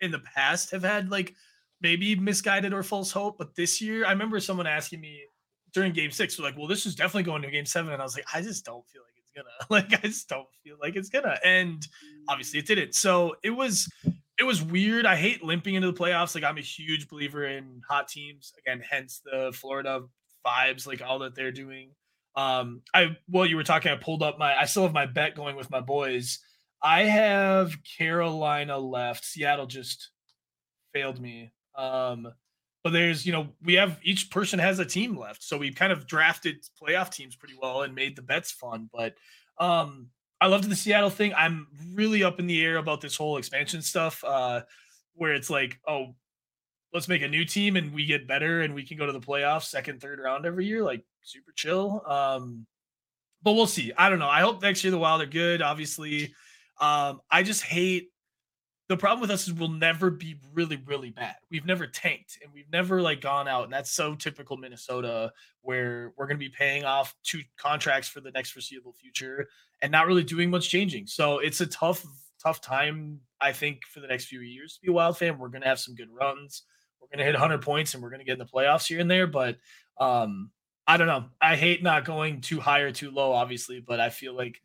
[0.00, 1.34] in the past have had like
[1.82, 5.22] maybe misguided or false hope, but this year I remember someone asking me
[5.74, 8.04] during game 6 "We're like, "Well, this is definitely going to game 7." And I
[8.04, 9.50] was like, "I just don't feel like it's gonna.
[9.70, 11.86] Like I just don't feel like it's gonna." And
[12.28, 12.94] obviously it didn't.
[12.94, 13.88] So, it was
[14.38, 15.04] it was weird.
[15.04, 16.34] I hate limping into the playoffs.
[16.34, 18.52] Like I'm a huge believer in hot teams.
[18.58, 20.02] Again, hence the Florida
[20.46, 21.90] vibes, like all that they're doing.
[22.36, 25.34] Um, I well, you were talking, I pulled up my I still have my bet
[25.34, 26.38] going with my boys.
[26.80, 29.24] I have Carolina left.
[29.24, 30.10] Seattle just
[30.92, 31.50] failed me.
[31.76, 32.32] Um,
[32.84, 35.42] but there's you know, we have each person has a team left.
[35.42, 38.88] So we kind of drafted playoff teams pretty well and made the bets fun.
[38.92, 39.14] But
[39.58, 40.10] um
[40.40, 41.34] I loved the Seattle thing.
[41.34, 44.62] I'm really up in the air about this whole expansion stuff, uh,
[45.14, 46.14] where it's like, oh,
[46.92, 49.20] let's make a new team and we get better and we can go to the
[49.20, 52.02] playoffs, second, third round every year, like super chill.
[52.06, 52.66] Um,
[53.42, 53.92] but we'll see.
[53.96, 54.28] I don't know.
[54.28, 55.62] I hope next year the Wild are good.
[55.62, 56.34] Obviously,
[56.80, 58.10] um, I just hate
[58.88, 61.36] the problem with us is we'll never be really, really bad.
[61.50, 66.14] We've never tanked and we've never like gone out, and that's so typical Minnesota, where
[66.16, 69.46] we're going to be paying off two contracts for the next foreseeable future
[69.82, 71.06] and not really doing much changing.
[71.06, 72.04] So it's a tough,
[72.42, 75.38] tough time, I think, for the next few years to be a Wild fan.
[75.38, 76.62] We're going to have some good runs.
[77.00, 79.00] We're going to hit 100 points and we're going to get in the playoffs here
[79.00, 79.26] and there.
[79.26, 79.58] But
[80.00, 80.50] um,
[80.86, 81.26] I don't know.
[81.40, 84.60] I hate not going too high or too low, obviously, but I feel like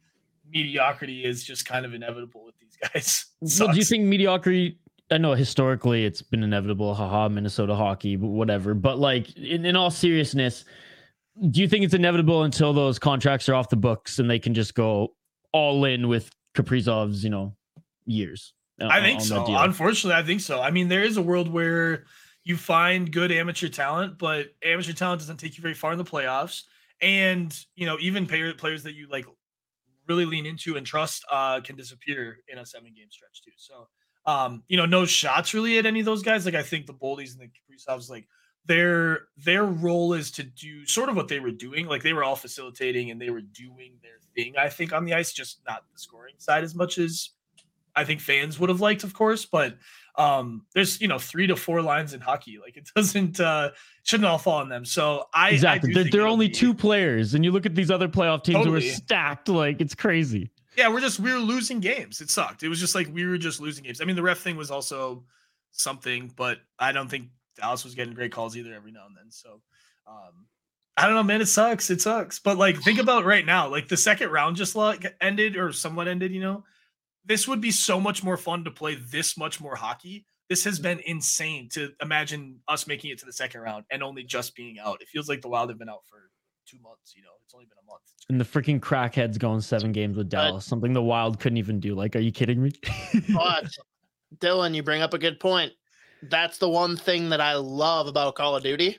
[0.53, 3.25] mediocrity is just kind of inevitable with these guys.
[3.59, 4.79] Well, do you think mediocrity?
[5.11, 8.73] I know historically it's been inevitable, haha, Minnesota hockey, but whatever.
[8.73, 10.63] But like in, in all seriousness,
[11.49, 14.53] do you think it's inevitable until those contracts are off the books and they can
[14.53, 15.13] just go
[15.51, 17.55] all in with Kaprizov's, you know,
[18.05, 18.53] years?
[18.81, 19.45] uh, I think so.
[19.57, 20.61] Unfortunately, I think so.
[20.61, 22.05] I mean, there is a world where
[22.43, 26.03] you find good amateur talent, but amateur talent doesn't take you very far in the
[26.03, 26.63] playoffs.
[27.01, 29.25] And you know, even player, players that you like
[30.07, 33.51] really lean into and trust uh, can disappear in a seven game stretch too.
[33.57, 33.87] So,
[34.25, 36.45] um, you know, no shots really at any of those guys.
[36.45, 38.27] Like I think the Boldies and the Kaprizovs, like
[38.65, 41.87] their their role is to do sort of what they were doing.
[41.87, 44.55] Like they were all facilitating and they were doing their thing.
[44.57, 47.31] I think on the ice, just not the scoring side as much as
[47.95, 49.77] I think fans would have liked, of course, but
[50.15, 52.59] um, there's you know three to four lines in hockey.
[52.61, 53.71] Like it doesn't uh,
[54.03, 54.85] shouldn't all fall on them.
[54.85, 55.93] So I I exactly.
[55.93, 58.65] do They're, they're only be- two players, and you look at these other playoff teams
[58.65, 59.49] who are stacked.
[59.49, 60.51] Like it's crazy.
[60.77, 62.21] Yeah, we're just we were losing games.
[62.21, 62.63] It sucked.
[62.63, 64.01] It was just like we were just losing games.
[64.01, 65.23] I mean, the ref thing was also
[65.71, 67.27] something, but I don't think
[67.59, 69.29] Dallas was getting great calls either every now and then.
[69.29, 69.61] So
[70.07, 70.47] um
[70.95, 71.41] I don't know, man.
[71.41, 71.89] It sucks.
[71.89, 72.37] It sucks.
[72.39, 73.67] But like, think about right now.
[73.67, 76.31] Like the second round just like ended or somewhat ended.
[76.31, 76.63] You know,
[77.25, 80.25] this would be so much more fun to play this much more hockey.
[80.49, 84.23] This has been insane to imagine us making it to the second round and only
[84.23, 85.01] just being out.
[85.01, 86.29] It feels like the Wild have been out for
[86.67, 87.13] two months.
[87.15, 88.01] You know, it's only been a month.
[88.29, 91.95] And the freaking crackheads going seven games with Dallas, something the Wild couldn't even do.
[91.95, 92.71] Like, are you kidding me?
[93.33, 93.71] But
[94.39, 95.71] Dillon, you bring up a good point.
[96.23, 98.97] That's the one thing that I love about Call of Duty.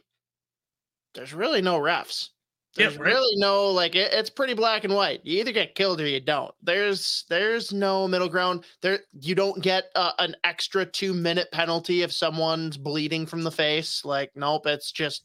[1.15, 2.31] There's really no refs.
[2.77, 3.07] There's right.
[3.07, 5.21] really no like it, it's pretty black and white.
[5.23, 6.53] You either get killed or you don't.
[6.63, 8.65] There's there's no middle ground.
[8.83, 13.53] There you don't get uh, an extra two minute penalty if someone's bleeding from the
[13.53, 14.05] face.
[14.05, 15.25] Like nope, it's just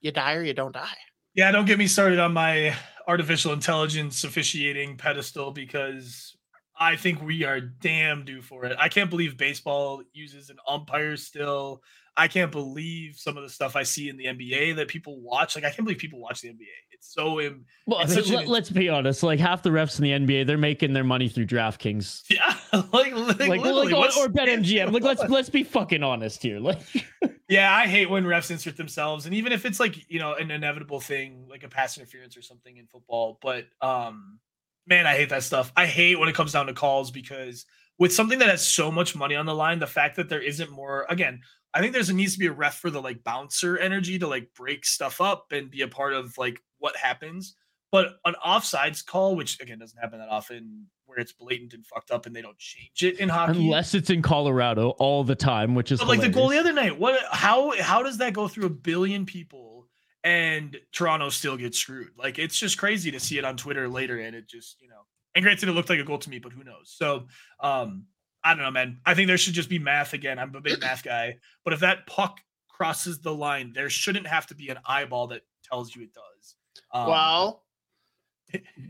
[0.00, 0.96] you die or you don't die.
[1.34, 2.74] Yeah, don't get me started on my
[3.06, 6.34] artificial intelligence officiating pedestal because
[6.78, 8.76] I think we are damn due for it.
[8.78, 11.82] I can't believe baseball uses an umpire still.
[12.16, 15.54] I can't believe some of the stuff I see in the NBA that people watch.
[15.54, 16.66] Like I can't believe people watch the NBA.
[16.92, 19.22] It's so Im- well, It's such an- let, us be honest.
[19.22, 22.22] Like half the refs in the NBA, they're making their money through DraftKings.
[22.30, 22.56] yeah,
[22.92, 24.92] like like, Like, like or, or BetMGM.
[24.92, 26.58] Like, let's let's be fucking honest here.
[26.58, 26.80] Like,
[27.48, 30.50] Yeah, I hate when refs insert themselves, and even if it's like you know an
[30.50, 33.38] inevitable thing, like a pass interference or something in football.
[33.40, 34.40] But um,
[34.86, 35.72] man, I hate that stuff.
[35.76, 37.64] I hate when it comes down to calls because
[37.98, 40.70] with something that has so much money on the line, the fact that there isn't
[40.70, 41.06] more.
[41.08, 41.40] Again,
[41.76, 44.26] I think there's a needs to be a ref for the like bouncer energy to
[44.26, 47.54] like break stuff up and be a part of like what happens.
[47.92, 52.10] But an offsides call, which again doesn't happen that often, where it's blatant and fucked
[52.10, 53.58] up and they don't change it in hockey.
[53.58, 56.72] unless it's in Colorado all the time, which is But like the goal the other
[56.72, 57.22] night, what?
[57.30, 59.86] How how does that go through a billion people
[60.24, 62.12] and Toronto still gets screwed?
[62.16, 65.02] Like it's just crazy to see it on Twitter later, and it just you know.
[65.34, 66.94] And granted, it looked like a goal to me, but who knows?
[66.96, 67.26] So
[67.60, 68.06] um,
[68.46, 69.00] I don't know, man.
[69.04, 70.38] I think there should just be math again.
[70.38, 74.46] I'm a big math guy, but if that puck crosses the line, there shouldn't have
[74.46, 76.54] to be an eyeball that tells you it does.
[76.92, 77.64] Um, well,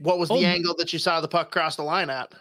[0.03, 0.43] what was the Oh.
[0.45, 2.33] angle that you saw the puck cross the line at?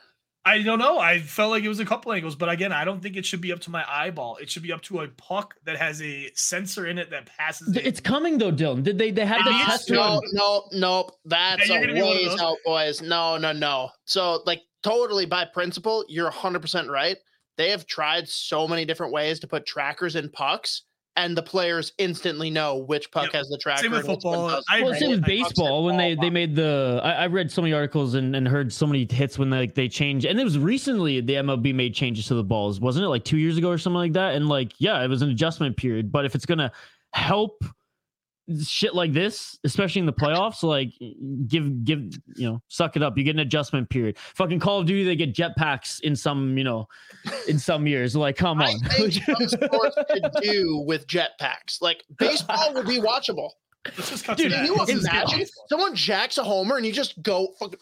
[0.48, 1.00] I don't know.
[1.00, 3.42] I felt like it was a couple angles, but again, I don't think it should
[3.42, 4.36] be up to my eyeball.
[4.38, 7.74] It should be up to a puck that has a sensor in it that passes.
[7.74, 7.88] Th- it.
[7.90, 8.84] It's coming though, Dillon.
[8.84, 9.10] Did they?
[9.10, 9.94] They had the needs test to.
[9.96, 11.10] No, no, no.
[11.26, 13.02] That's you're a gonna be one of ways out, boys.
[13.02, 13.90] No, no, no.
[14.04, 17.18] So, like, totally by principle, you're 100% right.
[17.57, 20.84] They have tried so many different ways to put trackers in pucks,
[21.16, 23.34] and the players instantly know which puck Yep.
[23.34, 23.84] has the tracker.
[23.84, 24.48] Same with and which one football.
[24.49, 24.66] doesn't.
[24.70, 26.99] I Well, same with baseball when they they made the.
[27.03, 29.76] I, I read so many articles and, and heard so many hits when they, like
[29.76, 33.10] they changed, and it was recently the MLB made changes to the balls, wasn't it?
[33.10, 34.36] Like two years ago or something like that.
[34.36, 36.12] And like, yeah, it was an adjustment period.
[36.12, 36.72] But if it's gonna
[37.14, 37.64] help
[38.64, 40.94] shit like this, especially in the playoffs, like
[41.48, 43.18] give give you know, suck it up.
[43.18, 44.18] You get an adjustment period.
[44.18, 46.88] Fucking Call of Duty, they get jetpacks in some you know,
[47.48, 48.16] in some years.
[48.16, 48.80] Like, come I on.
[48.80, 51.82] think some sports could do with jetpacks.
[51.82, 53.52] Like, baseball would be watchable.
[53.98, 56.78] Let's just cut Dude, to Can you Let's just get imagine someone jacks a homer
[56.78, 57.80] and you just go fucking.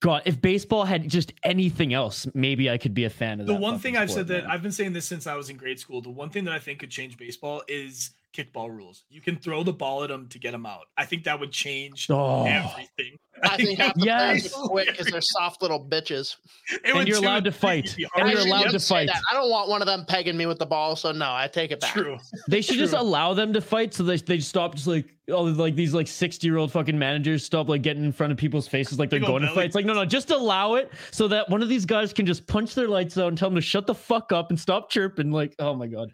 [0.00, 3.52] God, if baseball had just anything else, maybe I could be a fan of The
[3.52, 4.50] that one thing I've sport, said that.
[4.50, 6.00] I've been saying this since I was in grade school.
[6.00, 9.04] The one thing that I think could change baseball is kickball rules.
[9.10, 10.86] You can throw the ball at them to get them out.
[10.96, 12.44] I think that would change Oh.
[12.44, 13.18] everything.
[13.42, 14.52] I think half Yes.
[14.52, 16.36] quit because they're soft little bitches.
[16.84, 17.96] It And you're allowed to fight.
[18.16, 19.06] And you're allowed to fight.
[19.08, 19.22] that.
[19.30, 21.70] I don't want one of them pegging me with the ball, so no, I take
[21.70, 21.92] it back.
[21.94, 22.18] True.
[22.48, 25.52] They should just allow them to fight so they they stop just like all the-
[25.62, 28.66] like these like 60 year old fucking managers stop like getting in front of people's
[28.68, 29.56] faces like they're Big old going to belly.
[29.56, 29.66] fight.
[29.66, 32.46] It's like no no just allow it so that one of these guys can just
[32.46, 35.30] punch their lights out and tell them to shut the fuck up and stop chirping.
[35.32, 36.10] Like oh my god.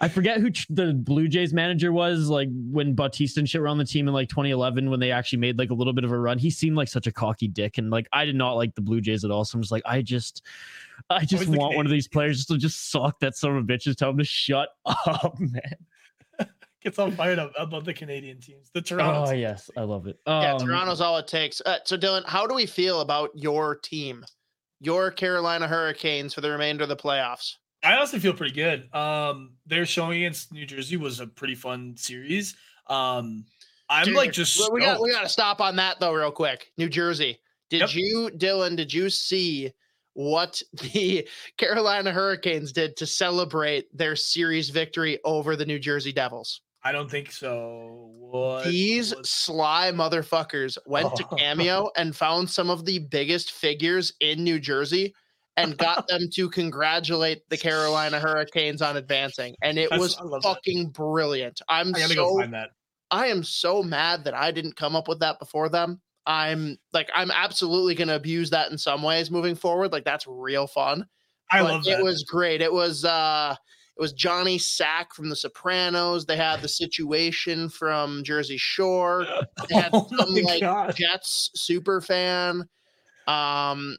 [0.00, 3.68] I forget who ch- the Blue Jays manager was like when Bautista and shit were
[3.68, 6.12] on the team in like 2011 when they actually made like a little bit of
[6.12, 6.38] a run.
[6.38, 9.00] He seemed like such a cocky dick and like I did not like the Blue
[9.00, 9.44] Jays at all.
[9.44, 10.42] So I'm just like I just
[11.10, 13.64] I just Always want one of these players just to just suck that son of
[13.64, 15.60] a bitch and tell him to shut up, man.
[16.82, 18.70] gets all fired up about the Canadian teams.
[18.72, 19.30] The Oh Toronto.
[19.32, 19.40] team.
[19.40, 20.18] yes, I love it.
[20.26, 21.60] Yeah, Um, Toronto's all it takes.
[21.64, 24.24] Uh, so, Dillon, how do we feel about your team,
[24.80, 27.54] your Carolina Hurricanes for the remainder of the playoffs?
[27.84, 28.92] I honestly feel pretty good.
[28.94, 32.56] Um, their showing against New Jersey was a pretty fun series.
[32.88, 33.44] Um,
[33.88, 36.32] I'm Dude, like just we- we got we got to stop on that though, real
[36.32, 36.72] quick.
[36.78, 37.38] New Jersey.
[37.70, 37.94] Did Yep.
[37.94, 38.76] you, Dillon?
[38.76, 39.72] Did you see
[40.14, 41.28] what the
[41.58, 46.60] Carolina Hurricanes did to celebrate their series victory over the New Jersey Devils?
[46.82, 48.10] I don't think so.
[48.16, 51.36] What These sly motherfuckers went to Oh.
[51.36, 55.12] Cameo and found some of the biggest figures in New Jersey
[55.56, 59.54] and got them to congratulate the Carolina Hurricanes on advancing.
[59.62, 60.48] And it That's- was love that.
[60.54, 61.60] fucking brilliant.
[61.68, 62.70] I'm I so find that.
[63.10, 66.00] I am so mad that I didn't come up with that before them.
[66.26, 69.92] I'm like I'm absolutely going to abuse that in some ways moving forward.
[69.92, 71.06] Like that's real fun.
[71.50, 72.02] I But love it that.
[72.02, 72.60] was great.
[72.60, 73.54] It was uh
[73.96, 76.26] it was Johnny Sack from The Sopranos.
[76.26, 79.24] They had the situation from Jersey Shore.
[79.68, 80.96] They had oh some like god!
[80.96, 82.68] Jets super fan.
[83.28, 83.96] Um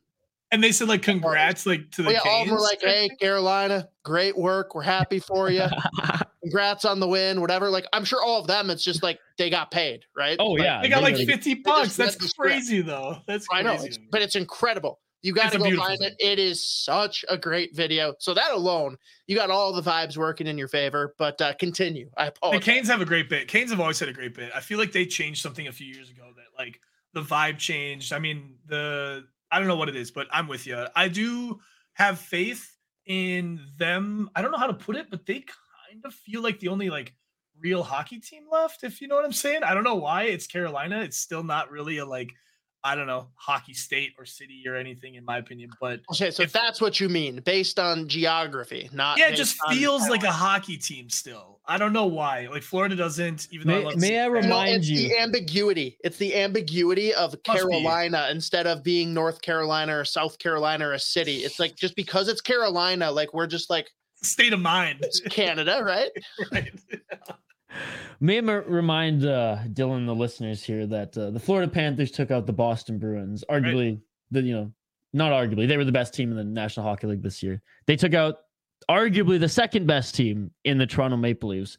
[0.51, 4.37] And they said like congrats, like to the yeah, all were like, "Hey, Carolina, great
[4.37, 4.73] work.
[4.75, 5.65] We're happy for you.
[6.41, 7.41] Congrats on the win.
[7.41, 10.37] Whatever." Like, I'm sure all of them, it's just like they got paid, right?
[10.39, 10.81] Oh, Like, yeah.
[10.81, 11.97] they got like fifty bucks.
[11.97, 13.17] That's crazy though.
[13.27, 13.77] That's I crazy.
[13.77, 15.01] know, it's, but it's incredible.
[15.23, 16.15] You got to go beautiful find it.
[16.19, 18.13] It is such a great video.
[18.19, 21.15] So that alone, you got all the vibes working in your favor.
[21.17, 22.09] But uh, continue.
[22.15, 22.29] I apologize.
[22.29, 22.63] the apologize.
[22.65, 23.47] Canes have a great bit.
[23.47, 24.51] Canes have always had a great bit.
[24.55, 26.79] I feel like they changed something a few years ago that like
[27.13, 28.13] the vibe changed.
[28.13, 30.85] I mean, the I don't know what it is, but I'm with you.
[30.95, 31.59] I do
[31.93, 32.75] have faith
[33.05, 34.29] in them.
[34.35, 36.89] I don't know how to put it, but they kind of feel like the only
[36.89, 37.13] like
[37.59, 39.63] real hockey team left, if you know what I'm saying.
[39.63, 41.01] I don't know why it's Carolina.
[41.01, 42.31] It's still not really a like
[42.87, 46.43] I don't know, hockey state or city or anything in my opinion, but Okay, so
[46.43, 50.07] if- that's what you mean, based on geography, not yeah, it based just on feels
[50.09, 51.59] like a hockey team still.
[51.65, 52.47] I don't know why.
[52.49, 54.31] Like Florida doesn't, even though I May, love may I Seattle.
[54.33, 55.09] No, remind it's you?
[55.09, 55.97] the ambiguity.
[56.01, 57.39] It's the ambiguity of be.
[57.39, 61.39] Carolina instead of being North Carolina or South Carolina or a city.
[61.43, 63.91] It's like just because it's Carolina, like we're just like
[64.23, 64.99] state of mind.
[65.01, 66.09] it's Canada, right?
[66.53, 66.71] right.
[68.19, 72.11] May I m- remind uh, Dillon and the listeners here that uh, the Florida Panthers
[72.11, 73.43] took out the Boston Bruins.
[73.49, 73.99] Arguably,
[74.31, 74.71] the you know,
[75.13, 77.61] not arguably, they were the best team in the National Hockey League this year.
[77.85, 78.37] They took out
[78.89, 81.77] arguably the second best team in the Toronto Maple Leafs.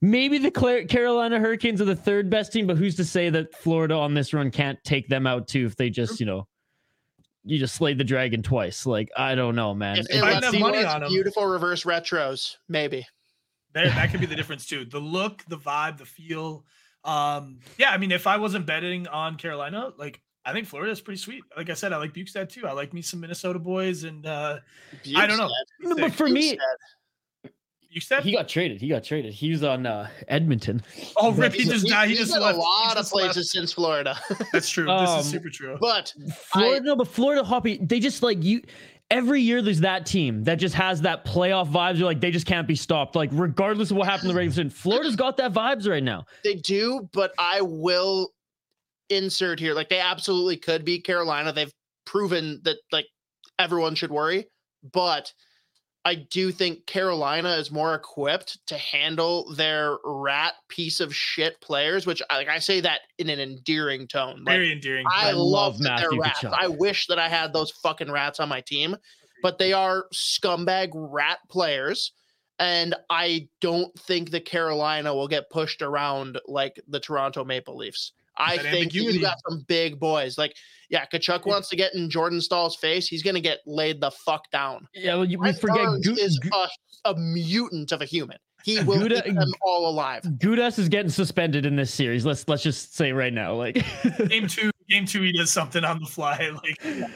[0.00, 3.54] Maybe the Cla- Carolina Hurricanes are the third best team, but who's to say that
[3.54, 6.46] Florida on this run can't take them out too if they just you know,
[7.44, 8.86] you just slayed the dragon twice?
[8.86, 9.98] Like I don't know, man.
[9.98, 11.08] If It- it have money watch on 'em.
[11.10, 13.06] beautiful reverse retros, maybe.
[13.74, 14.84] There, that could be the difference too.
[14.84, 16.64] The look, the vibe, the feel.
[17.04, 21.00] Um, yeah, I mean, if I wasn't betting on Carolina, like I think Florida is
[21.00, 21.42] pretty sweet.
[21.56, 22.66] Like I said, I like Bjugstad too.
[22.66, 24.58] I like me some Minnesota boys, and uh
[25.16, 25.50] I don't know.
[25.80, 26.58] No, but for me,
[27.90, 28.80] you said he got traded.
[28.80, 29.32] He got traded.
[29.32, 30.82] He was on uh, Edmonton.
[31.16, 32.08] oh rip, he just died.
[32.08, 32.44] He just left.
[32.44, 33.26] a He lot of just left.
[33.34, 34.18] places since Florida.
[34.52, 34.88] That's true.
[34.90, 35.76] Um, this is super true.
[35.80, 36.12] but
[36.52, 38.62] Florida, no, but Florida Hoppy, they just like you.
[39.10, 41.98] Every year, there's that team that just has that playoff vibes.
[41.98, 43.14] You're like, they just can't be stopped.
[43.14, 46.24] Like, regardless of what happened in the season, Florida's got that vibes right now.
[46.42, 48.30] they do, but I will
[49.10, 49.74] insert here.
[49.74, 51.52] Like they absolutely could be Carolina.
[51.52, 51.72] They've
[52.06, 53.06] proven that like
[53.58, 54.46] everyone should worry,
[54.92, 55.32] but
[56.06, 62.06] I do think Carolina is more equipped to handle their rat piece of shit players,
[62.06, 64.44] which I- like I say that in an endearing tone.
[64.44, 65.06] Like, Very endearing.
[65.10, 66.40] I, I love, love that Matthew rats.
[66.40, 66.54] Tkachuk.
[66.58, 68.96] I wish that I had those fucking rats on my team,
[69.42, 72.12] but they are scumbag rat players.
[72.58, 78.12] And I don't think the Carolina will get pushed around like the Toronto Maple Leafs.
[78.36, 79.18] I That think that ambiguity.
[79.18, 80.36] you got some big boys.
[80.38, 80.54] Like,
[80.90, 83.06] yeah, Tkachuk wants to get in Jordan Staal's face.
[83.08, 84.86] He's gonna get laid the fuck down.
[84.94, 88.38] Yeah, well, you, we forget Burns Gu- is a, a mutant of a human.
[88.64, 90.22] He will Gouda- keep them all alive.
[90.22, 92.24] Gudas is getting suspended in this series.
[92.26, 93.84] Let's let's just say right now, like,
[94.28, 96.50] game two, game two, he does something on the fly.
[96.64, 97.10] Like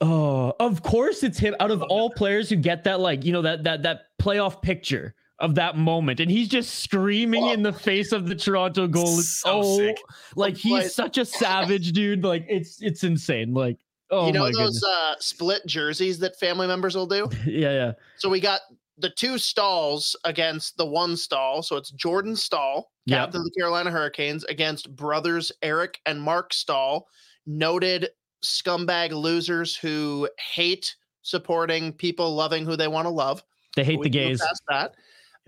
[0.00, 1.56] oh, of course it's him.
[1.60, 4.62] Out of oh, all players who get that, like, you know, that that that playoff
[4.62, 9.18] picture of that moment, and he's just screaming in the face of the Toronto goal.
[9.18, 9.96] It's So oh, sick.
[10.34, 12.24] like Like- he's such a savage, dude.
[12.24, 13.54] Like, it's it's insane.
[13.54, 13.78] Like,
[14.10, 14.84] oh you know my those goodness.
[14.84, 17.28] uh, split jerseys that family members will do?
[17.46, 17.92] yeah, yeah.
[18.16, 18.62] So we got
[19.00, 21.62] the two Staals against the one Staal.
[21.62, 23.18] So it's Jordan Staal, Yep.
[23.18, 27.06] captain of the Carolina Hurricanes, against brothers Eric and Marc Staal,
[27.46, 28.08] noted
[28.44, 33.42] scumbag losers who hate supporting people loving who they want to love.
[33.76, 34.42] They hate We the gays.
[34.68, 34.94] that.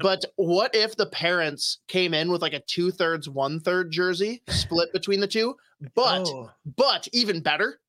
[0.00, 4.42] But what if the parents came in with like a two thirds, one third jersey
[4.48, 5.56] split between the two?
[5.94, 7.80] But oh, but even better,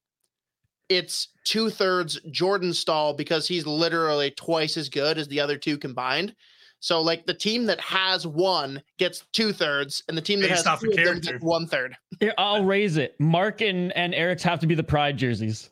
[0.89, 5.77] it's two thirds Jordan Staal because he's literally twice as good as the other two
[5.77, 6.35] combined.
[6.81, 10.65] So like the team that has one gets two thirds, and the team that Based
[10.65, 11.31] has off two of of them character.
[11.33, 11.95] gets one third.
[12.19, 13.15] Here, I'll raise it.
[13.19, 15.69] Mark and, and Eric's have to be the pride jerseys.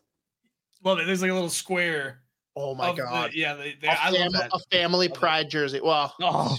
[0.83, 2.19] Well, there's like a little square.
[2.61, 3.31] Oh my of the- god!
[3.33, 4.49] yeah, they, they, A, I love fam- that.
[4.53, 5.79] a family pride jersey.
[5.81, 6.57] Well, Oh,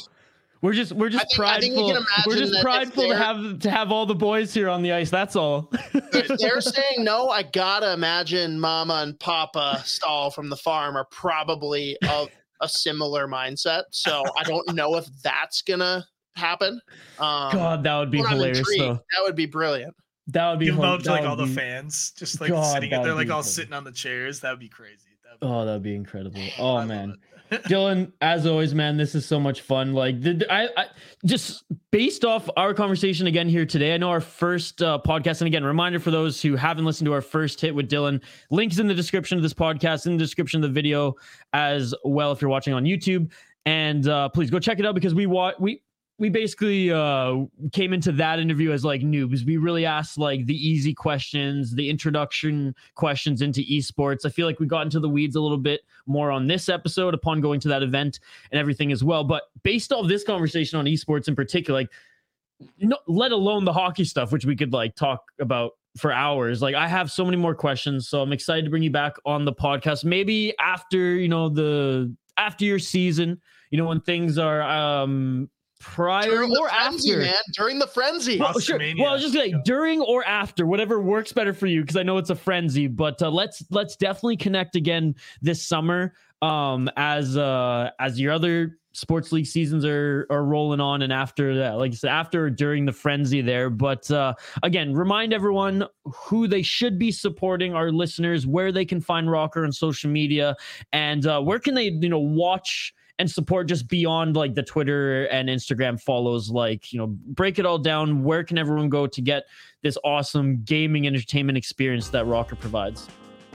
[0.63, 1.93] we're just we're just think- we prideful.
[1.95, 4.93] can We're just that prideful to have to have all the boys here on the
[4.93, 5.11] ice.
[5.11, 5.71] That's all.
[5.95, 11.07] if they're saying no, I gotta imagine Mama and Papa Staal from the farm are
[11.11, 12.29] probably of
[12.61, 13.85] a similar mindset.
[13.91, 16.07] So I don't know if that's gonna
[16.37, 16.81] happen.
[17.19, 18.95] Um, God, that would be hilarious though.
[18.95, 19.95] That would be brilliant.
[20.27, 22.73] That would be Give them out to like would all the fans, just like God,
[22.75, 22.91] sitting.
[22.91, 23.51] that They're like all funny.
[23.51, 24.39] sitting on the chairs.
[24.41, 25.09] That would be crazy.
[25.43, 26.43] Oh, that'd be incredible.
[26.59, 27.17] Oh man.
[27.67, 29.93] Dillon, as always, man, this is so much fun.
[29.93, 30.87] Like, the, I, I
[31.25, 33.93] just based off our conversation again here today.
[33.93, 37.13] I know our first uh, podcast, and again, reminder for those who haven't listened to
[37.13, 38.21] our first hit with Dillon.
[38.51, 41.17] Links in the description of this podcast, in the description of the video
[41.53, 42.31] as well.
[42.31, 43.31] If you're watching on YouTube,
[43.67, 45.83] and uh, please go check it out because we wa- we
[46.21, 49.43] we basically uh, came into that interview as like noobs.
[49.47, 54.27] We really asked like the easy questions, the introduction questions into esports.
[54.27, 57.15] I feel like we got into the weeds a little bit more on this episode
[57.15, 58.21] upon going to that event
[58.53, 59.25] and everything as well.
[59.25, 61.91] But based off this conversation on esports in particular, like
[62.79, 66.61] no, let alone the hockey stuff, which we could like talk about for hours.
[66.61, 69.47] Like I have so many more questions, so I'm excited to bring you back on
[69.47, 70.05] the podcast.
[70.05, 73.41] Maybe after you know the after your season,
[73.71, 75.49] you know when things are um
[75.81, 77.21] prior During the or frenzy, after.
[77.23, 77.35] man.
[77.55, 78.39] During the frenzy.
[78.39, 78.79] Well, sure.
[78.99, 79.59] Well, I was just like Yeah.
[79.65, 82.87] during or after, whatever works better for you, because I know it's a frenzy.
[82.87, 88.77] But uh, let's let's definitely connect again this summer, um, as uh as your other
[88.93, 92.51] sports league seasons are are rolling on, and after that, like I said, after or
[92.51, 93.71] during the frenzy there.
[93.71, 99.01] But uh, again, remind everyone who they should be supporting, our listeners, where they can
[99.01, 100.57] find ROKKR on social media,
[100.93, 105.27] and uh, where can they you know watch and support just beyond like the Twitter
[105.27, 106.49] and Instagram follows.
[106.49, 108.25] Like, you know, break it all down.
[108.25, 109.45] Where can everyone go to get
[109.83, 113.09] this awesome gaming entertainment experience that ROKKR provides?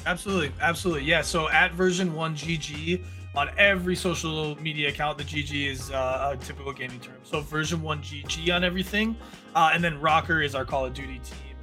[0.05, 1.03] Absolutely, absolutely.
[1.05, 1.23] Yeah.
[1.23, 3.03] So at version one GG
[3.35, 7.17] on every social media account, the GG is uh, a typical gaming term.
[7.23, 9.17] So version one GG on everything,
[9.55, 11.54] uh, and then ROKKR is our Call of Duty team.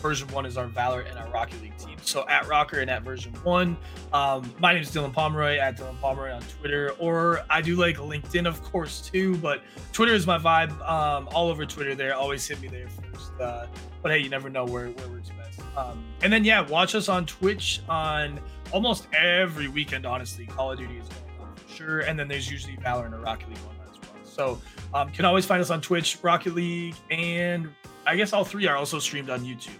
[0.00, 1.96] Version one is our Valor and our Rocket League team.
[2.02, 3.76] So at ROKKR and at version one,
[4.12, 7.96] um, my name is Dillon Pomeroy at Dillon Pomeroy on Twitter, or I do like
[7.96, 9.36] LinkedIn, of course, too.
[9.36, 9.62] But
[9.92, 10.72] Twitter is my vibe.
[10.88, 12.14] Um, all over Twitter, there.
[12.14, 13.38] Always hit me there first.
[13.40, 13.66] Uh,
[14.02, 15.60] but hey, you never know where where works best.
[15.76, 18.40] Um, and then yeah, watch us on Twitch on
[18.72, 20.06] almost every weekend.
[20.06, 23.20] Honestly, Call of Duty is going on for sure, and then there's usually Valorant or
[23.20, 24.24] Rocket League going on as well.
[24.24, 24.62] So
[24.94, 27.68] um, can always find us on Twitch, Rocket League, and
[28.06, 29.78] I guess all three are also streamed on YouTube.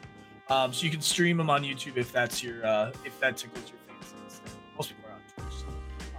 [0.51, 3.71] Um, so you can stream them on YouTube if that's your uh, if that tickles
[3.71, 4.17] your fancy.
[4.77, 5.61] Most people are on Twitch.
[5.61, 5.67] So.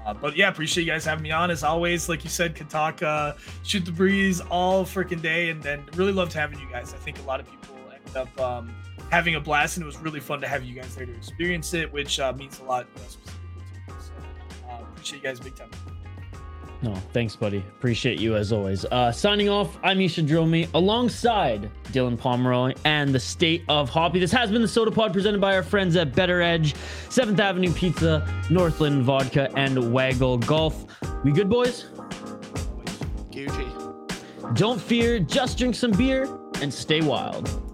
[0.06, 2.08] Uh, but yeah, appreciate you guys having me on as always.
[2.08, 3.34] Like you said, uh,
[3.64, 6.94] shoot the breeze all freaking day, and then really loved having you guys.
[6.94, 8.74] I think a lot of people ended up um,
[9.12, 11.74] having a blast, and it was really fun to have you guys there to experience
[11.74, 14.00] it, which uh, means a lot specifically to me.
[14.00, 15.70] So uh, appreciate you guys big time.
[16.84, 17.60] No, thanks, buddy.
[17.60, 18.86] Appreciate you as always.
[18.86, 24.20] Uh, signing off, I'm Isha Drillme alongside Dillon Pomeroy and the state of Hoppy.
[24.20, 26.74] This has been the Sota Pod presented by our friends at BettorEdge,
[27.10, 30.86] 7th Avenue Pizza, Northland Vodka, and Waggle Golf.
[31.24, 31.86] We good, boys?
[33.30, 34.56] Gucci.
[34.56, 36.28] Don't fear, just drink some beer
[36.62, 37.71] and stay wild.